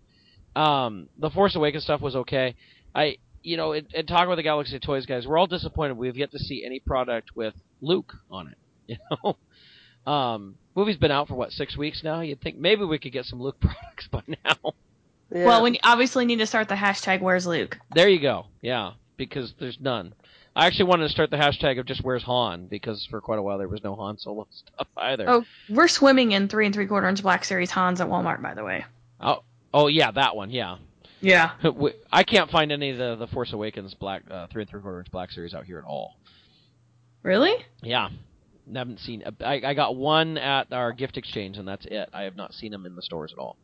Um, 0.56 1.08
the 1.18 1.30
Force 1.30 1.56
Awakens 1.56 1.84
stuff 1.84 2.02
was 2.02 2.16
okay. 2.16 2.56
I, 2.94 3.18
you 3.44 3.58
know, 3.58 3.74
in, 3.74 3.88
in 3.94 4.06
talking 4.06 4.30
with 4.30 4.38
the 4.38 4.44
Galaxy 4.44 4.76
of 4.76 4.82
Toys 4.82 5.06
guys, 5.06 5.28
we're 5.28 5.38
all 5.38 5.48
disappointed. 5.48 5.98
We've 5.98 6.18
yet 6.18 6.32
to 6.32 6.40
see 6.40 6.64
any 6.66 6.80
product 6.80 7.36
with 7.36 7.54
Luke 7.82 8.16
on 8.30 8.48
it. 8.50 8.58
You 8.88 8.98
know, 9.24 10.12
um, 10.12 10.56
movie's 10.76 10.98
been 10.98 11.12
out 11.12 11.30
for 11.30 11.36
what 11.36 11.54
six 11.54 11.78
weeks 11.78 12.04
now. 12.04 12.20
You'd 12.20 12.42
think 12.42 12.58
maybe 12.58 12.84
we 12.84 13.00
could 13.00 13.14
get 13.14 13.26
some 13.26 13.42
Luke 13.42 13.58
products 13.62 14.08
by 14.08 14.22
now. 14.28 14.74
Yeah. 15.34 15.46
Well, 15.46 15.64
we 15.64 15.80
obviously 15.82 16.26
need 16.26 16.40
to 16.40 16.46
start 16.46 16.68
the 16.68 16.76
hashtag 16.76 17.22
Where's 17.22 17.48
Luke. 17.48 17.78
There 17.96 18.10
you 18.10 18.20
go. 18.20 18.48
Yeah, 18.62 18.94
because 19.16 19.54
there's 19.60 19.80
none. 19.80 20.14
I 20.56 20.68
actually 20.68 20.86
wanted 20.86 21.04
to 21.04 21.10
start 21.10 21.30
the 21.30 21.38
hashtag 21.38 21.80
of 21.80 21.86
just 21.86 22.04
where's 22.04 22.24
Han 22.24 22.68
because 22.68 23.06
for 23.06 23.22
quite 23.22 23.40
a 23.40 23.42
while 23.42 23.58
there 23.58 23.70
was 23.70 23.84
no 23.84 23.96
Han 23.96 24.18
Solo 24.18 24.46
stuff 24.52 24.88
either. 24.98 25.30
Oh, 25.30 25.46
we're 25.70 25.88
swimming 25.88 26.34
in 26.34 26.50
three 26.50 26.66
and 26.66 26.76
three 26.76 26.88
quarter 26.88 27.08
inch 27.08 27.22
Black 27.22 27.46
Series 27.46 27.72
Hans 27.72 28.02
at 28.02 28.08
Walmart, 28.08 28.42
by 28.42 28.54
the 28.54 28.64
way. 28.64 28.84
oh, 29.22 29.44
oh 29.74 29.88
yeah, 29.88 30.12
that 30.12 30.36
one. 30.36 30.50
Yeah, 30.50 30.78
Yeah. 31.22 31.52
I 32.12 32.24
can't 32.24 32.50
find 32.50 32.72
any 32.72 32.92
of 32.92 32.98
the 32.98 33.16
the 33.16 33.28
Force 33.28 33.54
Awakens 33.54 33.94
black 33.94 34.24
uh, 34.30 34.48
three 34.48 34.64
and 34.64 34.70
three 34.70 34.82
quarter 34.82 35.00
inch 35.00 35.12
Black 35.12 35.32
Series 35.32 35.54
out 35.54 35.66
here 35.66 35.78
at 35.78 35.86
all. 35.86 36.16
Really? 37.24 37.54
Yeah, 37.84 38.10
haven't 38.74 39.00
seen. 39.00 39.24
I, 39.42 39.62
I 39.64 39.74
got 39.74 39.96
one 39.96 40.38
at 40.38 40.74
our 40.74 40.92
gift 40.92 41.18
exchange 41.18 41.58
and 41.58 41.68
that's 41.68 41.86
it. 41.86 42.10
I 42.14 42.24
have 42.24 42.36
not 42.36 42.54
seen 42.54 42.72
them 42.72 42.86
in 42.86 42.96
the 42.96 43.02
stores 43.02 43.32
at 43.32 43.40
all. 43.40 43.58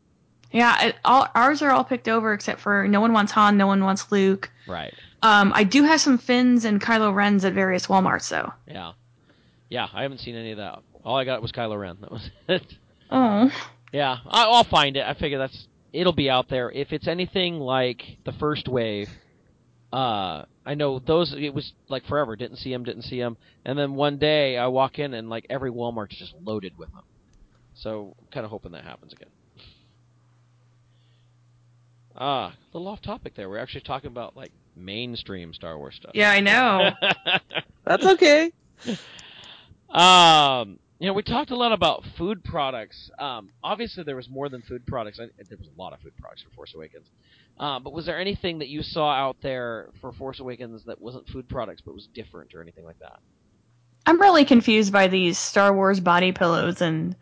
Yeah. 0.52 0.88
It, 0.88 0.96
all 1.04 1.28
ours 1.36 1.62
are 1.62 1.72
all 1.72 1.84
picked 1.84 2.08
over 2.08 2.34
except 2.34 2.62
for 2.62 2.88
no 2.88 3.02
one 3.02 3.14
wants 3.14 3.32
Han, 3.34 3.58
no 3.58 3.68
one 3.68 3.84
wants 3.84 4.12
Luke. 4.12 4.50
Right. 4.68 4.94
Um, 5.22 5.52
I 5.56 5.64
do 5.64 5.84
have 5.84 6.00
some 6.00 6.18
Finns 6.18 6.66
and 6.66 6.82
Kylo 6.82 7.14
Rens 7.14 7.44
at 7.46 7.54
various 7.54 7.88
WalMarts 7.88 8.30
though. 8.30 8.54
Yeah. 8.68 8.94
Yeah, 9.70 9.88
I 9.94 10.04
haven't 10.04 10.20
seen 10.20 10.36
any 10.36 10.52
of 10.52 10.58
that. 10.58 10.80
All 11.04 11.18
I 11.18 11.26
got 11.26 11.42
was 11.42 11.52
Kylo 11.52 11.80
Ren. 11.80 11.98
That 12.02 12.12
was 12.12 12.30
it. 12.48 12.74
Oh. 13.10 13.52
Yeah, 13.92 14.18
I, 14.28 14.44
I'll 14.44 14.64
find 14.64 14.98
it. 14.98 15.06
I 15.06 15.14
figure 15.14 15.38
that's 15.38 15.68
it'll 15.94 16.14
be 16.14 16.30
out 16.30 16.50
there. 16.50 16.72
If 16.72 16.92
it's 16.92 17.08
anything 17.08 17.60
like 17.60 18.18
the 18.26 18.32
first 18.34 18.68
wave, 18.68 19.10
uh, 19.92 20.44
I 20.66 20.76
know 20.76 21.00
those. 21.00 21.34
It 21.34 21.54
was 21.54 21.74
like 21.88 22.06
forever. 22.06 22.36
Didn't 22.36 22.58
see 22.58 22.72
them. 22.72 22.84
Didn't 22.84 23.04
see 23.04 23.20
them. 23.20 23.38
And 23.66 23.78
then 23.78 23.96
one 23.96 24.18
day 24.18 24.58
I 24.58 24.68
walk 24.68 25.00
in 25.00 25.14
and 25.14 25.30
like 25.30 25.46
every 25.50 25.72
Walmart's 25.72 26.18
just 26.18 26.34
loaded 26.44 26.78
with 26.78 26.92
them. 26.92 27.04
So 27.74 28.16
kind 28.32 28.44
of 28.44 28.50
hoping 28.50 28.72
that 28.72 28.84
happens 28.84 29.14
again. 29.14 29.30
Ah, 32.16 32.48
a 32.48 32.78
little 32.78 32.92
off 32.92 33.02
topic 33.02 33.36
there. 33.36 33.48
We're 33.48 33.60
actually 33.60 33.82
talking 33.82 34.08
about 34.08 34.36
like 34.36 34.52
mainstream 34.76 35.54
Star 35.54 35.78
Wars 35.78 35.96
stuff. 35.96 36.12
Yeah, 36.16 36.32
I 36.32 36.40
know. 36.40 36.90
That's 37.86 38.06
okay. 38.06 38.52
Um, 39.90 40.80
you 41.00 41.08
know, 41.08 41.14
we 41.14 41.22
talked 41.22 41.52
a 41.52 41.56
lot 41.56 41.72
about 41.72 42.04
food 42.18 42.44
products. 42.44 43.10
Um, 43.20 43.50
obviously, 43.64 44.04
there 44.04 44.16
was 44.16 44.30
more 44.30 44.50
than 44.50 44.62
food 44.64 44.86
products. 44.88 45.20
I, 45.20 45.26
there 45.48 45.58
was 45.58 45.68
a 45.68 45.82
lot 45.82 45.94
of 45.94 46.00
food 46.00 46.14
products 46.20 46.42
for 46.42 46.50
Force 46.52 46.74
Awakens. 46.76 47.08
Uh, 47.60 47.80
but 47.80 47.94
was 47.94 48.06
there 48.06 48.20
anything 48.20 48.60
that 48.60 48.68
you 48.68 48.82
saw 48.82 49.12
out 49.12 49.38
there 49.42 49.90
for 50.02 50.12
Force 50.14 50.40
Awakens 50.40 50.86
that 50.86 51.00
wasn't 51.00 51.28
food 51.30 51.48
products 51.50 51.82
but 51.86 51.94
was 51.94 52.08
different 52.14 52.54
or 52.56 52.62
anything 52.62 52.84
like 52.86 53.00
that? 53.00 53.20
I'm 54.08 54.22
really 54.22 54.46
confused 54.46 54.92
by 54.94 55.08
these 55.08 55.38
Star 55.38 55.74
Wars 55.74 56.00
body 56.00 56.32
pillows 56.32 56.82
and 56.82 57.16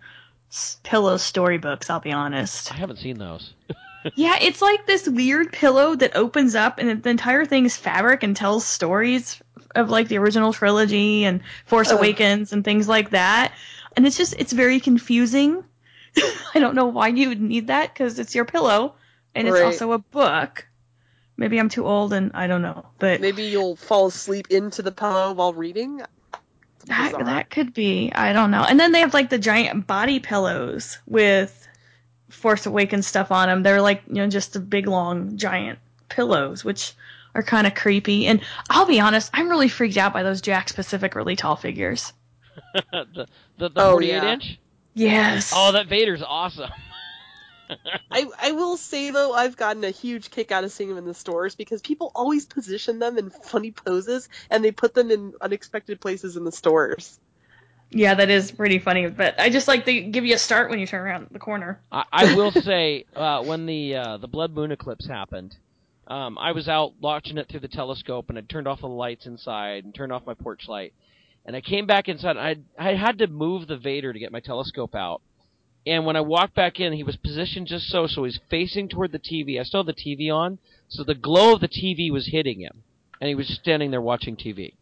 s- 0.52 0.80
pillow 0.84 1.18
storybooks. 1.18 1.90
I'll 1.90 2.00
be 2.00 2.12
honest. 2.12 2.72
I 2.72 2.76
haven't 2.76 3.00
seen 3.00 3.18
those. 3.18 3.54
Yeah, 4.14 4.38
it's 4.40 4.62
like 4.62 4.86
this 4.86 5.08
weird 5.08 5.52
pillow 5.52 5.96
that 5.96 6.16
opens 6.16 6.54
up 6.54 6.78
and 6.78 7.02
the 7.02 7.10
entire 7.10 7.46
thing 7.46 7.66
is 7.66 7.76
fabric 7.76 8.24
and 8.24 8.36
tells 8.36 8.66
stories 8.66 9.42
of 9.74 9.90
like 9.90 10.08
the 10.08 10.18
original 10.20 10.54
trilogy 10.54 11.26
and 11.26 11.42
Force 11.66 11.92
Ugh. 11.92 11.98
Awakens 11.98 12.54
and 12.54 12.64
things 12.64 12.88
like 12.88 13.12
that. 13.12 13.54
And 13.98 14.06
it's 14.06 14.18
just 14.18 14.36
it's 14.38 14.54
very 14.54 14.80
confusing. 14.80 15.64
I 16.56 16.60
don't 16.60 16.76
know 16.76 16.86
why 16.86 17.08
you 17.08 17.30
would 17.30 17.42
need 17.42 17.68
that 17.68 17.94
because 17.94 18.20
it's 18.20 18.36
your 18.36 18.46
pillow 18.46 18.96
and 19.34 19.48
it's 19.48 19.60
also 19.60 19.92
a 19.94 20.00
book. 20.00 20.68
Maybe 21.38 21.60
I'm 21.60 21.70
too 21.70 21.86
old 21.86 22.14
and 22.14 22.32
I 22.34 22.48
don't 22.48 22.62
know, 22.62 22.86
but 23.00 23.20
Maybe 23.20 23.44
you'll 23.44 23.76
fall 23.76 24.08
asleep 24.08 24.48
into 24.50 24.82
the 24.82 24.92
pillow 24.92 25.34
while 25.34 25.54
reading. 25.54 26.02
that 26.86 27.14
that 27.26 27.50
could 27.50 27.74
be. 27.74 28.12
I 28.14 28.32
don't 28.32 28.52
know. 28.52 28.64
And 28.64 28.80
then 28.80 28.92
they 28.92 29.02
have 29.02 29.14
like 29.14 29.30
the 29.30 29.38
giant 29.38 29.88
body 29.88 30.20
pillows 30.20 31.00
with 31.06 31.68
Force 32.30 32.66
Awakens 32.66 33.08
stuff 33.08 33.32
on 33.32 33.48
them. 33.48 33.64
They're 33.64 33.82
like 33.82 34.04
you 34.08 34.16
know 34.16 34.28
just 34.28 34.54
the 34.54 34.60
big 34.60 34.88
long 34.88 35.38
giant 35.38 35.80
pillows, 36.10 36.64
which 36.64 36.94
are 37.34 37.44
kind 37.44 37.68
of 37.68 37.76
creepy. 37.76 38.28
And 38.28 38.42
I'll 38.70 38.86
be 38.86 39.00
honest, 39.00 39.30
I'm 39.34 39.50
really 39.50 39.68
freaked 39.68 39.98
out 39.98 40.14
by 40.14 40.24
those 40.24 40.42
Jakks 40.42 40.74
Pacific 40.74 41.16
really 41.16 41.36
tall 41.36 41.56
figures. 41.56 42.14
the 42.92 43.28
the, 43.58 43.70
the 43.70 43.82
Oh, 43.82 43.94
48 43.94 44.10
yeah. 44.10 44.34
inch. 44.34 44.60
Yes. 44.94 45.52
Oh, 45.54 45.74
that 45.74 45.88
Vader's 45.88 46.24
awesome. 46.26 46.72
I, 48.12 48.26
I 48.40 48.52
will 48.52 48.78
say 48.78 49.12
though, 49.12 49.34
I've 49.34 49.58
gotten 49.58 49.84
a 49.84 49.90
huge 49.90 50.30
kick 50.30 50.52
out 50.52 50.64
of 50.64 50.72
seeing 50.72 50.90
them 50.90 51.00
in 51.00 51.06
the 51.06 51.14
stores 51.14 51.56
because 51.56 51.82
people 51.82 52.12
always 52.16 52.46
position 52.46 53.00
them 53.00 53.18
in 53.18 53.30
funny 53.30 53.72
poses 53.72 54.30
and 54.50 54.64
they 54.64 54.72
put 54.72 54.94
them 54.94 55.12
in 55.12 55.34
unexpected 55.42 56.00
places 56.00 56.38
in 56.38 56.44
the 56.44 56.52
stores. 56.52 57.20
Yeah, 57.96 58.14
that 58.14 58.30
is 58.30 58.52
pretty 58.52 58.80
funny. 58.80 59.08
But 59.08 59.40
I 59.40 59.50
just 59.50 59.70
like 59.70 59.86
they 59.86 60.02
give 60.02 60.26
you 60.26 60.36
a 60.36 60.38
start 60.38 60.70
when 60.70 60.80
you 60.80 60.86
turn 60.86 61.02
around 61.02 61.28
the 61.32 61.40
corner. 61.40 61.80
I, 61.92 62.04
I 62.12 62.36
will 62.36 62.52
say 62.64 63.06
uh, 63.16 63.42
when 63.44 63.66
the 63.66 63.96
uh, 63.96 64.18
the 64.18 64.28
blood 64.28 64.54
moon 64.54 64.72
eclipse 64.72 65.08
happened, 65.08 65.56
um, 66.08 66.38
I 66.38 66.52
was 66.52 66.68
out 66.68 66.94
watching 67.00 67.38
it 67.38 67.48
through 67.48 67.62
the 67.62 67.70
telescope 67.70 68.30
and 68.30 68.38
I 68.38 68.42
turned 68.42 68.68
off 68.68 68.82
the 68.82 68.88
lights 68.88 69.26
inside 69.26 69.86
and 69.86 69.96
turned 69.96 70.12
off 70.12 70.26
my 70.26 70.34
porch 70.34 70.68
light, 70.68 70.94
and 71.46 71.56
I 71.56 71.62
came 71.62 71.88
back 71.88 72.10
inside. 72.10 72.36
And 72.36 72.66
I 72.78 72.90
I 72.90 72.96
had 72.96 73.20
to 73.20 73.28
move 73.28 73.68
the 73.68 73.78
Vader 73.78 74.12
to 74.12 74.20
get 74.20 74.34
my 74.34 74.42
telescope 74.42 74.94
out, 74.94 75.22
and 75.88 76.06
when 76.06 76.18
I 76.18 76.22
walked 76.22 76.54
back 76.54 76.82
in, 76.82 76.92
he 76.92 77.04
was 77.04 77.16
positioned 77.16 77.68
just 77.68 77.88
so, 77.88 78.08
so 78.08 78.26
he's 78.26 78.40
facing 78.50 78.90
toward 78.90 79.14
the 79.14 79.20
TV. 79.20 79.58
I 79.60 79.64
still 79.64 79.86
had 79.86 79.96
the 79.96 80.02
TV 80.02 80.34
on, 80.34 80.60
so 80.90 81.06
the 81.06 81.16
glow 81.16 81.54
of 81.54 81.62
the 81.62 81.70
TV 81.70 82.12
was 82.12 82.28
hitting 82.28 82.60
him, 82.60 82.84
and 83.22 83.30
he 83.30 83.36
was 83.36 83.48
standing 83.48 83.92
there 83.92 84.02
watching 84.02 84.36
TV. 84.36 84.74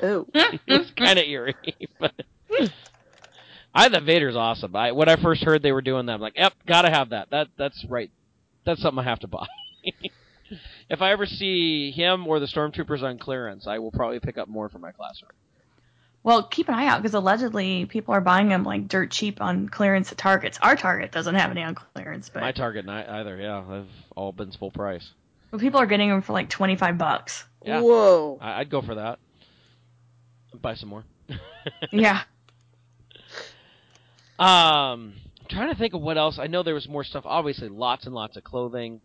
Oh. 0.00 0.26
It 0.34 0.78
was 0.78 0.92
kind 0.92 1.18
of 1.18 1.24
eerie, 1.24 1.54
but. 1.98 2.12
Hmm. 2.52 2.66
I 3.74 3.88
thought 3.88 4.02
Vader's 4.02 4.36
awesome. 4.36 4.76
I 4.76 4.92
when 4.92 5.08
I 5.08 5.16
first 5.16 5.42
heard 5.44 5.62
they 5.62 5.72
were 5.72 5.80
doing 5.82 6.06
that, 6.06 6.12
I'm 6.14 6.20
like, 6.20 6.36
yep, 6.36 6.52
gotta 6.66 6.90
have 6.90 7.10
that. 7.10 7.30
That 7.30 7.48
that's 7.56 7.84
right. 7.88 8.10
That's 8.64 8.82
something 8.82 9.00
I 9.00 9.08
have 9.08 9.20
to 9.20 9.26
buy. 9.28 9.46
if 10.90 11.00
I 11.00 11.10
ever 11.12 11.24
see 11.26 11.90
him 11.90 12.26
or 12.26 12.38
the 12.38 12.46
stormtroopers 12.46 13.02
on 13.02 13.18
clearance, 13.18 13.66
I 13.66 13.78
will 13.78 13.90
probably 13.90 14.20
pick 14.20 14.36
up 14.38 14.48
more 14.48 14.68
for 14.68 14.78
my 14.78 14.92
classroom. 14.92 15.30
Well, 16.24 16.44
keep 16.44 16.68
an 16.68 16.74
eye 16.74 16.86
out 16.86 17.02
because 17.02 17.14
allegedly 17.14 17.86
people 17.86 18.14
are 18.14 18.20
buying 18.20 18.48
them 18.48 18.62
like 18.62 18.86
dirt 18.88 19.10
cheap 19.10 19.40
on 19.40 19.68
clearance 19.68 20.12
at 20.12 20.18
Targets. 20.18 20.58
Our 20.62 20.76
Target 20.76 21.10
doesn't 21.10 21.34
have 21.34 21.50
any 21.50 21.62
on 21.62 21.74
clearance, 21.74 22.28
but 22.28 22.42
My 22.42 22.52
Target 22.52 22.84
ni- 22.86 22.92
either, 22.92 23.36
yeah, 23.38 23.64
they've 23.68 23.86
all 24.14 24.30
been 24.32 24.52
full 24.52 24.70
price. 24.70 25.10
but 25.50 25.60
people 25.60 25.80
are 25.80 25.86
getting 25.86 26.10
them 26.10 26.22
for 26.22 26.32
like 26.34 26.48
twenty 26.50 26.76
five 26.76 26.98
bucks. 26.98 27.44
Yeah. 27.64 27.80
Whoa. 27.80 28.38
I- 28.40 28.60
I'd 28.60 28.70
go 28.70 28.82
for 28.82 28.96
that. 28.96 29.18
Buy 30.60 30.74
some 30.74 30.90
more. 30.90 31.04
Yeah. 31.90 32.22
Um, 34.38 35.14
I'm 35.40 35.46
trying 35.48 35.68
to 35.68 35.74
think 35.76 35.94
of 35.94 36.00
what 36.00 36.18
else. 36.18 36.38
I 36.38 36.46
know 36.46 36.62
there 36.62 36.74
was 36.74 36.88
more 36.88 37.04
stuff. 37.04 37.24
Obviously, 37.26 37.68
lots 37.68 38.06
and 38.06 38.14
lots 38.14 38.36
of 38.36 38.44
clothing. 38.44 39.00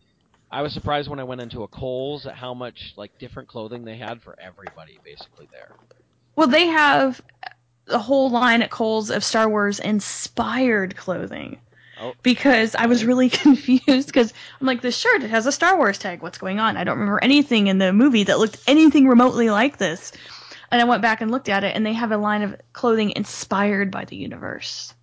I 0.52 0.62
was 0.62 0.74
surprised 0.74 1.10
when 1.10 1.20
I 1.20 1.24
went 1.24 1.42
into 1.42 1.64
a 1.64 1.68
Kohl's 1.68 2.26
at 2.26 2.36
how 2.36 2.54
much 2.54 2.94
like 2.96 3.18
different 3.20 3.50
clothing 3.50 3.84
they 3.84 3.98
had 3.98 4.22
for 4.22 4.38
everybody 4.40 4.98
basically 5.04 5.48
there. 5.52 5.72
Well, 6.36 6.48
they 6.48 6.68
have 6.68 7.22
a 7.88 8.00
whole 8.00 8.30
line 8.30 8.62
at 8.62 8.70
Kohl's 8.70 9.10
of 9.10 9.24
Star 9.24 9.50
Wars 9.50 9.80
inspired 9.80 10.96
clothing. 10.96 11.60
Oh. 12.00 12.14
Because 12.22 12.76
I 12.76 12.86
was 12.86 13.04
really 13.04 13.30
confused 13.30 14.08
because 14.08 14.34
I'm 14.62 14.68
like, 14.68 14.82
this 14.82 14.98
shirt 14.98 15.24
it 15.24 15.30
has 15.30 15.46
a 15.46 15.52
Star 15.52 15.78
Wars 15.78 15.98
tag. 15.98 16.22
What's 16.22 16.38
going 16.38 16.60
on? 16.60 16.78
I 16.78 16.84
don't 16.84 16.98
remember 16.98 17.24
anything 17.24 17.68
in 17.68 17.80
the 17.80 17.92
movie 17.92 18.24
that 18.24 18.40
looked 18.40 18.60
anything 18.68 19.08
remotely 19.08 19.50
like 19.50 19.78
this. 19.78 20.12
And 20.72 20.82
I 20.82 20.86
went 20.86 21.02
back 21.02 21.22
and 21.22 21.32
looked 21.32 21.48
at 21.50 21.64
it, 21.64 21.76
and 21.76 21.86
they 21.86 21.94
have 21.94 22.12
a 22.12 22.18
line 22.18 22.44
of 22.44 22.56
clothing 22.74 23.14
inspired 23.16 23.90
by 23.90 24.04
the 24.04 24.18
universe. 24.18 24.94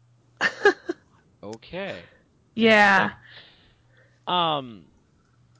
Okay. 1.44 2.00
Yeah. 2.54 3.10
Um, 4.26 4.86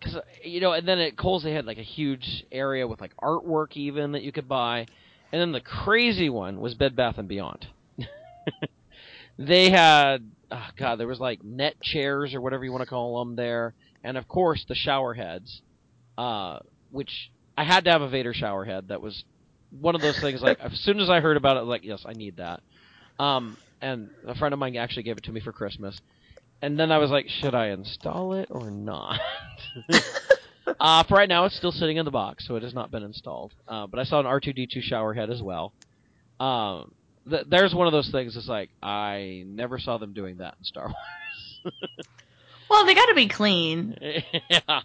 cause 0.03 0.16
you 0.42 0.61
know, 0.61 0.73
and 0.73 0.88
then 0.88 0.99
at 0.99 1.16
Kohl's 1.16 1.42
they 1.42 1.53
had 1.53 1.66
like 1.66 1.77
a 1.77 1.83
huge 1.83 2.44
area 2.51 2.88
with 2.88 3.03
like 3.03 3.14
artwork 3.18 3.77
even 3.77 4.12
that 4.12 4.23
you 4.23 4.33
could 4.33 4.49
buy, 4.49 4.87
and 5.31 5.40
then 5.40 5.53
the 5.53 5.61
crazy 5.61 6.31
one 6.31 6.61
was 6.61 6.75
Bed 6.75 6.97
Bath 6.97 7.18
and 7.18 7.29
Beyond. 7.29 7.66
they 9.38 9.70
had, 9.70 10.31
oh 10.51 10.68
god, 10.79 10.97
there 10.97 11.07
was 11.07 11.20
like 11.20 11.44
net 11.44 11.75
chairs 11.83 12.35
or 12.35 12.40
whatever 12.40 12.64
you 12.64 12.73
want 12.73 12.83
to 12.83 12.88
call 12.88 13.18
them 13.18 13.37
there, 13.37 13.75
and 14.03 14.16
of 14.16 14.27
course 14.27 14.64
the 14.66 14.75
shower 14.75 15.12
heads, 15.12 15.61
uh, 16.16 16.61
which 16.92 17.31
I 17.59 17.64
had 17.64 17.85
to 17.85 17.90
have 17.90 18.01
a 18.01 18.09
Vader 18.09 18.33
shower 18.33 18.64
head. 18.64 18.88
That 18.88 19.03
was 19.03 19.25
one 19.81 19.94
of 19.94 20.01
those 20.01 20.18
things. 20.18 20.40
Like 20.40 20.61
as 20.61 20.81
soon 20.81 21.01
as 21.01 21.11
I 21.11 21.20
heard 21.20 21.37
about 21.37 21.59
it, 21.59 21.64
like, 21.64 21.85
yes, 21.85 22.05
I 22.07 22.12
need 22.12 22.38
that. 22.38 22.62
Um, 23.18 23.57
and 23.80 24.10
a 24.26 24.34
friend 24.34 24.52
of 24.52 24.58
mine 24.58 24.76
actually 24.76 25.02
gave 25.04 25.16
it 25.16 25.24
to 25.24 25.32
me 25.32 25.40
for 25.40 25.52
Christmas. 25.52 26.00
And 26.62 26.78
then 26.78 26.90
I 26.90 26.98
was 26.98 27.10
like, 27.10 27.28
should 27.28 27.54
I 27.54 27.68
install 27.68 28.34
it 28.34 28.48
or 28.50 28.70
not? 28.70 29.20
uh, 30.80 31.02
for 31.04 31.14
right 31.14 31.28
now, 31.28 31.44
it's 31.44 31.56
still 31.56 31.72
sitting 31.72 31.98
in 31.98 32.04
the 32.04 32.10
box, 32.10 32.46
so 32.46 32.56
it 32.56 32.62
has 32.62 32.72
not 32.72 32.90
been 32.90 33.02
installed. 33.02 33.52
Uh, 33.68 33.87
but 33.87 34.00
I 34.00 34.04
saw 34.04 34.20
an 34.20 34.26
R2D2 34.26 34.82
shower 34.82 35.12
head 35.12 35.30
as 35.30 35.42
well. 35.42 35.72
Um, 36.40 36.92
th- 37.28 37.46
there's 37.48 37.74
one 37.74 37.87
of 37.87 37.92
those 37.92 38.10
things. 38.10 38.37
It's 38.37 38.48
like 38.48 38.70
I 38.82 39.44
never 39.46 39.78
saw 39.78 39.98
them 39.98 40.14
doing 40.14 40.38
that 40.38 40.54
in 40.58 40.64
Star 40.64 40.84
Wars. 40.84 41.74
Well, 42.68 42.87
they 42.87 42.94
got 42.94 43.06
to 43.06 43.14
be 43.14 43.28
clean. 43.28 43.96
yeah. 44.50 44.80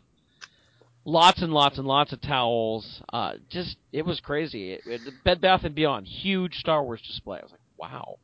Lots 1.05 1.41
and 1.41 1.51
lots 1.51 1.77
and 1.77 1.87
lots 1.87 2.13
of 2.13 2.21
towels. 2.21 3.01
Uh, 3.11 3.33
just 3.49 3.77
it 3.91 4.05
was 4.05 4.19
crazy. 4.19 4.73
It, 4.73 4.81
it, 4.85 5.01
Bed 5.23 5.41
Bath 5.41 5.63
and 5.63 5.73
Beyond, 5.73 6.05
huge 6.05 6.57
Star 6.59 6.83
Wars 6.83 7.01
display. 7.01 7.39
I 7.39 7.43
was 7.43 7.51
like, 7.51 7.59
wow. 7.77 8.19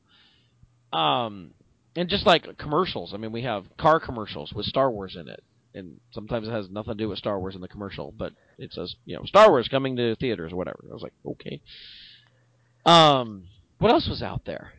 Um, 0.95 1.51
and 1.95 2.09
just 2.09 2.25
like 2.25 2.57
commercials. 2.57 3.13
I 3.13 3.17
mean, 3.17 3.31
we 3.31 3.43
have 3.43 3.65
car 3.77 3.99
commercials 3.99 4.53
with 4.53 4.65
Star 4.65 4.91
Wars 4.91 5.15
in 5.15 5.27
it, 5.27 5.43
and 5.73 5.99
sometimes 6.11 6.47
it 6.47 6.51
has 6.51 6.69
nothing 6.69 6.93
to 6.93 7.03
do 7.03 7.09
with 7.09 7.17
Star 7.17 7.39
Wars 7.39 7.55
in 7.55 7.61
the 7.61 7.67
commercial, 7.67 8.13
but 8.15 8.33
it 8.57 8.73
says 8.73 8.95
you 9.05 9.15
know 9.15 9.23
Star 9.23 9.49
Wars 9.49 9.67
coming 9.67 9.95
to 9.97 10.15
theaters 10.15 10.51
or 10.53 10.55
whatever. 10.57 10.83
I 10.89 10.93
was 10.93 11.03
like, 11.03 11.13
okay. 11.25 11.61
Um, 12.85 13.47
what 13.79 13.91
else 13.91 14.07
was 14.07 14.21
out 14.21 14.45
there? 14.45 14.73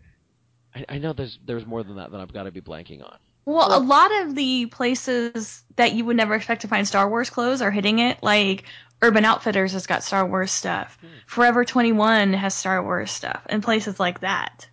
I, 0.74 0.84
I 0.88 0.98
know 0.98 1.12
there's 1.12 1.38
there's 1.44 1.66
more 1.66 1.82
than 1.82 1.96
that 1.96 2.12
that 2.12 2.20
I've 2.20 2.32
got 2.32 2.44
to 2.44 2.50
be 2.50 2.60
blanking 2.60 3.02
on. 3.02 3.18
Well, 3.44 3.78
a 3.78 3.80
lot 3.80 4.10
of 4.22 4.34
the 4.34 4.66
places 4.66 5.62
that 5.76 5.92
you 5.92 6.04
would 6.04 6.16
never 6.16 6.34
expect 6.34 6.62
to 6.62 6.68
find 6.68 6.86
Star 6.86 7.08
Wars 7.08 7.30
clothes 7.30 7.62
are 7.62 7.70
hitting 7.70 8.00
it. 8.00 8.20
Like 8.22 8.64
Urban 9.02 9.24
Outfitters 9.24 9.72
has 9.72 9.86
got 9.86 10.02
Star 10.02 10.26
Wars 10.26 10.50
stuff. 10.50 10.98
Forever 11.26 11.64
21 11.64 12.32
has 12.32 12.54
Star 12.54 12.82
Wars 12.82 13.10
stuff, 13.10 13.42
and 13.46 13.62
places 13.62 14.00
like 14.00 14.20
that. 14.20 14.68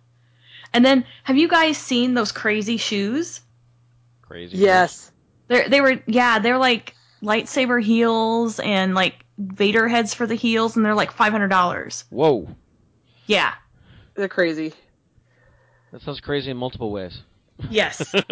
And 0.74 0.84
then, 0.84 1.06
have 1.22 1.36
you 1.36 1.48
guys 1.48 1.78
seen 1.78 2.14
those 2.14 2.32
crazy 2.32 2.76
shoes? 2.76 3.40
Crazy. 4.22 4.58
Yes. 4.58 5.10
They 5.46 5.68
they 5.68 5.80
were 5.80 6.02
yeah, 6.06 6.40
they're 6.40 6.58
like 6.58 6.94
lightsaber 7.22 7.82
heels 7.82 8.58
and 8.58 8.94
like 8.94 9.24
Vader 9.38 9.88
heads 9.88 10.12
for 10.14 10.26
the 10.26 10.34
heels, 10.34 10.76
and 10.76 10.84
they're 10.84 10.94
like 10.94 11.12
five 11.12 11.32
hundred 11.32 11.48
dollars. 11.48 12.04
Whoa. 12.10 12.48
Yeah. 13.26 13.54
They're 14.14 14.28
crazy. 14.28 14.74
That 15.92 16.02
sounds 16.02 16.20
crazy 16.20 16.50
in 16.50 16.56
multiple 16.56 16.90
ways. 16.90 17.22
Yes. 17.70 18.12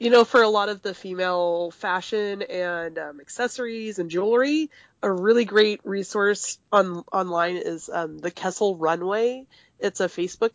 You 0.00 0.10
know, 0.10 0.24
for 0.24 0.42
a 0.42 0.48
lot 0.48 0.68
of 0.68 0.82
the 0.82 0.92
female 0.92 1.70
fashion 1.70 2.42
and 2.42 2.98
um, 2.98 3.20
accessories 3.20 4.00
and 4.00 4.10
jewelry, 4.10 4.68
a 5.02 5.10
really 5.10 5.44
great 5.44 5.80
resource 5.84 6.58
on 6.72 7.04
online 7.12 7.56
is 7.58 7.88
um, 7.88 8.18
the 8.18 8.32
Kessel 8.32 8.76
Runway. 8.76 9.46
It's 9.78 10.00
a 10.00 10.08
Facebook 10.08 10.50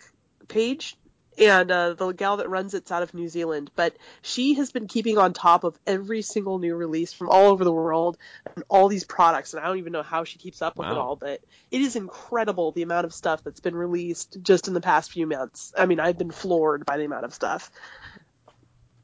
page, 0.49 0.97
and 1.37 1.71
uh, 1.71 1.93
the 1.93 2.11
gal 2.11 2.37
that 2.37 2.49
runs 2.49 2.73
it's 2.73 2.91
out 2.91 3.03
of 3.03 3.13
New 3.13 3.29
Zealand. 3.29 3.71
But 3.75 3.95
she 4.21 4.55
has 4.55 4.71
been 4.71 4.87
keeping 4.87 5.17
on 5.17 5.31
top 5.31 5.63
of 5.63 5.79
every 5.87 6.21
single 6.21 6.59
new 6.59 6.75
release 6.75 7.13
from 7.13 7.29
all 7.29 7.47
over 7.47 7.63
the 7.63 7.71
world 7.71 8.17
and 8.55 8.65
all 8.67 8.89
these 8.89 9.05
products. 9.05 9.53
And 9.53 9.63
I 9.63 9.67
don't 9.67 9.77
even 9.77 9.93
know 9.93 10.03
how 10.03 10.25
she 10.25 10.37
keeps 10.37 10.61
up 10.61 10.77
with 10.77 10.89
it 10.89 10.97
all, 10.97 11.15
but 11.15 11.41
it 11.71 11.81
is 11.81 11.95
incredible 11.95 12.73
the 12.73 12.81
amount 12.81 13.05
of 13.05 13.13
stuff 13.13 13.43
that's 13.43 13.61
been 13.61 13.75
released 13.75 14.37
just 14.41 14.67
in 14.67 14.73
the 14.73 14.81
past 14.81 15.11
few 15.11 15.25
months. 15.25 15.71
I 15.77 15.85
mean, 15.85 16.01
I've 16.01 16.17
been 16.17 16.31
floored 16.31 16.85
by 16.85 16.97
the 16.97 17.05
amount 17.05 17.23
of 17.23 17.33
stuff 17.33 17.71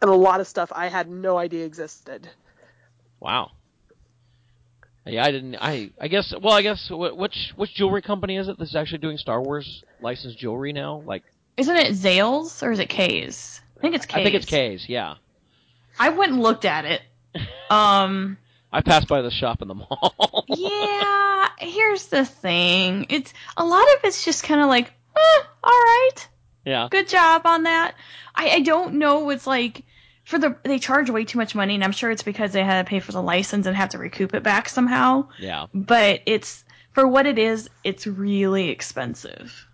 and 0.01 0.13
a 0.13 0.15
lot 0.15 0.39
of 0.39 0.47
stuff 0.47 0.71
I 0.73 0.87
had 0.87 1.09
no 1.09 1.37
idea 1.37 1.65
existed. 1.65 2.29
Wow. 3.19 3.51
Yeah, 5.05 5.23
I 5.23 5.31
didn't. 5.31 5.55
I 5.55 5.91
I 5.99 6.07
guess. 6.07 6.33
Well, 6.39 6.53
I 6.53 6.63
guess 6.63 6.89
which 6.89 7.53
which 7.55 7.73
jewelry 7.75 8.01
company 8.01 8.37
is 8.37 8.47
it 8.47 8.57
that's 8.57 8.75
actually 8.75 8.99
doing 8.99 9.17
Star 9.17 9.41
Wars 9.41 9.83
licensed 10.01 10.37
jewelry 10.39 10.73
now? 10.73 11.03
Like, 11.05 11.23
Isn't 11.57 11.75
it 11.75 11.93
Zales 11.93 12.61
or 12.63 12.71
is 12.71 12.79
it 12.79 12.89
Kay's? 12.89 13.61
I 13.77 13.81
think 13.81 13.95
it's 13.95 14.05
Kay's. 14.05 14.19
I 14.19 14.23
think 14.23 14.35
it's 14.35 14.45
Kay's. 14.45 14.89
Yeah. 14.89 15.15
I 15.97 16.09
went 16.09 16.33
and 16.33 16.41
looked 16.41 16.65
at 16.65 16.85
it, 16.85 17.01
Um, 17.69 18.37
I 18.71 18.81
passed 18.81 19.07
by 19.07 19.21
the 19.21 19.31
shop 19.31 19.61
in 19.61 19.67
the 19.67 19.75
mall. 19.75 20.45
yeah, 20.47 21.47
here's 21.57 22.07
the 22.07 22.25
thing. 22.25 23.07
It's 23.09 23.33
a 23.57 23.65
lot 23.65 23.81
of 23.81 23.99
it's 24.03 24.23
just 24.23 24.43
kind 24.43 24.61
of 24.61 24.67
like, 24.67 24.91
eh, 25.15 25.43
all 25.63 25.71
right, 25.71 26.27
yeah. 26.65 26.87
good 26.91 27.07
job 27.07 27.43
on 27.45 27.63
that. 27.63 27.95
I, 28.35 28.49
I 28.49 28.59
don't 28.61 28.95
know. 28.95 29.29
It's 29.29 29.47
like 29.47 29.83
for 30.25 30.37
the 30.37 30.55
they 30.63 30.79
charge 30.79 31.09
way 31.09 31.25
too 31.25 31.37
much 31.37 31.55
money, 31.55 31.75
and 31.75 31.83
I'm 31.83 31.91
sure 31.91 32.11
it's 32.11 32.23
because 32.23 32.51
they 32.51 32.63
had 32.63 32.85
to 32.85 32.89
pay 32.89 32.99
for 32.99 33.11
the 33.11 33.21
license 33.21 33.65
and 33.65 33.75
have 33.75 33.89
to 33.89 33.97
recoup 33.97 34.33
it 34.33 34.43
back 34.43 34.69
somehow. 34.69 35.29
Yeah. 35.39 35.67
But 35.73 36.21
it's 36.25 36.63
for 36.91 37.07
what 37.07 37.25
it 37.25 37.39
is, 37.39 37.69
it's 37.83 38.05
really 38.07 38.69
expensive. 38.69 39.67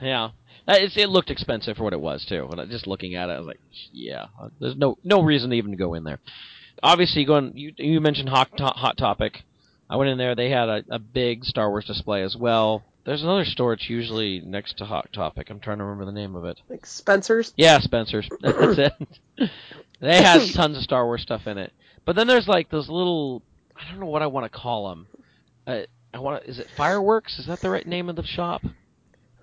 Yeah. 0.00 0.30
Uh, 0.66 0.76
It's, 0.78 0.96
it 0.96 1.08
looked 1.08 1.30
expensive 1.30 1.76
for 1.76 1.84
what 1.84 1.92
it 1.92 2.00
was 2.00 2.24
too. 2.24 2.48
I, 2.56 2.64
just 2.64 2.86
looking 2.86 3.14
at 3.14 3.28
it, 3.28 3.32
I 3.32 3.38
was 3.38 3.46
like, 3.46 3.60
yeah, 3.92 4.26
uh, 4.40 4.48
there's 4.60 4.76
no 4.76 4.98
no 5.04 5.22
reason 5.22 5.50
to 5.50 5.56
even 5.56 5.76
go 5.76 5.94
in 5.94 6.04
there. 6.04 6.18
Obviously, 6.82 7.24
going 7.24 7.56
you 7.56 7.72
you 7.76 8.00
mentioned 8.00 8.28
hot 8.28 8.56
to- 8.56 8.64
hot 8.66 8.96
topic. 8.96 9.42
I 9.88 9.96
went 9.96 10.10
in 10.10 10.18
there. 10.18 10.34
They 10.34 10.50
had 10.50 10.68
a, 10.68 10.84
a 10.90 10.98
big 10.98 11.44
Star 11.44 11.68
Wars 11.68 11.84
display 11.84 12.22
as 12.22 12.36
well. 12.36 12.82
There's 13.04 13.22
another 13.22 13.44
store. 13.44 13.74
It's 13.74 13.90
usually 13.90 14.40
next 14.40 14.78
to 14.78 14.86
Hot 14.86 15.12
Topic. 15.12 15.50
I'm 15.50 15.60
trying 15.60 15.76
to 15.76 15.84
remember 15.84 16.06
the 16.06 16.18
name 16.18 16.34
of 16.34 16.46
it. 16.46 16.58
Like 16.70 16.86
Spencer's. 16.86 17.52
Yeah, 17.54 17.78
Spencer's. 17.80 18.26
That's 18.40 18.78
it. 18.78 18.92
they 20.00 20.22
had 20.22 20.40
tons 20.54 20.78
of 20.78 20.82
Star 20.82 21.04
Wars 21.04 21.20
stuff 21.20 21.46
in 21.46 21.58
it. 21.58 21.72
But 22.06 22.16
then 22.16 22.26
there's 22.26 22.48
like 22.48 22.70
those 22.70 22.88
little 22.88 23.42
I 23.76 23.90
don't 23.90 24.00
know 24.00 24.06
what 24.06 24.22
I 24.22 24.26
want 24.26 24.50
to 24.50 24.58
call 24.58 24.88
them. 24.88 25.06
Uh, 25.66 25.80
I 26.14 26.18
want 26.18 26.44
is 26.46 26.58
it 26.58 26.68
fireworks? 26.76 27.38
Is 27.38 27.46
that 27.46 27.60
the 27.60 27.70
right 27.70 27.86
name 27.86 28.08
of 28.08 28.16
the 28.16 28.24
shop? 28.24 28.62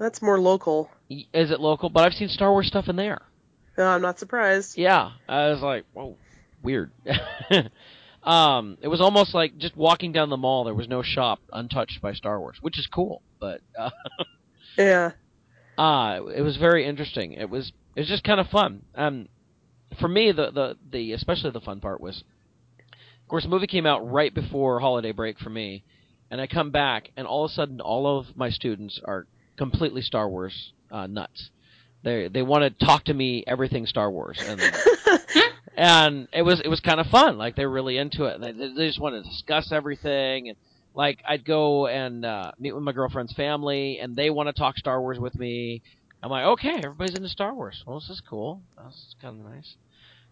That's 0.02 0.20
more 0.20 0.40
local. 0.40 0.90
Is 1.12 1.52
it 1.52 1.60
local? 1.60 1.92
But 1.92 2.06
I've 2.06 2.16
seen 2.16 2.28
Star 2.28 2.52
Wars 2.52 2.66
stuff 2.66 2.90
in 2.90 2.96
there. 2.96 3.22
No, 3.78 3.86
I'm 3.86 4.02
not 4.02 4.18
surprised. 4.18 4.76
Yeah, 4.76 5.12
I 5.30 5.50
was 5.50 5.62
like, 5.62 5.86
whoa, 5.94 6.18
weird. 6.64 6.90
um, 8.24 8.80
it 8.82 8.88
was 8.88 9.00
almost 9.00 9.36
like 9.36 9.60
just 9.60 9.78
walking 9.78 10.12
down 10.12 10.32
the 10.32 10.38
mall. 10.38 10.64
There 10.64 10.74
was 10.74 10.88
no 10.88 11.04
shop 11.04 11.38
untouched 11.54 12.02
by 12.02 12.14
Star 12.14 12.40
Wars, 12.40 12.58
which 12.62 12.80
is 12.80 12.88
cool. 12.88 13.22
But 13.40 13.62
uh, 13.78 13.92
Yeah. 14.78 15.12
uh, 15.78 16.22
it 16.36 16.42
was 16.42 16.58
very 16.58 16.88
interesting. 16.88 17.34
It 17.34 17.52
was 17.52 17.72
it 17.96 18.00
was 18.00 18.10
just 18.10 18.24
kind 18.24 18.40
of 18.40 18.48
fun. 18.48 18.82
Um, 18.96 19.28
for 20.00 20.08
me, 20.08 20.32
the 20.32 20.50
the 20.50 20.78
the 20.92 21.14
especially 21.14 21.52
the 21.52 21.62
fun 21.62 21.80
part 21.80 22.02
was, 22.02 22.24
of 22.90 23.28
course, 23.28 23.44
the 23.44 23.50
movie 23.50 23.68
came 23.68 23.86
out 23.86 24.10
right 24.12 24.34
before 24.34 24.80
holiday 24.80 25.12
break 25.12 25.38
for 25.38 25.52
me, 25.52 25.84
and 26.32 26.42
I 26.42 26.48
come 26.48 26.72
back, 26.72 27.12
and 27.16 27.28
all 27.28 27.46
of 27.46 27.52
a 27.52 27.54
sudden, 27.54 27.80
all 27.82 28.18
of 28.18 28.36
my 28.36 28.50
students 28.50 29.00
are 29.06 29.28
completely 29.62 30.02
Star 30.02 30.28
Wars 30.28 30.74
uh, 30.90 31.06
nuts. 31.06 31.52
They 32.04 32.28
they 32.30 32.42
want 32.42 32.64
to 32.64 32.86
talk 32.86 33.04
to 33.06 33.14
me 33.14 33.44
everything 33.46 33.86
Star 33.86 34.10
Wars, 34.10 34.40
and 34.44 34.60
and 35.78 36.28
it 36.34 36.42
was 36.42 36.60
it 36.62 36.68
was 36.68 36.80
kind 36.80 37.00
of 37.00 37.06
fun. 37.08 37.38
Like 37.38 37.56
they're 37.56 37.70
really 37.70 37.98
into 37.98 38.26
it. 38.26 38.42
They, 38.42 38.54
they 38.54 38.88
just 38.88 39.00
want 39.00 39.24
to 39.24 39.30
discuss 39.30 39.72
everything, 39.72 40.50
and 40.50 40.58
like 40.96 41.20
I'd 41.30 41.46
go 41.46 41.86
and 41.86 42.26
uh, 42.26 42.54
meet 42.58 42.72
with 42.72 42.82
my 42.82 42.92
girlfriend's 42.92 43.34
family, 43.34 44.00
and 44.00 44.16
they 44.16 44.32
want 44.32 44.48
to 44.48 44.54
talk 44.54 44.80
Star 44.80 45.00
Wars 45.00 45.20
with 45.20 45.36
me. 45.36 45.84
I'm 46.24 46.32
like, 46.32 46.46
okay, 46.46 46.78
everybody's 46.84 47.16
into 47.16 47.30
Star 47.30 47.54
Wars. 47.54 47.84
Well, 47.86 48.00
this 48.00 48.10
is 48.10 48.22
cool. 48.28 48.62
That's 48.78 49.16
kind 49.22 49.40
of 49.40 49.52
nice. 49.52 49.76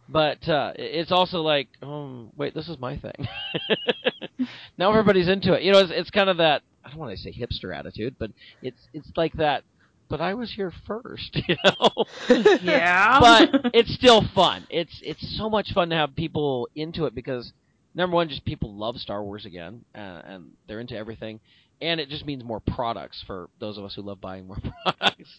But 0.07 0.49
uh, 0.49 0.73
it's 0.75 1.11
also 1.11 1.41
like, 1.41 1.67
oh, 1.83 2.31
wait, 2.35 2.55
this 2.55 2.67
is 2.67 2.79
my 2.79 2.97
thing. 2.97 3.27
now 4.77 4.89
everybody's 4.89 5.27
into 5.27 5.53
it. 5.53 5.61
You 5.61 5.71
know, 5.71 5.79
it's, 5.79 5.91
it's 5.93 6.09
kind 6.09 6.31
of 6.31 6.37
that 6.37 6.63
I 6.85 6.89
don't 6.89 6.97
want 6.99 7.15
to 7.15 7.21
say 7.21 7.31
hipster 7.31 7.75
attitude, 7.75 8.15
but 8.19 8.31
it's 8.61 8.87
it's 8.93 9.09
like 9.15 9.33
that. 9.33 9.63
But 10.09 10.21
I 10.21 10.33
was 10.33 10.51
here 10.51 10.73
first, 10.87 11.35
you 11.47 11.55
know 11.63 12.05
Yeah. 12.63 13.19
but 13.19 13.71
it's 13.75 13.93
still 13.93 14.23
fun. 14.33 14.65
It's 14.69 14.99
it's 15.03 15.37
so 15.37 15.49
much 15.49 15.71
fun 15.73 15.89
to 15.91 15.95
have 15.95 16.15
people 16.15 16.67
into 16.75 17.05
it 17.05 17.13
because 17.13 17.53
number 17.93 18.15
one, 18.15 18.27
just 18.29 18.43
people 18.45 18.73
love 18.73 18.97
Star 18.97 19.23
Wars 19.23 19.45
again, 19.45 19.85
uh, 19.93 19.97
and 20.25 20.51
they're 20.67 20.79
into 20.79 20.95
everything, 20.95 21.39
and 21.81 21.99
it 21.99 22.09
just 22.09 22.25
means 22.25 22.43
more 22.43 22.59
products 22.59 23.23
for 23.27 23.49
those 23.59 23.77
of 23.77 23.83
us 23.83 23.93
who 23.95 24.01
love 24.01 24.19
buying 24.19 24.47
more 24.47 24.57
products. 24.83 25.29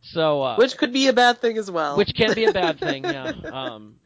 So, 0.00 0.42
uh, 0.42 0.56
Which 0.56 0.76
could 0.78 0.92
be 0.92 1.08
a 1.08 1.12
bad 1.12 1.40
thing 1.42 1.58
as 1.58 1.70
well. 1.70 1.96
which 1.98 2.14
can 2.14 2.34
be 2.34 2.44
a 2.46 2.52
bad 2.52 2.78
thing. 2.80 3.04
Yeah. 3.04 3.28
Um, 3.52 3.96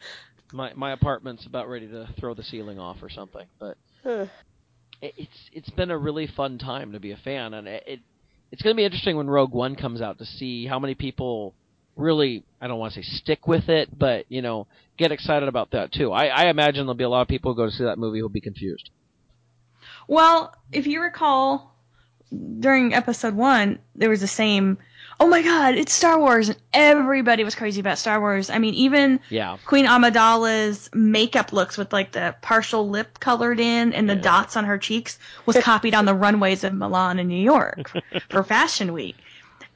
my 0.53 0.73
my 0.75 0.93
apartment's 0.93 1.47
about 1.47 1.69
ready 1.69 1.87
to 1.89 2.09
throw 2.19 2.35
the 2.35 2.43
ceiling 2.43 2.79
off 2.81 2.97
or 3.03 3.09
something, 3.11 3.47
but 3.61 3.77
it's 5.01 5.51
it's 5.53 5.71
been 5.71 5.91
a 5.91 5.99
really 5.99 6.27
fun 6.27 6.59
time 6.59 6.93
to 6.93 7.01
be 7.01 7.13
a 7.13 7.17
fan, 7.17 7.55
and 7.55 7.69
it, 7.69 7.85
it 7.87 8.01
it's 8.51 8.63
going 8.63 8.75
to 8.75 8.79
be 8.79 8.85
interesting 8.85 9.17
when 9.17 9.29
Rogue 9.29 9.53
One 9.53 9.77
comes 9.77 10.01
out 10.01 10.19
to 10.19 10.25
see 10.25 10.67
how 10.67 10.79
many 10.79 10.95
people 10.95 11.55
really 11.97 12.45
I 12.61 12.69
don't 12.69 12.79
want 12.79 12.95
to 12.95 13.03
say 13.03 13.09
stick 13.09 13.47
with 13.47 13.69
it, 13.69 13.97
but 13.97 14.27
you 14.29 14.43
know 14.43 14.67
get 14.97 15.13
excited 15.13 15.49
about 15.49 15.73
that 15.73 15.93
too. 15.93 16.13
I, 16.13 16.27
I 16.27 16.47
imagine 16.47 16.87
there'll 16.87 16.95
be 16.95 17.05
a 17.05 17.09
lot 17.09 17.23
of 17.23 17.29
people 17.29 17.53
who 17.53 17.57
go 17.57 17.67
to 17.67 17.73
see 17.73 17.85
that 17.85 17.99
movie 17.99 18.21
who'll 18.21 18.29
be 18.29 18.41
confused. 18.41 18.91
Well, 20.07 20.55
if 20.73 20.87
you 20.87 21.03
recall, 21.03 21.75
during 22.31 22.95
episode 22.95 23.35
one, 23.35 23.79
there 23.95 24.11
was 24.11 24.21
the 24.21 24.27
same. 24.27 24.79
Oh 25.21 25.27
my 25.27 25.43
God, 25.43 25.75
it's 25.75 25.93
Star 25.93 26.19
Wars, 26.19 26.49
and 26.49 26.59
everybody 26.73 27.43
was 27.43 27.55
crazy 27.57 27.81
about 27.81 27.99
Star 27.99 28.21
Wars. 28.21 28.51
I 28.51 28.59
mean, 28.59 28.75
even 28.75 29.19
Yeah, 29.31 29.57
Queen 29.67 29.85
Amidala's 29.87 30.89
makeup 30.95 31.53
looks 31.53 31.77
with 31.77 31.93
like 31.93 32.13
the 32.13 32.37
partial 32.41 32.89
lip 32.89 33.19
colored 33.19 33.59
in 33.59 33.93
and 33.93 34.09
the 34.09 34.15
Yeah. 34.15 34.21
dots 34.23 34.57
on 34.57 34.65
her 34.65 34.79
cheeks 34.79 35.19
was 35.45 35.57
copied 35.61 35.95
on 35.95 36.05
the 36.05 36.15
runways 36.15 36.63
of 36.65 36.73
Milan 36.73 37.19
and 37.19 37.29
New 37.29 37.43
York 37.43 37.91
for 38.31 38.45
Fashion 38.45 38.93
Week. 38.93 39.17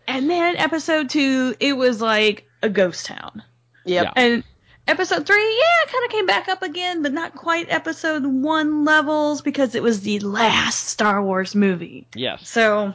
And 0.07 0.31
then 0.31 0.57
episode 0.57 1.11
two, 1.11 1.55
it 1.59 1.73
was 1.77 2.01
like 2.01 2.49
a 2.63 2.69
ghost 2.69 3.07
town. 3.07 3.43
Yep. 3.85 4.05
Yeah. 4.05 4.13
And 4.15 4.45
episode 4.87 5.27
three, 5.27 5.57
yeah, 5.59 5.91
kind 5.93 6.05
of 6.05 6.11
came 6.13 6.27
back 6.27 6.49
up 6.49 6.63
again, 6.63 7.03
but 7.03 7.13
not 7.13 7.35
quite 7.35 7.67
episode 7.69 8.25
one 8.25 8.85
levels 8.85 9.43
because 9.43 9.75
it 9.75 9.83
was 9.83 10.03
the 10.03 10.21
last 10.21 10.89
Star 10.89 11.21
Wars 11.23 11.55
movie. 11.57 12.07
yes, 12.15 12.49
So 12.49 12.95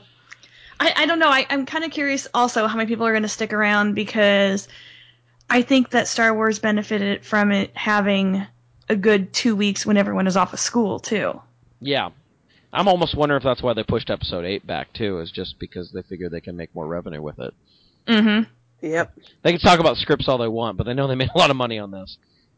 I, 0.80 0.94
I 0.96 1.06
don't 1.06 1.20
know. 1.20 1.30
I, 1.30 1.46
I'm 1.50 1.66
kind 1.66 1.84
of 1.84 1.92
curious 1.92 2.28
also 2.34 2.68
how 2.68 2.78
many 2.78 2.88
people 2.88 3.06
are 3.06 3.12
going 3.12 3.24
to 3.24 3.30
stick 3.30 3.54
around 3.54 3.96
because 3.96 4.68
I 5.50 5.62
think 5.62 5.92
that 5.92 6.08
Star 6.08 6.34
Wars 6.34 6.60
benefited 6.60 7.26
from 7.26 7.52
it 7.52 7.76
having 7.76 8.46
a 8.90 8.96
good 8.96 9.34
two 9.34 9.56
weeks 9.56 9.86
when 9.86 9.98
everyone 9.98 10.28
is 10.28 10.38
off 10.38 10.54
of 10.54 10.60
school 10.60 11.00
too. 11.00 11.42
yeah. 11.82 12.10
I'm 12.74 12.90
almost 12.90 13.16
wondering 13.16 13.38
if 13.38 13.44
that's 13.44 13.64
why 13.64 13.74
they 13.74 13.84
pushed 13.84 14.10
episode 14.10 14.44
eight 14.44 14.68
back 14.68 14.92
too, 14.92 15.20
is 15.20 15.32
just 15.32 15.58
because 15.58 15.92
they 15.92 16.02
figure 16.02 16.30
they 16.30 16.42
can 16.42 16.58
make 16.58 16.76
more 16.76 16.86
revenue 16.86 17.22
with 17.22 17.40
it. 17.40 17.54
Mm-hmm. 18.06 18.52
Yep. 18.86 19.18
They 19.42 19.52
can 19.52 19.62
talk 19.62 19.80
about 19.80 19.98
scripts 19.98 20.28
all 20.28 20.38
they 20.38 20.50
want, 20.50 20.78
but 20.78 20.86
they 20.86 20.94
know 20.94 21.08
they 21.08 21.16
made 21.16 21.30
a 21.34 21.38
lot 21.38 21.50
of 21.50 21.56
money 21.56 21.80
on 21.80 21.92
this. 21.92 22.18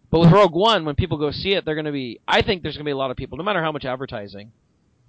But 0.09 0.19
with 0.21 0.31
Rogue 0.31 0.55
One, 0.55 0.83
when 0.83 0.95
people 0.95 1.19
go 1.19 1.29
see 1.31 1.53
it, 1.53 1.63
they're 1.63 1.75
going 1.75 1.85
to 1.85 1.91
be. 1.91 2.19
I 2.27 2.41
think 2.41 2.63
there's 2.63 2.75
going 2.75 2.85
to 2.85 2.89
be 2.89 2.91
a 2.91 2.97
lot 2.97 3.11
of 3.11 3.17
people, 3.17 3.37
no 3.37 3.43
matter 3.43 3.61
how 3.61 3.71
much 3.71 3.85
advertising, 3.85 4.51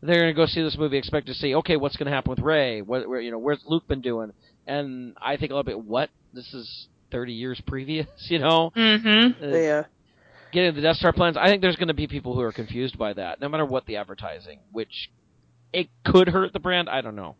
they're 0.02 0.20
going 0.20 0.34
to 0.34 0.36
go 0.36 0.46
see 0.46 0.62
this 0.62 0.76
movie, 0.78 0.96
expect 0.96 1.26
to 1.26 1.34
see, 1.34 1.54
okay, 1.56 1.76
what's 1.76 1.96
going 1.96 2.06
to 2.06 2.12
happen 2.12 2.30
with 2.30 2.40
Rey? 2.40 2.82
What, 2.82 3.08
where, 3.08 3.20
you 3.20 3.30
know, 3.30 3.38
where's 3.38 3.60
Luke 3.66 3.86
been 3.86 4.00
doing? 4.00 4.32
And 4.66 5.16
I 5.20 5.36
think 5.36 5.50
a 5.50 5.54
little 5.54 5.64
bit, 5.64 5.84
what? 5.84 6.10
This 6.32 6.54
is 6.54 6.88
30 7.10 7.32
years 7.32 7.60
previous, 7.66 8.06
you 8.28 8.38
know? 8.38 8.72
Mm-hmm. 8.76 9.44
Uh, 9.44 9.56
Yeah. 9.56 9.84
Getting 10.52 10.74
the 10.74 10.80
Death 10.80 10.96
Star 10.96 11.12
plans. 11.12 11.36
I 11.36 11.46
think 11.46 11.62
there's 11.62 11.76
going 11.76 11.88
to 11.88 11.94
be 11.94 12.08
people 12.08 12.34
who 12.34 12.40
are 12.40 12.50
confused 12.50 12.98
by 12.98 13.12
that, 13.12 13.40
no 13.40 13.48
matter 13.48 13.64
what 13.64 13.86
the 13.86 13.96
advertising, 13.96 14.58
which 14.72 15.10
it 15.72 15.88
could 16.04 16.28
hurt 16.28 16.52
the 16.52 16.58
brand. 16.58 16.88
I 16.88 17.02
don't 17.02 17.14
know. 17.14 17.36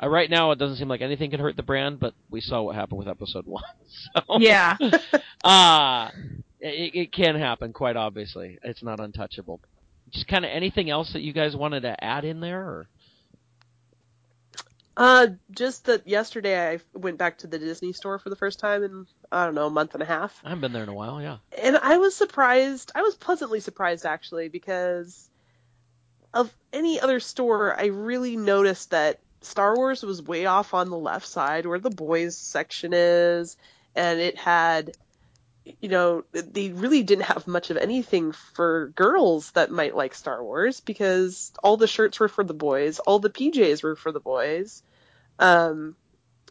Uh, 0.00 0.08
right 0.08 0.30
now, 0.30 0.52
it 0.52 0.58
doesn't 0.60 0.76
seem 0.76 0.86
like 0.86 1.00
anything 1.00 1.30
can 1.30 1.40
hurt 1.40 1.56
the 1.56 1.64
brand, 1.64 1.98
but 1.98 2.14
we 2.30 2.40
saw 2.40 2.62
what 2.62 2.76
happened 2.76 2.98
with 2.98 3.08
Episode 3.08 3.46
One. 3.48 3.64
So 3.88 4.38
Yeah. 4.38 4.76
uh 5.44 6.10
it, 6.60 6.94
it 6.94 7.12
can 7.12 7.34
happen 7.34 7.72
quite 7.72 7.96
obviously 7.96 8.58
it's 8.62 8.82
not 8.82 9.00
untouchable 9.00 9.60
just 10.12 10.28
kind 10.28 10.44
of 10.44 10.50
anything 10.50 10.90
else 10.90 11.14
that 11.14 11.22
you 11.22 11.32
guys 11.32 11.56
wanted 11.56 11.80
to 11.82 12.04
add 12.04 12.24
in 12.24 12.40
there 12.40 12.60
or 12.60 12.86
Uh, 14.96 15.28
just 15.50 15.86
that 15.86 16.06
yesterday 16.06 16.74
I 16.74 16.78
went 16.92 17.16
back 17.16 17.38
to 17.38 17.46
the 17.46 17.58
Disney 17.58 17.92
store 17.94 18.18
for 18.18 18.28
the 18.28 18.36
first 18.36 18.58
time 18.60 18.82
in 18.84 19.06
I 19.30 19.46
don't 19.46 19.54
know 19.54 19.66
a 19.66 19.70
month 19.70 19.94
and 19.94 20.02
a 20.02 20.06
half, 20.06 20.38
i 20.44 20.50
haven't 20.50 20.60
been 20.60 20.72
there 20.74 20.82
in 20.82 20.90
a 20.90 20.94
while 20.94 21.20
yeah 21.22 21.38
and 21.62 21.76
I 21.78 21.96
was 21.96 22.14
surprised. 22.14 22.92
I 22.94 23.00
was 23.02 23.14
pleasantly 23.14 23.60
surprised 23.60 24.04
actually 24.04 24.48
because 24.48 25.30
of 26.34 26.52
any 26.72 27.00
other 27.00 27.20
store, 27.20 27.78
I 27.78 27.86
really 27.86 28.36
noticed 28.36 28.90
that 28.90 29.20
Star 29.40 29.74
Wars 29.76 30.02
was 30.02 30.22
way 30.22 30.46
off 30.46 30.72
on 30.74 30.88
the 30.90 30.96
left 30.96 31.26
side 31.26 31.66
where 31.66 31.78
the 31.78 31.90
boys 31.90 32.36
section 32.36 32.92
is, 32.94 33.56
and 33.94 34.20
it 34.20 34.38
had, 34.38 34.96
you 35.64 35.88
know, 35.88 36.24
they 36.32 36.70
really 36.70 37.02
didn't 37.02 37.24
have 37.24 37.46
much 37.46 37.70
of 37.70 37.76
anything 37.76 38.32
for 38.32 38.92
girls 38.96 39.50
that 39.52 39.70
might 39.70 39.96
like 39.96 40.14
Star 40.14 40.42
Wars 40.42 40.80
because 40.80 41.52
all 41.62 41.76
the 41.76 41.86
shirts 41.86 42.18
were 42.18 42.28
for 42.28 42.44
the 42.44 42.54
boys, 42.54 42.98
all 42.98 43.18
the 43.18 43.30
PJs 43.30 43.82
were 43.82 43.96
for 43.96 44.12
the 44.12 44.20
boys, 44.20 44.82
um, 45.38 45.96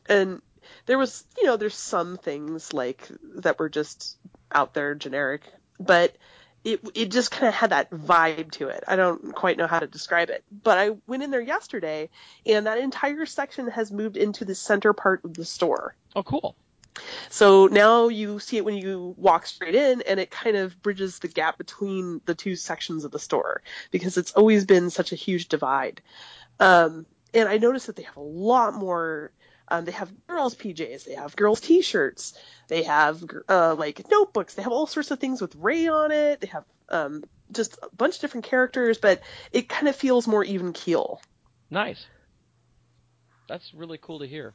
and 0.07 0.41
there 0.85 0.97
was, 0.97 1.25
you 1.37 1.45
know, 1.45 1.57
there's 1.57 1.75
some 1.75 2.17
things 2.17 2.73
like 2.73 3.07
that 3.35 3.59
were 3.59 3.69
just 3.69 4.17
out 4.51 4.73
there 4.73 4.95
generic, 4.95 5.41
but 5.79 6.15
it 6.63 6.79
it 6.93 7.11
just 7.11 7.31
kind 7.31 7.47
of 7.47 7.53
had 7.53 7.71
that 7.71 7.91
vibe 7.91 8.51
to 8.51 8.67
it. 8.67 8.83
I 8.87 8.95
don't 8.95 9.33
quite 9.35 9.57
know 9.57 9.67
how 9.67 9.79
to 9.79 9.87
describe 9.87 10.29
it, 10.29 10.43
but 10.51 10.77
I 10.77 10.91
went 11.07 11.23
in 11.23 11.31
there 11.31 11.41
yesterday, 11.41 12.09
and 12.45 12.65
that 12.67 12.77
entire 12.77 13.25
section 13.25 13.67
has 13.67 13.91
moved 13.91 14.15
into 14.15 14.45
the 14.45 14.55
center 14.55 14.93
part 14.93 15.25
of 15.25 15.33
the 15.33 15.45
store. 15.45 15.95
oh 16.15 16.23
cool 16.23 16.55
So 17.29 17.67
now 17.67 18.09
you 18.09 18.39
see 18.39 18.57
it 18.57 18.65
when 18.65 18.75
you 18.75 19.15
walk 19.17 19.45
straight 19.45 19.75
in, 19.75 20.01
and 20.01 20.19
it 20.19 20.29
kind 20.29 20.57
of 20.57 20.81
bridges 20.81 21.19
the 21.19 21.27
gap 21.27 21.57
between 21.57 22.21
the 22.25 22.35
two 22.35 22.55
sections 22.55 23.05
of 23.05 23.11
the 23.11 23.19
store 23.19 23.61
because 23.91 24.17
it's 24.17 24.33
always 24.33 24.65
been 24.65 24.89
such 24.89 25.11
a 25.11 25.15
huge 25.15 25.47
divide. 25.47 26.01
Um, 26.59 27.05
and 27.33 27.47
I 27.47 27.57
noticed 27.57 27.87
that 27.87 27.95
they 27.95 28.03
have 28.03 28.17
a 28.17 28.21
lot 28.21 28.73
more. 28.73 29.31
Um, 29.67 29.85
they 29.85 29.93
have 29.93 30.11
girls' 30.27 30.55
PJs, 30.55 31.05
they 31.05 31.13
have 31.13 31.33
girls' 31.37 31.61
T-shirts, 31.61 32.37
they 32.67 32.83
have 32.83 33.23
uh, 33.47 33.73
like 33.75 34.05
notebooks, 34.11 34.53
they 34.53 34.63
have 34.63 34.73
all 34.73 34.85
sorts 34.85 35.11
of 35.11 35.19
things 35.19 35.39
with 35.39 35.55
Rey 35.55 35.87
on 35.87 36.11
it. 36.11 36.41
They 36.41 36.47
have 36.47 36.65
um, 36.89 37.23
just 37.53 37.77
a 37.81 37.87
bunch 37.95 38.15
of 38.15 38.21
different 38.21 38.45
characters, 38.45 38.97
but 38.97 39.21
it 39.53 39.69
kind 39.69 39.87
of 39.87 39.95
feels 39.95 40.27
more 40.27 40.43
even 40.43 40.73
keel. 40.73 41.21
Nice. 41.69 42.05
That's 43.47 43.73
really 43.73 43.97
cool 43.97 44.19
to 44.19 44.27
hear. 44.27 44.53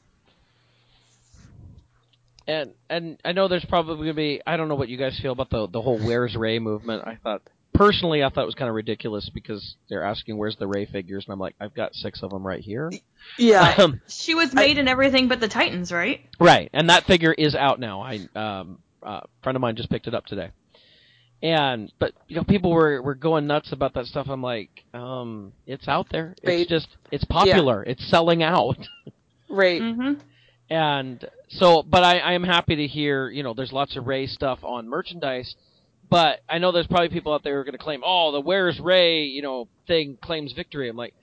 And 2.49 2.73
and 2.89 3.19
I 3.25 3.33
know 3.33 3.49
there's 3.49 3.65
probably 3.65 3.97
gonna 3.97 4.15
be 4.15 4.41
I 4.47 4.57
don't 4.57 4.69
know 4.69 4.75
what 4.77 4.89
you 4.89 4.97
guys 4.97 5.19
feel 5.21 5.33
about 5.33 5.51
the 5.51 5.67
the 5.67 5.83
whole 5.83 5.99
Where's 5.99 6.37
Rey 6.37 6.59
movement. 6.59 7.03
I 7.07 7.17
thought 7.23 7.43
personally 7.75 8.23
I 8.23 8.29
thought 8.31 8.43
it 8.43 8.47
was 8.47 8.55
kind 8.55 8.69
of 8.69 8.75
ridiculous 8.75 9.29
because 9.29 9.75
they're 9.89 10.05
asking 10.05 10.39
where's 10.39 10.57
the 10.57 10.67
Rey 10.67 10.87
figures 10.87 11.25
and 11.27 11.33
I'm 11.33 11.41
like 11.41 11.57
I've 11.61 11.75
got 11.75 11.95
six 11.95 12.23
of 12.23 12.31
them 12.31 12.47
right 12.47 12.61
here. 12.61 12.91
Yeah. 13.39 13.75
Um, 13.83 14.01
She 14.07 14.35
was 14.35 14.55
made 14.55 14.79
in 14.79 14.87
everything 14.89 15.29
but 15.29 15.41
the 15.41 15.49
Titans, 15.49 15.91
right? 15.93 16.21
right, 16.39 16.71
and 16.73 16.89
that 16.91 17.05
figure 17.05 17.33
is 17.33 17.55
out 17.55 17.81
now. 17.81 18.01
I 18.03 18.21
um 18.37 18.79
uh, 19.03 19.21
a 19.25 19.29
friend 19.43 19.57
of 19.57 19.61
mine 19.63 19.77
just 19.77 19.91
picked 19.91 20.07
it 20.07 20.15
up 20.15 20.27
today. 20.27 20.51
And 21.43 21.93
but 21.99 22.13
you 22.29 22.37
know 22.37 22.45
people 22.45 22.71
were 22.73 23.03
were 23.03 23.15
going 23.15 23.47
nuts 23.47 23.71
about 23.73 23.93
that 23.95 24.07
stuff. 24.07 24.27
I'm 24.31 24.43
like, 24.43 24.85
um, 24.95 25.53
it's 25.67 25.87
out 25.87 26.07
there. 26.11 26.35
It's 26.43 26.47
Right. 26.49 26.69
just 26.69 26.89
it's 27.11 27.25
popular. 27.25 27.83
It's 27.83 28.09
selling 28.09 28.43
out. 28.43 28.79
right. 29.51 29.81
Mm-hmm. 29.83 30.15
And 30.69 31.25
so, 31.49 31.83
but 31.83 32.03
I, 32.03 32.19
I 32.19 32.33
am 32.33 32.43
happy 32.43 32.77
to 32.77 32.87
hear, 32.87 33.29
you 33.29 33.43
know, 33.43 33.55
there's 33.55 33.73
lots 33.73 33.97
of 33.97 34.07
Rey 34.07 34.27
stuff 34.27 34.59
on 34.63 34.89
merchandise. 34.89 35.55
But 36.09 36.41
I 36.49 36.59
know 36.59 36.71
there's 36.71 36.87
probably 36.87 37.09
people 37.09 37.33
out 37.33 37.43
there 37.43 37.55
who 37.55 37.61
are 37.61 37.65
going 37.65 37.73
to 37.73 37.79
claim, 37.79 38.03
oh, 38.05 38.31
the 38.33 38.41
Where's 38.41 38.79
Rey, 38.79 39.25
you 39.25 39.43
know, 39.43 39.69
thing 39.87 40.19
claims 40.23 40.53
victory. 40.53 40.89
I'm 40.89 40.97
like, 40.97 41.15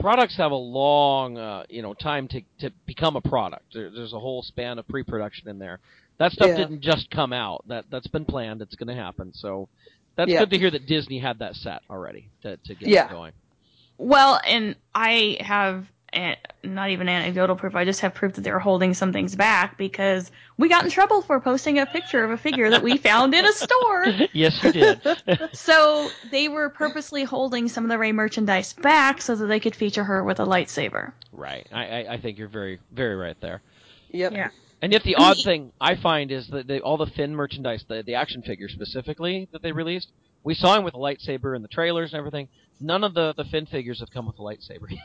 products 0.00 0.36
have 0.36 0.50
a 0.50 0.56
long, 0.56 1.38
uh, 1.38 1.64
you 1.68 1.82
know, 1.82 1.94
time 1.94 2.26
to, 2.28 2.40
to 2.60 2.70
become 2.86 3.14
a 3.16 3.20
product. 3.20 3.74
There, 3.74 3.90
there's 3.90 4.12
a 4.12 4.18
whole 4.18 4.42
span 4.42 4.78
of 4.78 4.88
pre-production 4.88 5.48
in 5.48 5.58
there. 5.58 5.78
That 6.18 6.32
stuff 6.32 6.48
Yeah. 6.48 6.56
didn't 6.56 6.80
just 6.80 7.10
come 7.10 7.32
out. 7.32 7.64
That 7.68 7.84
that's 7.90 8.08
been 8.08 8.24
planned. 8.24 8.60
It's 8.60 8.74
going 8.74 8.88
to 8.88 8.94
happen. 9.00 9.32
So 9.34 9.68
that's 10.16 10.30
Yeah. 10.30 10.40
good 10.40 10.50
to 10.50 10.58
hear 10.58 10.70
that 10.72 10.86
Disney 10.86 11.20
had 11.20 11.38
that 11.38 11.54
set 11.54 11.82
already 11.88 12.28
to, 12.42 12.56
to 12.56 12.74
get 12.74 12.88
Yeah. 12.88 13.08
going. 13.08 13.32
Well, 13.98 14.40
and 14.44 14.74
I 14.94 15.36
have 15.40 15.86
not 16.64 16.90
even 16.90 17.08
anecdotal 17.08 17.56
proof. 17.56 17.74
I 17.74 17.84
just 17.84 18.00
have 18.00 18.14
proof 18.14 18.34
that 18.34 18.42
they 18.42 18.50
were 18.50 18.58
holding 18.58 18.94
some 18.94 19.12
things 19.12 19.36
back 19.36 19.76
because 19.76 20.30
we 20.56 20.68
got 20.68 20.84
in 20.84 20.90
trouble 20.90 21.22
for 21.22 21.38
posting 21.40 21.78
a 21.78 21.86
picture 21.86 22.24
of 22.24 22.30
a 22.30 22.36
figure 22.36 22.70
that 22.70 22.82
we 22.82 22.96
found 23.08 23.34
in 23.34 23.44
a 23.44 23.52
store. 23.52 24.06
yes, 24.32 24.62
you 24.62 24.72
did. 24.72 25.00
So 25.52 26.10
they 26.30 26.48
were 26.48 26.70
purposely 26.70 27.24
holding 27.24 27.68
some 27.68 27.84
of 27.84 27.90
the 27.90 27.98
Rey 27.98 28.12
merchandise 28.12 28.72
back 28.72 29.20
so 29.20 29.34
that 29.36 29.46
they 29.46 29.60
could 29.60 29.76
feature 29.76 30.04
her 30.04 30.24
with 30.24 30.40
a 30.40 30.44
lightsaber. 30.46 31.12
right. 31.32 31.66
I, 31.72 31.84
I, 31.84 32.12
I 32.14 32.20
think 32.20 32.38
you're 32.38 32.48
very 32.48 32.78
very 32.92 33.16
right 33.16 33.36
there. 33.40 33.60
Yep. 34.10 34.32
Yeah. 34.32 34.50
And 34.80 34.92
yet 34.92 35.02
the 35.02 35.16
odd 35.16 35.36
thing 35.42 35.72
I 35.80 35.96
find 35.96 36.30
is 36.30 36.46
that 36.48 36.66
they, 36.68 36.80
all 36.80 36.96
the 36.96 37.06
Finn 37.06 37.34
merchandise, 37.34 37.84
the, 37.88 38.02
the 38.02 38.14
action 38.14 38.42
figures 38.42 38.72
specifically 38.72 39.48
that 39.52 39.60
they 39.60 39.72
released, 39.72 40.08
we 40.44 40.54
saw 40.54 40.76
him 40.76 40.84
with 40.84 40.94
a 40.94 40.98
lightsaber 40.98 41.56
in 41.56 41.62
the 41.62 41.68
trailers 41.68 42.12
and 42.12 42.18
everything. 42.18 42.48
None 42.80 43.02
of 43.02 43.12
the, 43.12 43.34
the 43.36 43.44
Finn 43.44 43.66
figures 43.66 43.98
have 44.00 44.10
come 44.12 44.26
with 44.26 44.38
a 44.38 44.42
lightsaber 44.42 44.86
yet. 44.90 45.00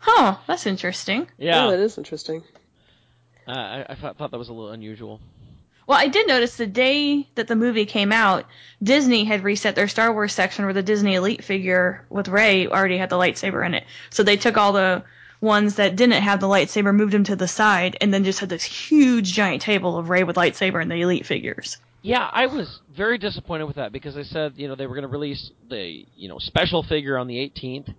Huh, 0.00 0.36
that's 0.46 0.66
interesting. 0.66 1.22
Oh, 1.22 1.34
yeah, 1.38 1.66
that 1.66 1.78
is 1.78 1.98
interesting. 1.98 2.42
uh, 3.46 3.52
I, 3.52 3.86
I 3.90 3.94
thought, 3.94 4.16
thought 4.16 4.30
that 4.30 4.38
was 4.38 4.48
a 4.48 4.52
little 4.52 4.72
unusual. 4.72 5.20
Well, 5.86 5.98
I 5.98 6.08
did 6.08 6.26
notice 6.26 6.56
the 6.56 6.66
day 6.66 7.28
that 7.34 7.48
the 7.48 7.56
movie 7.56 7.84
came 7.84 8.12
out, 8.12 8.46
Disney 8.82 9.24
had 9.24 9.42
reset 9.44 9.74
their 9.74 9.88
Star 9.88 10.12
Wars 10.12 10.32
section 10.32 10.64
where 10.64 10.74
the 10.74 10.82
Disney 10.82 11.16
Elite 11.16 11.42
figure 11.44 12.06
with 12.08 12.28
Rey 12.28 12.66
already 12.66 12.96
had 12.96 13.10
the 13.10 13.16
lightsaber 13.16 13.64
in 13.66 13.74
it. 13.74 13.84
So 14.10 14.22
they 14.22 14.36
took 14.36 14.56
all 14.56 14.72
the 14.72 15.02
ones 15.40 15.76
that 15.76 15.96
didn't 15.96 16.22
have 16.22 16.40
the 16.40 16.46
lightsaber, 16.46 16.94
moved 16.94 17.12
them 17.12 17.24
to 17.24 17.34
the 17.36 17.48
side, 17.48 17.96
and 18.00 18.14
then 18.14 18.24
just 18.24 18.38
had 18.40 18.48
this 18.48 18.62
huge 18.62 19.32
giant 19.32 19.62
table 19.62 19.98
of 19.98 20.10
Rey 20.10 20.22
with 20.22 20.36
lightsaber 20.36 20.80
and 20.80 20.90
the 20.90 21.00
Elite 21.00 21.26
figures. 21.26 21.76
Yeah, 22.02 22.28
I 22.32 22.46
was 22.46 22.80
very 22.94 23.18
disappointed 23.18 23.64
with 23.64 23.76
that 23.76 23.92
because 23.92 24.14
they 24.14 24.24
said 24.24 24.54
you 24.56 24.68
know 24.68 24.74
they 24.74 24.86
were 24.86 24.94
going 24.94 25.02
to 25.02 25.08
release 25.08 25.50
the 25.68 26.06
you 26.16 26.28
know 26.28 26.38
special 26.38 26.82
figure 26.82 27.18
on 27.18 27.26
the 27.26 27.36
18th 27.36 27.92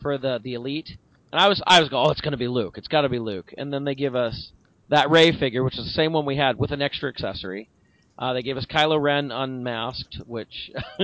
for 0.00 0.18
the 0.18 0.40
the 0.42 0.54
Elite, 0.54 0.96
and 1.34 1.40
I 1.40 1.48
was 1.48 1.60
I 1.66 1.80
was 1.80 1.88
going 1.88 2.06
oh 2.06 2.10
it's 2.12 2.20
going 2.20 2.32
to 2.32 2.38
be 2.38 2.46
Luke 2.46 2.78
it's 2.78 2.86
got 2.86 3.00
to 3.00 3.08
be 3.08 3.18
Luke, 3.18 3.52
and 3.58 3.72
then 3.72 3.84
they 3.84 3.96
give 3.96 4.14
us 4.14 4.52
that 4.88 5.10
Rey 5.10 5.36
figure 5.36 5.64
which 5.64 5.76
is 5.76 5.84
the 5.84 5.90
same 5.90 6.12
one 6.12 6.24
we 6.24 6.36
had 6.36 6.56
with 6.58 6.70
an 6.70 6.80
extra 6.80 7.08
accessory. 7.08 7.68
Uh, 8.16 8.32
they 8.32 8.42
gave 8.42 8.56
us 8.56 8.64
Kylo 8.66 9.02
Ren 9.02 9.32
unmasked, 9.32 10.20
which 10.26 10.70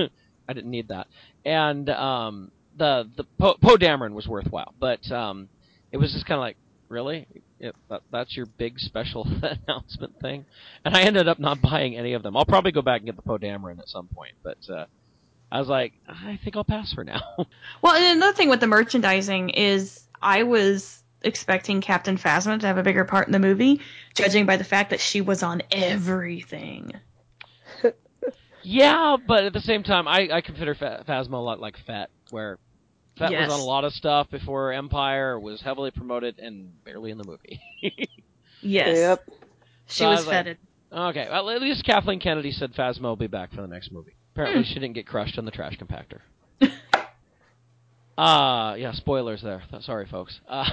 I 0.47 0.53
didn't 0.53 0.71
need 0.71 0.87
that, 0.87 1.07
and 1.43 1.89
um, 1.89 2.51
the 2.77 3.09
the 3.17 3.25
Poe 3.37 3.55
Poe 3.61 3.75
Dameron 3.75 4.13
was 4.13 4.25
worthwhile, 4.25 4.73
but 4.79 5.11
um, 5.11 5.49
it 5.91 5.97
was 5.97 6.13
just 6.13 6.25
kind 6.25 6.37
of 6.37 6.41
like 6.41 6.55
really 6.87 7.27
Yep, 7.61 7.75
that, 7.89 8.01
that's 8.11 8.35
your 8.35 8.47
big 8.47 8.79
special 8.79 9.27
announcement 9.67 10.19
thing. 10.19 10.45
And 10.83 10.97
I 10.97 11.03
ended 11.03 11.27
up 11.27 11.37
not 11.37 11.61
buying 11.61 11.95
any 11.95 12.13
of 12.13 12.23
them. 12.23 12.35
I'll 12.35 12.45
probably 12.45 12.71
go 12.71 12.81
back 12.81 13.01
and 13.01 13.05
get 13.05 13.15
the 13.15 13.21
Poe 13.21 13.37
Dameron 13.37 13.77
at 13.77 13.87
some 13.87 14.07
point, 14.07 14.33
but 14.41 14.57
uh, 14.67 14.85
I 15.51 15.59
was 15.59 15.67
like, 15.67 15.93
I 16.07 16.39
think 16.43 16.55
I'll 16.55 16.63
pass 16.63 16.91
for 16.93 17.03
now. 17.03 17.21
Well, 17.83 17.95
and 17.95 18.17
another 18.17 18.35
thing 18.35 18.49
with 18.49 18.59
the 18.59 18.67
merchandising 18.67 19.49
is 19.51 20.01
I 20.21 20.43
was 20.43 21.03
expecting 21.23 21.81
Captain 21.81 22.17
Phasma 22.17 22.59
to 22.59 22.67
have 22.67 22.77
a 22.77 22.83
bigger 22.83 23.05
part 23.05 23.27
in 23.27 23.31
the 23.31 23.39
movie, 23.39 23.81
judging 24.15 24.45
by 24.45 24.57
the 24.57 24.63
fact 24.63 24.89
that 24.91 24.99
she 24.99 25.21
was 25.21 25.43
on 25.43 25.61
everything. 25.71 26.93
yeah, 28.63 29.17
but 29.27 29.43
at 29.45 29.53
the 29.53 29.61
same 29.61 29.83
time, 29.83 30.07
I, 30.07 30.29
I 30.31 30.41
consider 30.41 30.75
Fa- 30.75 31.03
Phasma 31.07 31.33
a 31.33 31.37
lot 31.37 31.59
like 31.59 31.77
Fett, 31.85 32.09
where 32.29 32.59
Fett 33.17 33.31
Yes. 33.31 33.49
was 33.49 33.53
on 33.55 33.59
a 33.59 33.63
lot 33.65 33.83
of 33.85 33.93
stuff 33.93 34.29
before 34.29 34.71
Empire, 34.71 35.39
was 35.39 35.61
heavily 35.61 35.91
promoted, 35.91 36.39
and 36.39 36.71
barely 36.83 37.11
in 37.11 37.17
the 37.17 37.25
movie. 37.25 37.59
Yes. 38.63 38.95
Yep. 38.95 39.23
She 39.87 39.95
So 39.95 40.05
I 40.05 40.09
was 40.11 40.19
was 40.19 40.27
like- 40.27 40.37
feted. 40.45 40.57
okay, 40.91 41.27
well, 41.31 41.49
at 41.49 41.61
least 41.63 41.83
Kathleen 41.83 42.19
Kennedy 42.19 42.51
said 42.51 42.73
Phasma 42.73 43.01
will 43.01 43.15
be 43.15 43.25
back 43.25 43.49
for 43.51 43.61
the 43.63 43.67
next 43.67 43.91
movie. 43.91 44.13
Apparently, 44.35 44.61
hmm. 44.61 44.67
she 44.67 44.75
didn't 44.75 44.93
get 44.93 45.07
crushed 45.07 45.39
on 45.39 45.45
the 45.45 45.51
trash 45.51 45.79
compactor. 45.79 46.19
Uh, 48.17 48.75
yeah, 48.77 48.91
spoilers 48.93 49.41
there. 49.41 49.63
Sorry, 49.81 50.05
folks. 50.05 50.39
Uh, 50.47 50.65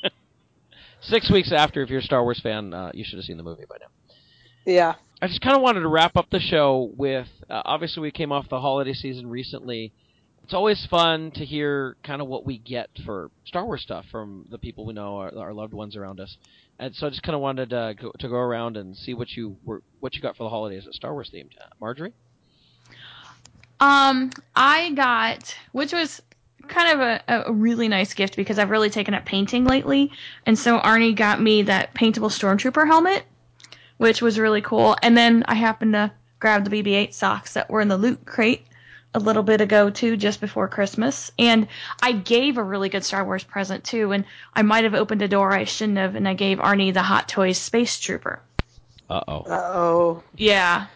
six 1.00 1.30
weeks 1.30 1.52
after, 1.52 1.82
if 1.82 1.90
you're 1.90 2.00
a 2.00 2.02
Star 2.02 2.22
Wars 2.22 2.40
fan, 2.40 2.74
uh, 2.74 2.90
you 2.94 3.04
should 3.04 3.18
have 3.18 3.24
seen 3.24 3.36
the 3.36 3.42
movie 3.42 3.64
by 3.68 3.76
now. 3.80 3.86
Yeah. 4.66 4.94
I 5.22 5.28
just 5.28 5.40
kind 5.40 5.56
of 5.56 5.62
wanted 5.62 5.80
to 5.80 5.88
wrap 5.88 6.16
up 6.16 6.28
the 6.30 6.40
show 6.40 6.92
with 6.96 7.28
uh, 7.48 7.62
obviously 7.64 8.02
we 8.02 8.10
came 8.10 8.32
off 8.32 8.48
the 8.50 8.60
holiday 8.60 8.92
season 8.92 9.28
recently. 9.28 9.92
It's 10.44 10.52
always 10.52 10.86
fun 10.90 11.30
to 11.32 11.44
hear 11.44 11.96
kind 12.04 12.20
of 12.20 12.28
what 12.28 12.44
we 12.44 12.58
get 12.58 12.90
for 13.04 13.30
Star 13.46 13.64
Wars 13.64 13.82
stuff 13.82 14.04
from 14.12 14.46
the 14.50 14.58
people 14.58 14.84
we 14.84 14.92
know, 14.92 15.16
our, 15.16 15.36
our 15.36 15.52
loved 15.54 15.72
ones 15.72 15.96
around 15.96 16.20
us, 16.20 16.36
and 16.78 16.94
so 16.94 17.06
I 17.06 17.10
just 17.10 17.22
kind 17.22 17.34
of 17.34 17.40
wanted 17.40 17.72
uh, 17.72 17.94
go, 17.94 18.12
to 18.18 18.28
go 18.28 18.36
around 18.36 18.76
and 18.76 18.96
see 18.96 19.14
what 19.14 19.30
you 19.32 19.56
were 19.64 19.82
what 20.00 20.14
you 20.14 20.20
got 20.20 20.36
for 20.36 20.44
the 20.44 20.50
holidays 20.50 20.86
at 20.86 20.94
Star 20.94 21.14
Wars 21.14 21.30
themed. 21.34 21.50
Uh, 21.60 21.68
Marjorie, 21.80 22.12
Um, 23.80 24.30
I 24.54 24.92
got, 24.92 25.54
which 25.72 25.92
was 25.92 26.22
kind 26.68 26.92
of 26.92 27.00
a, 27.00 27.44
a 27.48 27.52
really 27.52 27.88
nice 27.88 28.14
gift 28.14 28.36
because 28.36 28.58
I've 28.58 28.70
really 28.70 28.90
taken 28.90 29.14
up 29.14 29.24
painting 29.24 29.64
lately, 29.64 30.10
and 30.46 30.58
so 30.58 30.78
Arnie 30.78 31.14
got 31.14 31.40
me 31.40 31.62
that 31.62 31.94
paintable 31.94 32.28
stormtrooper 32.28 32.86
helmet, 32.86 33.24
which 33.98 34.22
was 34.22 34.38
really 34.38 34.62
cool. 34.62 34.96
And 35.02 35.16
then 35.16 35.44
I 35.46 35.54
happened 35.54 35.92
to 35.94 36.12
grab 36.38 36.64
the 36.68 36.82
BB-8 36.82 37.12
socks 37.14 37.52
that 37.54 37.70
were 37.70 37.80
in 37.80 37.88
the 37.88 37.96
loot 37.96 38.24
crate 38.26 38.66
a 39.14 39.18
little 39.18 39.42
bit 39.42 39.60
ago 39.62 39.88
too, 39.88 40.16
just 40.16 40.40
before 40.40 40.68
Christmas. 40.68 41.30
And 41.38 41.68
I 42.02 42.12
gave 42.12 42.58
a 42.58 42.62
really 42.62 42.88
good 42.90 43.04
Star 43.04 43.24
Wars 43.24 43.44
present 43.44 43.84
too, 43.84 44.12
and 44.12 44.24
I 44.54 44.62
might 44.62 44.84
have 44.84 44.94
opened 44.94 45.22
a 45.22 45.28
door 45.28 45.52
I 45.52 45.64
shouldn't 45.64 45.98
have, 45.98 46.14
and 46.14 46.28
I 46.28 46.34
gave 46.34 46.58
Arnie 46.58 46.92
the 46.92 47.02
Hot 47.02 47.28
Toys 47.28 47.58
Space 47.58 47.98
Trooper. 47.98 48.40
uh 49.08 49.20
oh, 49.28 49.38
Uh 49.48 49.70
oh. 49.74 50.22
Yeah, 50.36 50.86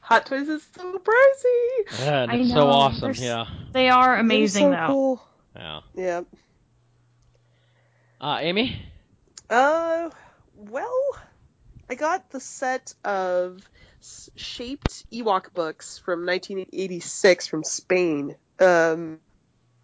Hot 0.00 0.26
Toys 0.26 0.48
is 0.48 0.62
so 0.74 0.98
pricey. 0.98 2.00
and 2.08 2.30
I 2.30 2.36
it's 2.36 2.50
so 2.50 2.68
awesome, 2.68 3.12
they're 3.12 3.24
yeah, 3.24 3.46
they 3.72 3.88
are 3.88 4.16
amazing 4.16 4.66
so 4.66 4.70
though. 4.70 4.86
Cool. 4.86 5.28
yeah. 5.56 5.80
Yeah. 5.94 6.20
Uh, 8.20 8.38
Amy, 8.40 8.80
Uh, 9.50 10.10
well, 10.54 11.02
I 11.90 11.94
got 11.94 12.30
the 12.30 12.40
set 12.40 12.94
of 13.04 13.60
shaped 14.36 15.04
Ewok 15.12 15.52
books 15.52 15.98
from 15.98 16.24
1986 16.24 17.46
from 17.46 17.62
Spain. 17.62 18.36
Um, 18.58 19.20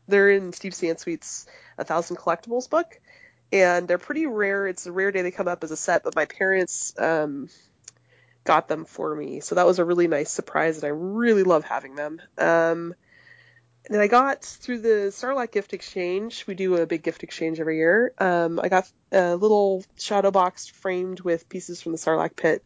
they're 0.08 0.30
in 0.30 0.52
Steve 0.52 0.72
Sansweet's 0.72 1.46
A 1.78 1.84
Thousand 1.84 2.16
Collectibles 2.16 2.70
book, 2.70 2.98
and 3.52 3.86
they're 3.86 3.98
pretty 3.98 4.26
rare. 4.26 4.66
It's 4.66 4.86
a 4.86 4.92
rare 4.92 5.12
day 5.12 5.22
they 5.22 5.30
come 5.30 5.48
up 5.48 5.62
as 5.62 5.70
a 5.70 5.76
set, 5.76 6.04
but 6.04 6.16
my 6.16 6.24
parents 6.24 6.94
um, 6.98 7.48
got 8.45 8.68
them 8.68 8.84
for 8.84 9.14
me, 9.14 9.40
so 9.40 9.55
that 9.55 9.66
was 9.66 9.78
a 9.78 9.84
really 9.84 10.09
nice 10.09 10.30
surprise, 10.30 10.76
and 10.76 10.84
I 10.84 10.88
really 10.88 11.43
love 11.43 11.64
having 11.64 11.95
them. 11.95 12.20
Um, 12.38 12.95
and 13.90 14.01
I 14.01 14.07
got 14.07 14.45
through 14.45 14.80
the 14.80 15.11
Starlight 15.11 15.51
Gift 15.51 15.72
Exchange. 15.72 16.47
We 16.47 16.55
do 16.55 16.76
a 16.76 16.86
big 16.86 17.03
gift 17.03 17.24
exchange 17.24 17.59
every 17.59 17.78
year. 17.78 18.12
Um, 18.18 18.61
I 18.61 18.68
got 18.68 18.90
a 19.11 19.34
little 19.34 19.84
shadow 19.99 20.30
box 20.30 20.68
framed 20.68 21.20
with 21.20 21.49
pieces 21.49 21.82
from 21.82 21.93
the 21.93 21.99
Sarlacc 21.99 22.36
pit 22.36 22.64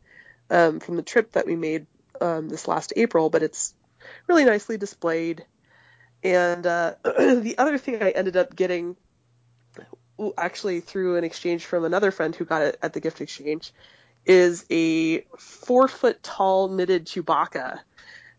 um, 0.51 0.81
from 0.81 0.97
the 0.97 1.03
trip 1.03 1.33
that 1.33 1.47
we 1.47 1.57
made 1.57 1.87
um, 2.21 2.49
this 2.49 2.69
last 2.69 2.93
April, 2.97 3.31
but 3.31 3.43
it's 3.43 3.75
really 4.27 4.45
nicely 4.45 4.77
displayed. 4.77 5.45
And 6.23 6.67
uh, 6.67 6.95
the 7.05 7.55
other 7.59 7.79
thing 7.79 8.03
I 8.03 8.11
ended 8.11 8.37
up 8.37 8.55
getting, 8.55 8.97
actually 10.37 10.81
through 10.81 11.17
an 11.17 11.25
exchange 11.25 11.65
from 11.65 11.85
another 11.85 12.11
friend 12.11 12.35
who 12.35 12.45
got 12.45 12.63
it 12.63 12.79
at 12.83 12.93
the 12.93 13.01
gift 13.01 13.21
exchange, 13.21 13.73
is 14.27 14.65
a 14.71 15.21
four 15.39 15.89
foot 15.89 16.23
tall 16.23 16.69
knitted 16.69 17.07
Chewbacca, 17.07 17.81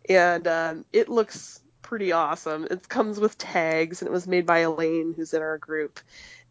and 0.08 0.48
um, 0.48 0.86
it 0.92 1.10
looks 1.10 1.62
pretty 1.82 2.12
awesome. 2.12 2.68
It 2.70 2.88
comes 2.90 3.20
with 3.20 3.38
tags, 3.38 4.02
and 4.02 4.10
it 4.10 4.12
was 4.12 4.28
made 4.28 4.46
by 4.46 4.60
Elaine, 4.60 5.14
who's 5.16 5.34
in 5.34 5.42
our 5.42 5.58
group, 5.58 6.00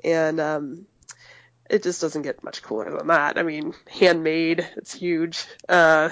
and 0.03 0.41
um, 0.41 0.87
it 1.69 1.83
just 1.83 2.01
doesn't 2.01 2.23
get 2.23 2.43
much 2.43 2.63
cooler 2.63 2.91
than 2.97 3.09
that. 3.09 3.39
I 3.39 3.43
mean, 3.43 3.75
handmade, 3.89 4.67
it's 4.77 4.95
huge, 4.95 5.45
uh, 5.69 6.09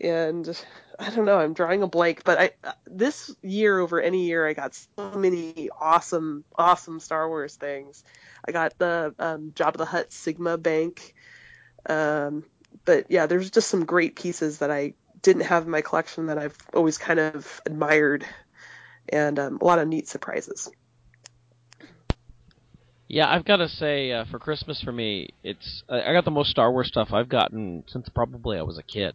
and 0.00 0.64
I 0.98 1.10
don't 1.10 1.24
know. 1.24 1.38
I'm 1.38 1.54
drawing 1.54 1.82
a 1.82 1.86
blank, 1.86 2.22
but 2.24 2.38
I 2.38 2.50
this 2.86 3.34
year 3.42 3.78
over 3.78 4.00
any 4.00 4.26
year 4.26 4.46
I 4.46 4.52
got 4.52 4.74
so 4.74 5.12
many 5.12 5.70
awesome, 5.80 6.44
awesome 6.56 7.00
Star 7.00 7.26
Wars 7.28 7.56
things. 7.56 8.04
I 8.46 8.52
got 8.52 8.78
the 8.78 9.14
um, 9.18 9.52
Jabba 9.54 9.78
the 9.78 9.86
Hutt 9.86 10.12
Sigma 10.12 10.58
Bank. 10.58 11.14
Um, 11.86 12.44
but 12.84 13.06
yeah, 13.10 13.26
there's 13.26 13.50
just 13.50 13.68
some 13.68 13.84
great 13.84 14.16
pieces 14.16 14.58
that 14.58 14.70
I 14.70 14.94
didn't 15.22 15.42
have 15.42 15.64
in 15.64 15.70
my 15.70 15.82
collection 15.82 16.26
that 16.26 16.38
I've 16.38 16.56
always 16.74 16.98
kind 16.98 17.20
of 17.20 17.60
admired, 17.66 18.24
and 19.08 19.38
um, 19.38 19.58
a 19.60 19.64
lot 19.64 19.78
of 19.78 19.88
neat 19.88 20.08
surprises. 20.08 20.70
Yeah, 23.08 23.30
I've 23.30 23.44
got 23.44 23.56
to 23.58 23.68
say, 23.68 24.10
uh, 24.10 24.24
for 24.24 24.38
Christmas 24.38 24.80
for 24.80 24.90
me, 24.90 25.28
it's 25.42 25.82
I 25.88 26.12
got 26.12 26.24
the 26.24 26.30
most 26.30 26.50
Star 26.50 26.72
Wars 26.72 26.88
stuff 26.88 27.12
I've 27.12 27.28
gotten 27.28 27.84
since 27.86 28.08
probably 28.08 28.58
I 28.58 28.62
was 28.62 28.78
a 28.78 28.82
kid. 28.82 29.14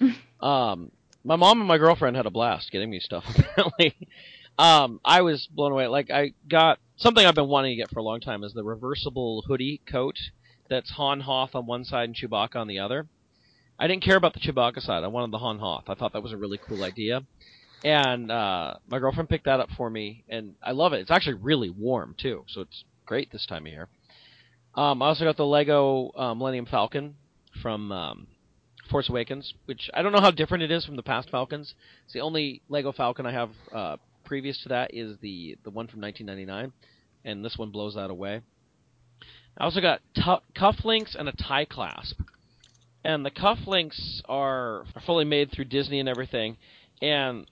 um, 0.40 0.90
my 1.24 1.36
mom 1.36 1.60
and 1.60 1.68
my 1.68 1.78
girlfriend 1.78 2.16
had 2.16 2.26
a 2.26 2.30
blast 2.30 2.72
getting 2.72 2.90
me 2.90 3.00
stuff. 3.00 3.24
Apparently, 3.38 3.94
um, 4.58 5.00
I 5.04 5.22
was 5.22 5.46
blown 5.46 5.72
away. 5.72 5.86
Like 5.86 6.10
I 6.10 6.32
got 6.48 6.80
something 6.96 7.24
I've 7.24 7.36
been 7.36 7.48
wanting 7.48 7.72
to 7.72 7.76
get 7.76 7.90
for 7.90 8.00
a 8.00 8.02
long 8.02 8.20
time 8.20 8.42
is 8.42 8.54
the 8.54 8.64
reversible 8.64 9.44
hoodie 9.46 9.80
coat 9.86 10.18
that's 10.68 10.90
Han 10.90 11.20
Hoth 11.20 11.54
on 11.54 11.66
one 11.66 11.84
side 11.84 12.08
and 12.08 12.16
Chewbacca 12.16 12.56
on 12.56 12.68
the 12.68 12.78
other. 12.78 13.06
I 13.78 13.86
didn't 13.86 14.02
care 14.02 14.16
about 14.16 14.34
the 14.34 14.40
Chewbacca 14.40 14.80
side. 14.80 15.04
I 15.04 15.08
wanted 15.08 15.30
the 15.30 15.38
Han 15.38 15.58
Hoth. 15.58 15.84
I 15.88 15.94
thought 15.94 16.12
that 16.12 16.22
was 16.22 16.32
a 16.32 16.36
really 16.36 16.58
cool 16.58 16.82
idea. 16.82 17.22
And 17.84 18.30
uh, 18.30 18.74
my 18.88 18.98
girlfriend 18.98 19.28
picked 19.28 19.44
that 19.44 19.60
up 19.60 19.70
for 19.76 19.88
me, 19.88 20.24
and 20.28 20.54
I 20.62 20.72
love 20.72 20.92
it. 20.92 21.00
It's 21.00 21.12
actually 21.12 21.34
really 21.34 21.70
warm 21.70 22.16
too, 22.18 22.44
so 22.48 22.62
it's 22.62 22.84
great 23.06 23.30
this 23.30 23.46
time 23.46 23.66
of 23.66 23.72
year. 23.72 23.88
Um, 24.74 25.00
I 25.00 25.06
also 25.06 25.24
got 25.24 25.36
the 25.36 25.46
Lego 25.46 26.10
uh, 26.16 26.34
Millennium 26.34 26.66
Falcon 26.66 27.14
from 27.62 27.92
um, 27.92 28.26
Force 28.90 29.08
Awakens, 29.08 29.54
which 29.66 29.90
I 29.94 30.02
don't 30.02 30.12
know 30.12 30.20
how 30.20 30.30
different 30.32 30.64
it 30.64 30.70
is 30.72 30.84
from 30.84 30.96
the 30.96 31.02
past 31.02 31.30
Falcons. 31.30 31.74
It's 32.04 32.14
the 32.14 32.20
only 32.20 32.62
Lego 32.68 32.92
Falcon 32.92 33.26
I 33.26 33.32
have 33.32 33.50
uh, 33.72 33.96
previous 34.24 34.62
to 34.62 34.68
that 34.70 34.92
is 34.92 35.16
the 35.20 35.56
the 35.62 35.70
one 35.70 35.86
from 35.86 36.00
1999, 36.00 36.72
and 37.24 37.44
this 37.44 37.56
one 37.56 37.70
blows 37.70 37.94
that 37.94 38.10
away. 38.10 38.40
I 39.58 39.64
also 39.64 39.80
got 39.80 40.00
t- 40.14 40.22
cufflinks 40.56 41.16
and 41.16 41.28
a 41.28 41.32
tie 41.32 41.64
clasp, 41.64 42.20
and 43.04 43.26
the 43.26 43.30
cufflinks 43.30 44.22
are, 44.28 44.84
are 44.94 45.02
fully 45.04 45.24
made 45.24 45.50
through 45.50 45.64
Disney 45.64 45.98
and 45.98 46.08
everything, 46.08 46.56
and 47.02 47.50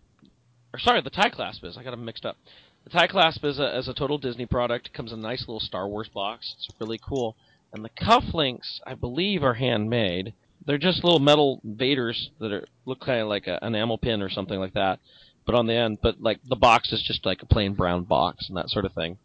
or 0.73 0.79
sorry, 0.79 1.01
the 1.01 1.11
tie 1.11 1.31
clasp 1.31 1.65
is. 1.65 1.77
I 1.77 1.83
got 1.83 1.91
them 1.91 2.05
mixed 2.05 2.25
up. 2.25 2.37
The 2.85 2.91
tie 2.91 3.09
clasp 3.09 3.45
is 3.45 3.59
a, 3.59 3.77
is 3.77 3.89
a 3.89 3.95
total 3.95 4.19
Disney 4.19 4.47
product. 4.47 4.93
Comes 4.93 5.13
in 5.13 5.19
a 5.19 5.23
nice 5.23 5.41
little 5.41 5.59
Star 5.59 5.89
Wars 5.89 6.09
box. 6.09 6.55
It's 6.57 6.69
really 6.81 6.99
cool. 6.99 7.37
And 7.73 7.85
the 7.85 7.91
cufflinks, 7.91 8.81
I 8.87 8.95
believe, 8.95 9.43
are 9.43 9.55
handmade. 9.55 10.35
They're 10.65 10.79
just 10.79 11.03
little 11.03 11.19
metal 11.19 11.61
Vaders 11.67 12.29
that 12.39 12.53
are 12.53 12.67
look 12.85 13.01
kind 13.01 13.21
of 13.21 13.29
like 13.29 13.49
an 13.49 13.59
enamel 13.63 13.99
pin 13.99 14.23
or 14.23 14.31
something 14.31 14.61
like 14.61 14.75
that, 14.75 15.01
but 15.45 15.57
on 15.57 15.67
the 15.67 15.75
end. 15.75 15.99
But 16.01 16.21
like 16.21 16.39
the 16.49 16.57
box 16.57 16.93
is 16.93 17.03
just 17.03 17.27
like 17.27 17.43
a 17.43 17.47
plain 17.47 17.75
brown 17.75 18.05
box 18.05 18.49
and 18.49 18.57
that 18.57 18.71
sort 18.71 18.85
of 18.85 18.93
thing. 18.93 19.19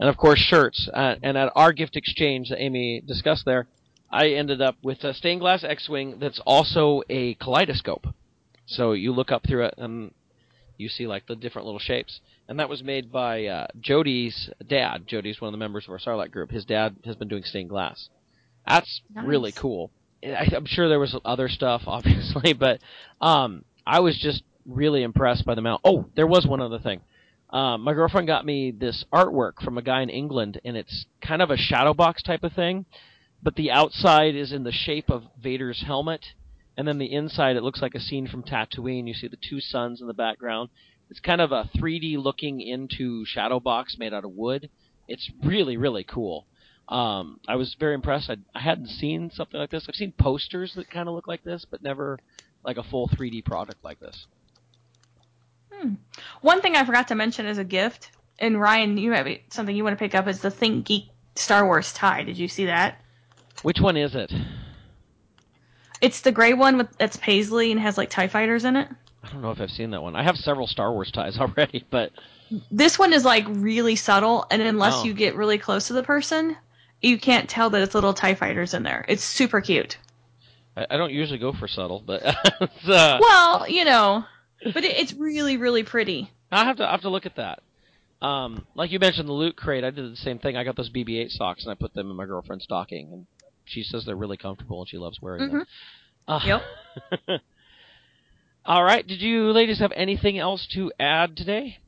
And 0.00 0.08
of 0.08 0.16
course, 0.16 0.38
shirts. 0.38 0.88
Uh, 0.92 1.16
and 1.22 1.36
at 1.36 1.52
our 1.54 1.72
gift 1.72 1.96
exchange 1.96 2.48
that 2.48 2.60
Amy 2.60 3.02
discussed 3.06 3.44
there, 3.44 3.68
I 4.10 4.30
ended 4.30 4.60
up 4.60 4.76
with 4.82 5.04
a 5.04 5.14
stained 5.14 5.40
glass 5.40 5.64
X-wing 5.64 6.18
that's 6.18 6.40
also 6.44 7.02
a 7.08 7.34
kaleidoscope. 7.34 8.06
So 8.66 8.92
you 8.92 9.12
look 9.12 9.30
up 9.32 9.46
through 9.46 9.66
it 9.66 9.74
and 9.78 10.12
you 10.76 10.88
see 10.88 11.06
like 11.06 11.26
the 11.26 11.36
different 11.36 11.66
little 11.66 11.78
shapes. 11.78 12.20
And 12.48 12.58
that 12.58 12.68
was 12.68 12.82
made 12.82 13.12
by 13.12 13.46
uh, 13.46 13.66
Jody's 13.80 14.50
dad. 14.66 15.06
Jody's 15.06 15.40
one 15.40 15.48
of 15.48 15.52
the 15.52 15.58
members 15.58 15.84
of 15.86 15.92
our 15.92 15.98
Starlight 15.98 16.30
group. 16.32 16.50
His 16.50 16.64
dad 16.64 16.96
has 17.04 17.16
been 17.16 17.28
doing 17.28 17.44
stained 17.44 17.70
glass. 17.70 18.08
That's 18.66 19.00
Nice. 19.14 19.24
really 19.24 19.52
cool. 19.52 19.90
I, 20.24 20.48
I'm 20.54 20.66
sure 20.66 20.88
there 20.88 21.00
was 21.00 21.16
other 21.24 21.48
stuff, 21.48 21.82
obviously, 21.86 22.52
but 22.52 22.80
um, 23.20 23.64
I 23.86 24.00
was 24.00 24.18
just 24.18 24.42
really 24.66 25.02
impressed 25.02 25.44
by 25.44 25.54
the 25.54 25.60
amount. 25.60 25.80
Oh, 25.84 26.06
there 26.14 26.26
was 26.26 26.46
one 26.46 26.60
other 26.60 26.78
thing. 26.78 27.00
Um, 27.52 27.82
my 27.82 27.92
girlfriend 27.92 28.26
got 28.26 28.46
me 28.46 28.70
this 28.70 29.04
artwork 29.12 29.62
from 29.62 29.76
a 29.76 29.82
guy 29.82 30.00
in 30.00 30.08
England, 30.08 30.60
and 30.64 30.76
it's 30.76 31.04
kind 31.20 31.42
of 31.42 31.50
a 31.50 31.56
shadow 31.56 31.92
box 31.92 32.22
type 32.22 32.44
of 32.44 32.54
thing, 32.54 32.86
but 33.42 33.56
the 33.56 33.70
outside 33.70 34.34
is 34.34 34.52
in 34.52 34.64
the 34.64 34.72
shape 34.72 35.10
of 35.10 35.24
Vader's 35.40 35.82
helmet, 35.86 36.24
and 36.78 36.88
then 36.88 36.96
the 36.96 37.12
inside 37.12 37.56
it 37.56 37.62
looks 37.62 37.82
like 37.82 37.94
a 37.94 38.00
scene 38.00 38.26
from 38.26 38.42
Tatooine. 38.42 39.06
You 39.06 39.12
see 39.12 39.28
the 39.28 39.36
two 39.36 39.60
suns 39.60 40.00
in 40.00 40.06
the 40.06 40.14
background. 40.14 40.70
It's 41.10 41.20
kind 41.20 41.42
of 41.42 41.52
a 41.52 41.68
3D 41.76 42.16
looking 42.16 42.62
into 42.62 43.26
shadow 43.26 43.60
box 43.60 43.96
made 43.98 44.14
out 44.14 44.24
of 44.24 44.30
wood. 44.30 44.70
It's 45.06 45.30
really 45.44 45.76
really 45.76 46.04
cool. 46.04 46.46
Um, 46.88 47.38
I 47.46 47.56
was 47.56 47.76
very 47.78 47.94
impressed. 47.94 48.30
I, 48.30 48.36
I 48.54 48.60
hadn't 48.60 48.88
seen 48.88 49.30
something 49.32 49.60
like 49.60 49.70
this. 49.70 49.86
I've 49.88 49.94
seen 49.94 50.12
posters 50.12 50.72
that 50.76 50.90
kind 50.90 51.08
of 51.08 51.14
look 51.14 51.28
like 51.28 51.44
this, 51.44 51.66
but 51.70 51.82
never 51.82 52.18
like 52.64 52.76
a 52.78 52.82
full 52.82 53.08
3D 53.08 53.44
product 53.44 53.84
like 53.84 54.00
this. 54.00 54.26
Hmm. 55.82 55.94
One 56.40 56.60
thing 56.60 56.76
I 56.76 56.84
forgot 56.84 57.08
to 57.08 57.14
mention 57.14 57.46
as 57.46 57.58
a 57.58 57.64
gift, 57.64 58.10
and 58.38 58.60
Ryan, 58.60 58.96
you 58.98 59.10
might 59.10 59.24
be 59.24 59.42
something 59.50 59.74
you 59.74 59.84
want 59.84 59.98
to 59.98 60.02
pick 60.02 60.14
up 60.14 60.28
is 60.28 60.40
the 60.40 60.48
ThinkGeek 60.50 61.08
Star 61.36 61.64
Wars 61.66 61.92
tie. 61.92 62.22
Did 62.22 62.38
you 62.38 62.48
see 62.48 62.66
that? 62.66 63.00
Which 63.62 63.80
one 63.80 63.96
is 63.96 64.14
it? 64.14 64.32
It's 66.00 66.20
the 66.22 66.32
gray 66.32 66.52
one 66.52 66.78
with 66.78 66.96
that's 66.98 67.16
paisley 67.16 67.70
and 67.70 67.80
has 67.80 67.96
like 67.96 68.10
Tie 68.10 68.28
Fighters 68.28 68.64
in 68.64 68.76
it. 68.76 68.88
I 69.22 69.28
don't 69.30 69.40
know 69.40 69.52
if 69.52 69.60
I've 69.60 69.70
seen 69.70 69.90
that 69.92 70.02
one. 70.02 70.16
I 70.16 70.24
have 70.24 70.36
several 70.36 70.66
Star 70.66 70.92
Wars 70.92 71.12
ties 71.12 71.38
already, 71.40 71.84
but 71.90 72.10
This 72.70 72.98
one 72.98 73.12
is 73.12 73.24
like 73.24 73.44
really 73.48 73.96
subtle, 73.96 74.46
and 74.50 74.60
unless 74.62 74.94
Oh. 74.96 75.04
you 75.04 75.14
get 75.14 75.36
really 75.36 75.58
close 75.58 75.86
to 75.88 75.92
the 75.92 76.02
person, 76.02 76.56
you 77.00 77.18
can't 77.18 77.48
tell 77.48 77.70
that 77.70 77.82
it's 77.82 77.94
little 77.94 78.14
Tie 78.14 78.34
Fighters 78.34 78.74
in 78.74 78.82
there. 78.82 79.04
It's 79.08 79.22
super 79.24 79.60
cute. 79.60 79.96
I, 80.76 80.86
I 80.90 80.96
don't 80.96 81.12
usually 81.12 81.38
go 81.38 81.52
for 81.52 81.68
subtle. 81.68 82.02
But 82.04 82.22
uh, 82.88 83.18
Well, 83.20 83.68
you 83.68 83.84
know, 83.84 84.24
but 84.64 84.84
it, 84.84 84.96
it's 84.96 85.12
really 85.12 85.56
really 85.56 85.82
pretty. 85.82 86.30
I 86.50 86.64
have 86.64 86.76
to 86.76 86.86
I 86.88 86.92
have 86.92 87.02
to 87.02 87.08
look 87.10 87.26
at 87.26 87.36
that. 87.36 87.62
Um, 88.20 88.66
like 88.76 88.92
you 88.92 88.98
mentioned, 89.00 89.28
the 89.28 89.32
loot 89.32 89.56
crate. 89.56 89.82
I 89.82 89.90
did 89.90 90.12
the 90.12 90.16
same 90.16 90.38
thing. 90.38 90.56
I 90.56 90.62
got 90.62 90.76
those 90.76 90.90
BB-8 90.90 91.30
socks 91.30 91.64
and 91.64 91.72
I 91.72 91.74
put 91.74 91.92
them 91.92 92.08
in 92.08 92.14
my 92.16 92.24
girlfriend's 92.24 92.64
stocking, 92.64 93.12
and 93.12 93.26
she 93.64 93.82
says 93.82 94.04
they're 94.04 94.14
really 94.14 94.36
comfortable 94.36 94.80
and 94.80 94.88
she 94.88 94.96
loves 94.96 95.20
wearing 95.20 95.48
them. 95.50 95.66
Uh, 96.28 96.40
Yep. 96.44 96.62
All 98.64 98.84
right. 98.84 99.04
Did 99.04 99.20
you 99.20 99.50
ladies 99.50 99.80
have 99.80 99.92
anything 99.96 100.38
else 100.38 100.68
to 100.74 100.92
add 101.00 101.36
today? 101.36 101.78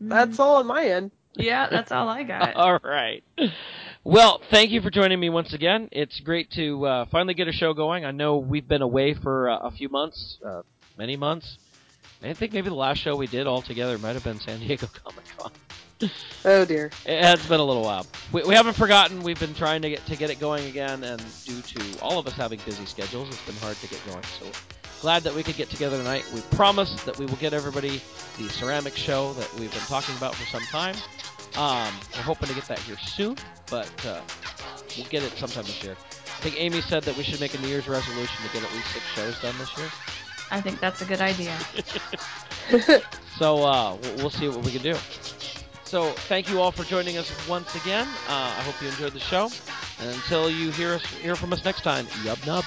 That's 0.00 0.38
all 0.38 0.56
on 0.56 0.66
my 0.66 0.84
end. 0.86 1.10
Yeah, 1.36 1.68
that's 1.70 1.92
all 1.92 2.08
I 2.08 2.22
got. 2.22 2.54
All 2.56 2.78
right. 2.82 3.22
Well, 4.04 4.40
thank 4.50 4.70
you 4.70 4.80
for 4.80 4.90
joining 4.90 5.20
me 5.20 5.28
once 5.28 5.52
again. 5.52 5.88
It's 5.92 6.20
great 6.20 6.50
to 6.52 6.86
uh, 6.86 7.04
finally 7.10 7.34
get 7.34 7.48
a 7.48 7.52
show 7.52 7.74
going. 7.74 8.04
I 8.04 8.10
know 8.10 8.38
we've 8.38 8.66
been 8.66 8.82
away 8.82 9.14
for 9.14 9.50
uh, 9.50 9.58
a 9.58 9.70
few 9.70 9.88
months, 9.88 10.38
uh, 10.46 10.62
many 10.96 11.16
months. 11.16 11.58
I 12.22 12.32
think 12.32 12.52
maybe 12.52 12.68
the 12.68 12.74
last 12.74 12.98
show 12.98 13.14
we 13.14 13.26
did 13.26 13.46
all 13.46 13.62
together 13.62 13.98
might 13.98 14.14
have 14.14 14.24
been 14.24 14.40
San 14.40 14.58
Diego 14.60 14.86
Comic 15.04 15.24
Con. 15.36 15.52
Oh 16.44 16.64
dear. 16.64 16.90
It 17.06 17.22
has 17.22 17.46
been 17.46 17.60
a 17.60 17.64
little 17.64 17.82
while. 17.82 18.06
We, 18.32 18.42
we 18.42 18.54
haven't 18.54 18.74
forgotten. 18.74 19.22
We've 19.22 19.38
been 19.38 19.54
trying 19.54 19.82
to 19.82 19.90
get 19.90 20.04
to 20.06 20.16
get 20.16 20.30
it 20.30 20.38
going 20.40 20.66
again, 20.66 21.04
and 21.04 21.22
due 21.44 21.60
to 21.62 22.00
all 22.00 22.18
of 22.18 22.26
us 22.26 22.34
having 22.34 22.60
busy 22.66 22.84
schedules, 22.84 23.28
it's 23.28 23.42
been 23.46 23.56
hard 23.56 23.76
to 23.76 23.88
get 23.88 24.04
going. 24.06 24.22
So 24.38 24.46
glad 25.00 25.22
that 25.22 25.34
we 25.34 25.42
could 25.42 25.56
get 25.56 25.70
together 25.70 25.96
tonight. 25.96 26.28
We 26.34 26.40
promise 26.52 27.02
that 27.04 27.18
we 27.18 27.26
will 27.26 27.36
get 27.36 27.54
everybody 27.54 28.02
the 28.38 28.48
ceramic 28.48 28.94
show 28.94 29.32
that 29.34 29.52
we've 29.54 29.70
been 29.70 29.80
talking 29.80 30.16
about 30.16 30.34
for 30.34 30.46
some 30.46 30.62
time. 30.62 30.96
Um, 31.56 31.92
we're 32.14 32.22
hoping 32.22 32.48
to 32.48 32.54
get 32.54 32.68
that 32.68 32.78
here 32.80 32.98
soon, 32.98 33.36
but 33.70 33.90
uh, 34.04 34.20
we'll 34.96 35.06
get 35.06 35.22
it 35.22 35.32
sometime 35.38 35.64
this 35.64 35.82
year. 35.82 35.96
I 35.98 36.40
think 36.42 36.60
Amy 36.60 36.82
said 36.82 37.04
that 37.04 37.16
we 37.16 37.22
should 37.22 37.40
make 37.40 37.54
a 37.54 37.58
New 37.62 37.68
Year's 37.68 37.88
resolution 37.88 38.36
to 38.44 38.52
get 38.52 38.62
at 38.62 38.72
least 38.74 38.88
six 38.92 39.04
shows 39.14 39.40
done 39.40 39.56
this 39.58 39.74
year. 39.78 39.88
I 40.50 40.60
think 40.60 40.80
that's 40.80 41.02
a 41.02 41.04
good 41.04 41.20
idea. 41.20 41.56
so 43.38 43.62
uh, 43.64 43.96
we'll 44.18 44.30
see 44.30 44.48
what 44.48 44.64
we 44.64 44.72
can 44.72 44.82
do. 44.82 44.94
So 45.84 46.10
thank 46.28 46.48
you 46.48 46.60
all 46.60 46.72
for 46.72 46.84
joining 46.84 47.16
us 47.16 47.30
once 47.48 47.74
again. 47.76 48.06
Uh, 48.28 48.54
I 48.58 48.62
hope 48.62 48.80
you 48.82 48.88
enjoyed 48.88 49.12
the 49.12 49.20
show. 49.20 49.48
And 50.00 50.10
until 50.10 50.50
you 50.50 50.70
hear 50.72 50.94
us 50.94 51.04
hear 51.06 51.36
from 51.36 51.52
us 51.52 51.64
next 51.64 51.82
time, 51.82 52.06
yub 52.24 52.44
nub. 52.46 52.64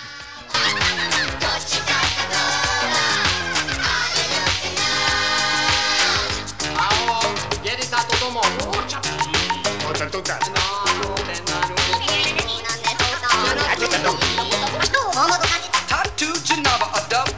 Tattoo 15.87 16.31
a 16.31 17.09
dub 17.09 17.28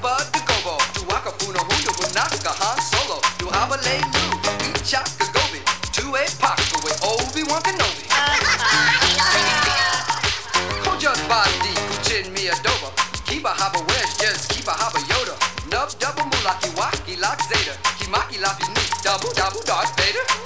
Chaka's 4.91 5.29
Gobi 5.31 5.63
two 5.95 6.11
a 6.19 6.27
Paco 6.35 6.83
with 6.83 6.99
Obi-Wan 7.01 7.63
Kenobi. 7.63 8.11
Who 10.83 10.99
just 10.99 11.25
bought 11.29 11.47
the 11.63 11.71
chin 12.03 12.33
me 12.33 12.49
a 12.49 12.51
doppa. 12.59 12.91
Keep 13.23 13.45
a 13.45 13.55
haba 13.55 13.79
wedge, 13.87 14.17
just 14.19 14.49
keep 14.51 14.67
a 14.67 14.71
haba 14.71 14.99
Yoda. 15.07 15.39
Nub 15.71 15.97
double 15.97 16.23
mulaki 16.23 16.75
waki 16.75 17.15
lock 17.21 17.39
Zeta. 17.47 17.79
Kimaki 18.03 18.43
lapi 18.43 18.67
me, 18.75 18.81
double 19.01 19.31
double 19.31 19.63
Darth 19.63 19.95
Vader. 19.95 20.40